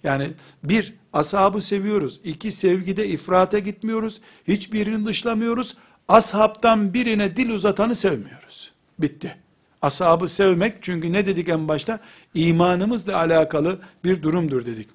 Yani 0.03 0.32
bir, 0.63 0.93
ashabı 1.13 1.61
seviyoruz. 1.61 2.19
İki, 2.23 2.51
sevgide 2.51 3.07
ifrata 3.07 3.59
gitmiyoruz. 3.59 4.21
Hiçbirini 4.47 5.05
dışlamıyoruz. 5.05 5.77
Ashabtan 6.07 6.93
birine 6.93 7.36
dil 7.36 7.49
uzatanı 7.49 7.95
sevmiyoruz. 7.95 8.71
Bitti. 8.99 9.38
Ashabı 9.82 10.27
sevmek 10.27 10.73
çünkü 10.82 11.13
ne 11.13 11.25
dedik 11.25 11.49
en 11.49 11.67
başta? 11.67 11.99
İmanımızla 12.34 13.17
alakalı 13.17 13.80
bir 14.03 14.23
durumdur 14.23 14.65
dedik. 14.65 14.89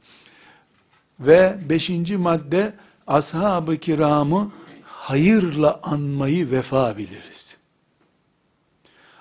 Ve 1.20 1.58
beşinci 1.68 2.16
madde 2.16 2.74
ashab-ı 3.06 3.76
kiramı 3.76 4.52
hayırla 4.82 5.80
anmayı 5.82 6.50
vefa 6.50 6.98
biliriz. 6.98 7.56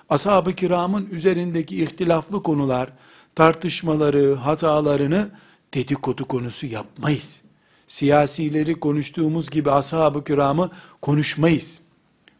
Ashab-ı 0.08 0.52
kiramın 0.52 1.08
üzerindeki 1.10 1.82
ihtilaflı 1.82 2.42
konular, 2.42 2.92
tartışmaları, 3.34 4.34
hatalarını 4.34 5.30
dedikodu 5.74 6.24
konusu 6.28 6.66
yapmayız. 6.66 7.40
Siyasileri 7.86 8.80
konuştuğumuz 8.80 9.50
gibi 9.50 9.70
ashab-ı 9.70 10.24
kiramı 10.24 10.70
konuşmayız. 11.02 11.80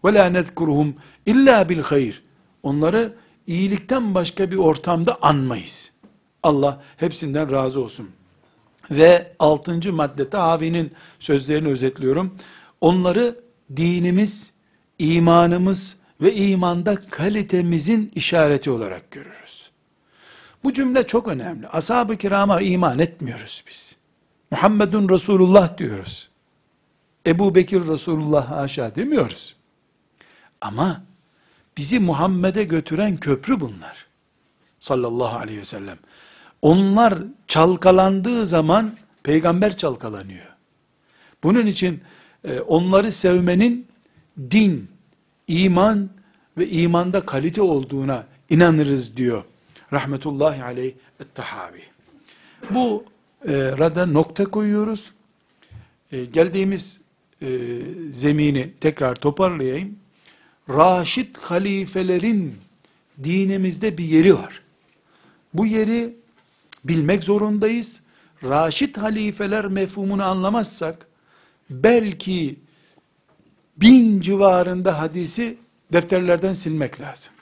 La 0.05 0.25
nezkuruhum 0.27 0.95
illa 1.27 1.69
bil 1.69 1.83
hayır. 1.83 2.23
Onları 2.65 3.15
iyilikten 3.47 4.15
başka 4.15 4.51
bir 4.51 4.57
ortamda 4.57 5.19
anmayız. 5.23 5.93
Allah 6.43 6.83
hepsinden 6.97 7.53
razı 7.53 7.81
olsun. 7.81 8.11
Ve 8.91 9.33
altıncı 9.39 9.93
madde 9.93 10.31
tahavinin 10.31 10.93
sözlerini 11.19 11.69
özetliyorum. 11.69 12.35
Onları 12.81 13.41
dinimiz, 13.77 14.53
imanımız 14.99 15.97
ve 16.21 16.35
imanda 16.35 16.97
kalitemizin 16.97 18.13
işareti 18.15 18.71
olarak 18.71 19.11
görürüz. 19.11 19.71
Bu 20.65 20.73
cümle 20.73 21.07
çok 21.07 21.29
önemli. 21.29 21.69
Ashab-ı 21.69 22.17
kirama 22.17 22.61
iman 22.61 22.99
etmiyoruz 22.99 23.65
biz. 23.69 23.97
Muhammedun 24.51 25.09
Resulullah 25.09 25.79
diyoruz. 25.79 26.29
Ebu 27.27 27.55
Bekir 27.55 27.89
Resulullah 27.89 28.51
haşa 28.51 28.95
demiyoruz. 28.95 29.57
Ama 30.61 31.03
bizi 31.77 32.01
Muhammed'e 32.01 32.65
götüren 32.65 33.17
köprü 33.17 33.61
bunlar. 33.61 34.07
Sallallahu 34.79 35.37
aleyhi 35.37 35.59
ve 35.59 35.65
sellem. 35.65 35.99
Onlar 36.63 37.19
çalkalandığı 37.49 38.47
zaman 38.47 38.97
peygamber 39.23 39.77
çalkalanıyor. 39.77 40.47
Bunun 41.43 41.67
için 41.67 42.01
e, 42.45 42.61
onları 42.61 43.13
sevmenin 43.13 43.87
din, 44.51 44.89
iman 45.49 46.11
ve 46.59 46.69
imanda 46.69 47.21
kalite 47.21 47.63
olduğuna 47.63 48.27
inanırız 48.51 49.17
diyor. 49.17 49.45
Rahmetullahi 49.93 50.63
aleyh 50.63 50.95
et-tahavi. 51.21 51.83
Bu 52.71 53.05
e, 53.47 53.53
rada 53.53 54.07
nokta 54.07 54.45
koyuyoruz. 54.45 55.13
E, 56.13 56.25
geldiğimiz 56.25 57.01
zemini 58.11 58.73
tekrar 58.81 59.15
toparlayayım. 59.15 59.99
Raşid 60.69 61.37
halifelerin 61.37 62.57
dinimizde 63.25 63.99
bir 63.99 64.05
yeri 64.05 64.35
var. 64.35 64.63
Bu 65.55 65.67
yeri 65.67 66.15
bilmek 66.85 67.25
zorundayız. 67.25 68.01
Raşid 68.45 68.97
halifeler 68.97 69.67
mefhumunu 69.67 70.25
anlamazsak, 70.25 71.07
belki 71.71 72.57
bin 73.77 74.21
civarında 74.21 74.99
hadisi 74.99 75.59
defterlerden 75.93 76.53
silmek 76.53 77.01
lazım. 77.01 77.33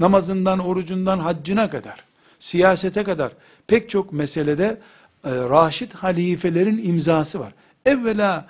Namazından, 0.00 0.58
orucundan, 0.58 1.18
haccına 1.18 1.70
kadar, 1.70 2.04
siyasete 2.38 3.04
kadar 3.04 3.32
pek 3.66 3.88
çok 3.88 4.12
meselede 4.12 4.80
e, 5.24 5.30
Raşid 5.30 5.92
halifelerin 5.92 6.84
imzası 6.84 7.40
var. 7.40 7.52
Evvela 7.86 8.48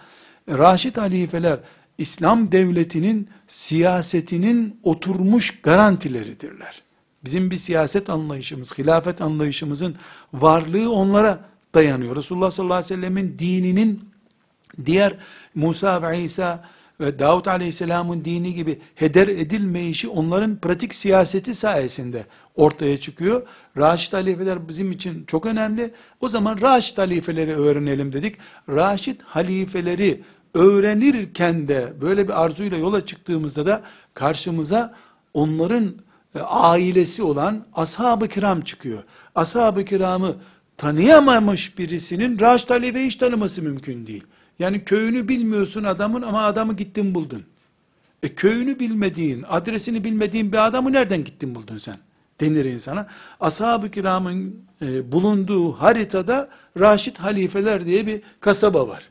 Raşid 0.49 0.97
halifeler 0.97 1.59
İslam 1.99 2.53
devletinin 2.53 3.29
siyasetinin 3.47 4.81
oturmuş 4.83 5.63
garantileridirler. 5.63 6.83
Bizim 7.25 7.51
bir 7.51 7.57
siyaset 7.57 8.11
anlayışımız, 8.11 8.79
hilafet 8.79 9.21
anlayışımızın 9.23 9.97
varlığı 10.33 10.93
onlara 10.93 11.45
dayanıyor. 11.75 12.17
Resulullah 12.17 12.51
sallallahu 12.51 12.77
aleyhi 12.77 12.93
ve 12.93 12.97
sellemin 12.97 13.39
dininin 13.39 14.05
diğer 14.85 15.15
Musa 15.55 16.03
ve 16.03 16.23
İsa 16.23 16.65
ve 17.01 17.19
Davut 17.19 17.49
aleyhisselamın 17.49 18.25
dini 18.25 18.55
gibi 18.55 18.81
heder 18.95 19.29
edilmeyişi 19.29 20.09
onların 20.09 20.57
pratik 20.57 20.95
siyaseti 20.95 21.55
sayesinde 21.55 22.27
ortaya 22.57 22.99
çıkıyor. 22.99 23.47
Raşid 23.77 24.13
halifeler 24.13 24.69
bizim 24.69 24.93
için 24.93 25.25
çok 25.27 25.47
önemli. 25.47 25.91
O 26.21 26.29
zaman 26.29 26.61
Raşid 26.61 26.99
halifeleri 26.99 27.55
öğrenelim 27.55 28.13
dedik. 28.13 28.37
Raşid 28.69 29.21
halifeleri 29.21 30.23
öğrenirken 30.55 31.69
de 31.69 31.93
böyle 32.01 32.29
bir 32.29 32.45
arzuyla 32.45 32.79
yola 32.79 33.07
çıktığımızda 33.07 33.67
da 33.67 33.83
karşımıza 34.15 34.95
onların 35.35 35.95
e, 36.35 36.39
ailesi 36.41 37.23
olan 37.23 37.65
ashab-ı 37.75 38.29
kiram 38.29 38.61
çıkıyor. 38.61 39.03
Ashab-ı 39.35 39.85
kiramı 39.85 40.37
tanıyamamış 40.77 41.79
birisinin 41.79 42.41
Raşid 42.41 42.71
Halife'yi 42.71 43.07
hiç 43.07 43.17
tanıması 43.17 43.63
mümkün 43.63 44.07
değil. 44.07 44.25
Yani 44.59 44.85
köyünü 44.85 45.29
bilmiyorsun 45.29 45.85
adamın 45.85 46.23
ama 46.23 46.43
adamı 46.43 46.75
gittin 46.75 47.15
buldun. 47.15 47.43
E 48.23 48.29
köyünü 48.29 48.79
bilmediğin, 48.79 49.45
adresini 49.49 50.05
bilmediğin 50.05 50.53
bir 50.53 50.67
adamı 50.67 50.93
nereden 50.93 51.25
gittin 51.25 51.55
buldun 51.55 51.79
sen? 51.79 51.97
Denir 52.41 52.65
insana. 52.65 53.07
Ashab-ı 53.41 53.91
kiramın 53.91 54.57
e, 54.83 55.13
bulunduğu 55.13 55.73
haritada 55.73 56.49
Raşid 56.81 57.17
halifeler 57.17 57.87
diye 57.87 58.07
bir 58.07 58.23
kasaba 58.41 58.89
var. 58.89 59.03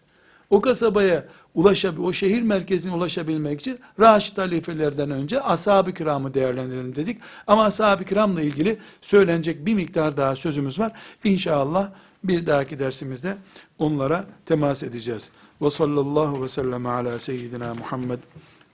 O 0.51 0.61
kasabaya 0.61 1.25
ulaşabil, 1.55 2.03
o 2.03 2.13
şehir 2.13 2.43
merkezine 2.43 2.93
ulaşabilmek 2.93 3.61
için 3.61 3.79
Raşid 4.01 4.39
halifelerden 4.39 5.11
önce 5.11 5.41
ashab-ı 5.41 5.95
kiramı 5.95 6.35
değerlendirelim 6.35 6.97
dedik. 6.97 7.21
Ama 7.47 7.65
ashab-ı 7.65 8.05
kiramla 8.05 8.43
ilgili 8.43 8.79
söylenecek 9.01 9.67
bir 9.67 9.75
miktar 9.75 10.17
daha 10.17 10.37
sözümüz 10.37 10.79
var. 10.79 10.93
İnşallah 11.25 11.91
bir 12.25 12.47
dahaki 12.47 12.79
dersimizde 12.79 13.37
onlara 13.79 14.25
temas 14.47 14.83
edeceğiz. 14.83 15.33
Ve 15.63 15.71
sallallahu 15.71 16.43
ve 16.43 16.49
sellem 16.49 16.87
ala 16.87 17.19
seyyidina 17.19 17.75
Muhammed 17.75 18.19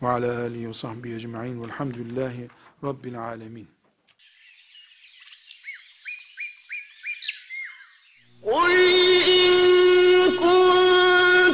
ve 0.03 0.09
ala 0.09 0.41
alihi 0.41 0.69
ve 0.69 0.73
sahbihi 0.73 1.15
ecma'in 1.15 1.63
velhamdülillahi 1.63 2.49
rabbil 2.85 3.21
alemin. 3.21 3.69
قل 8.43 8.73
إن 9.37 9.53
كنتم 10.41 10.92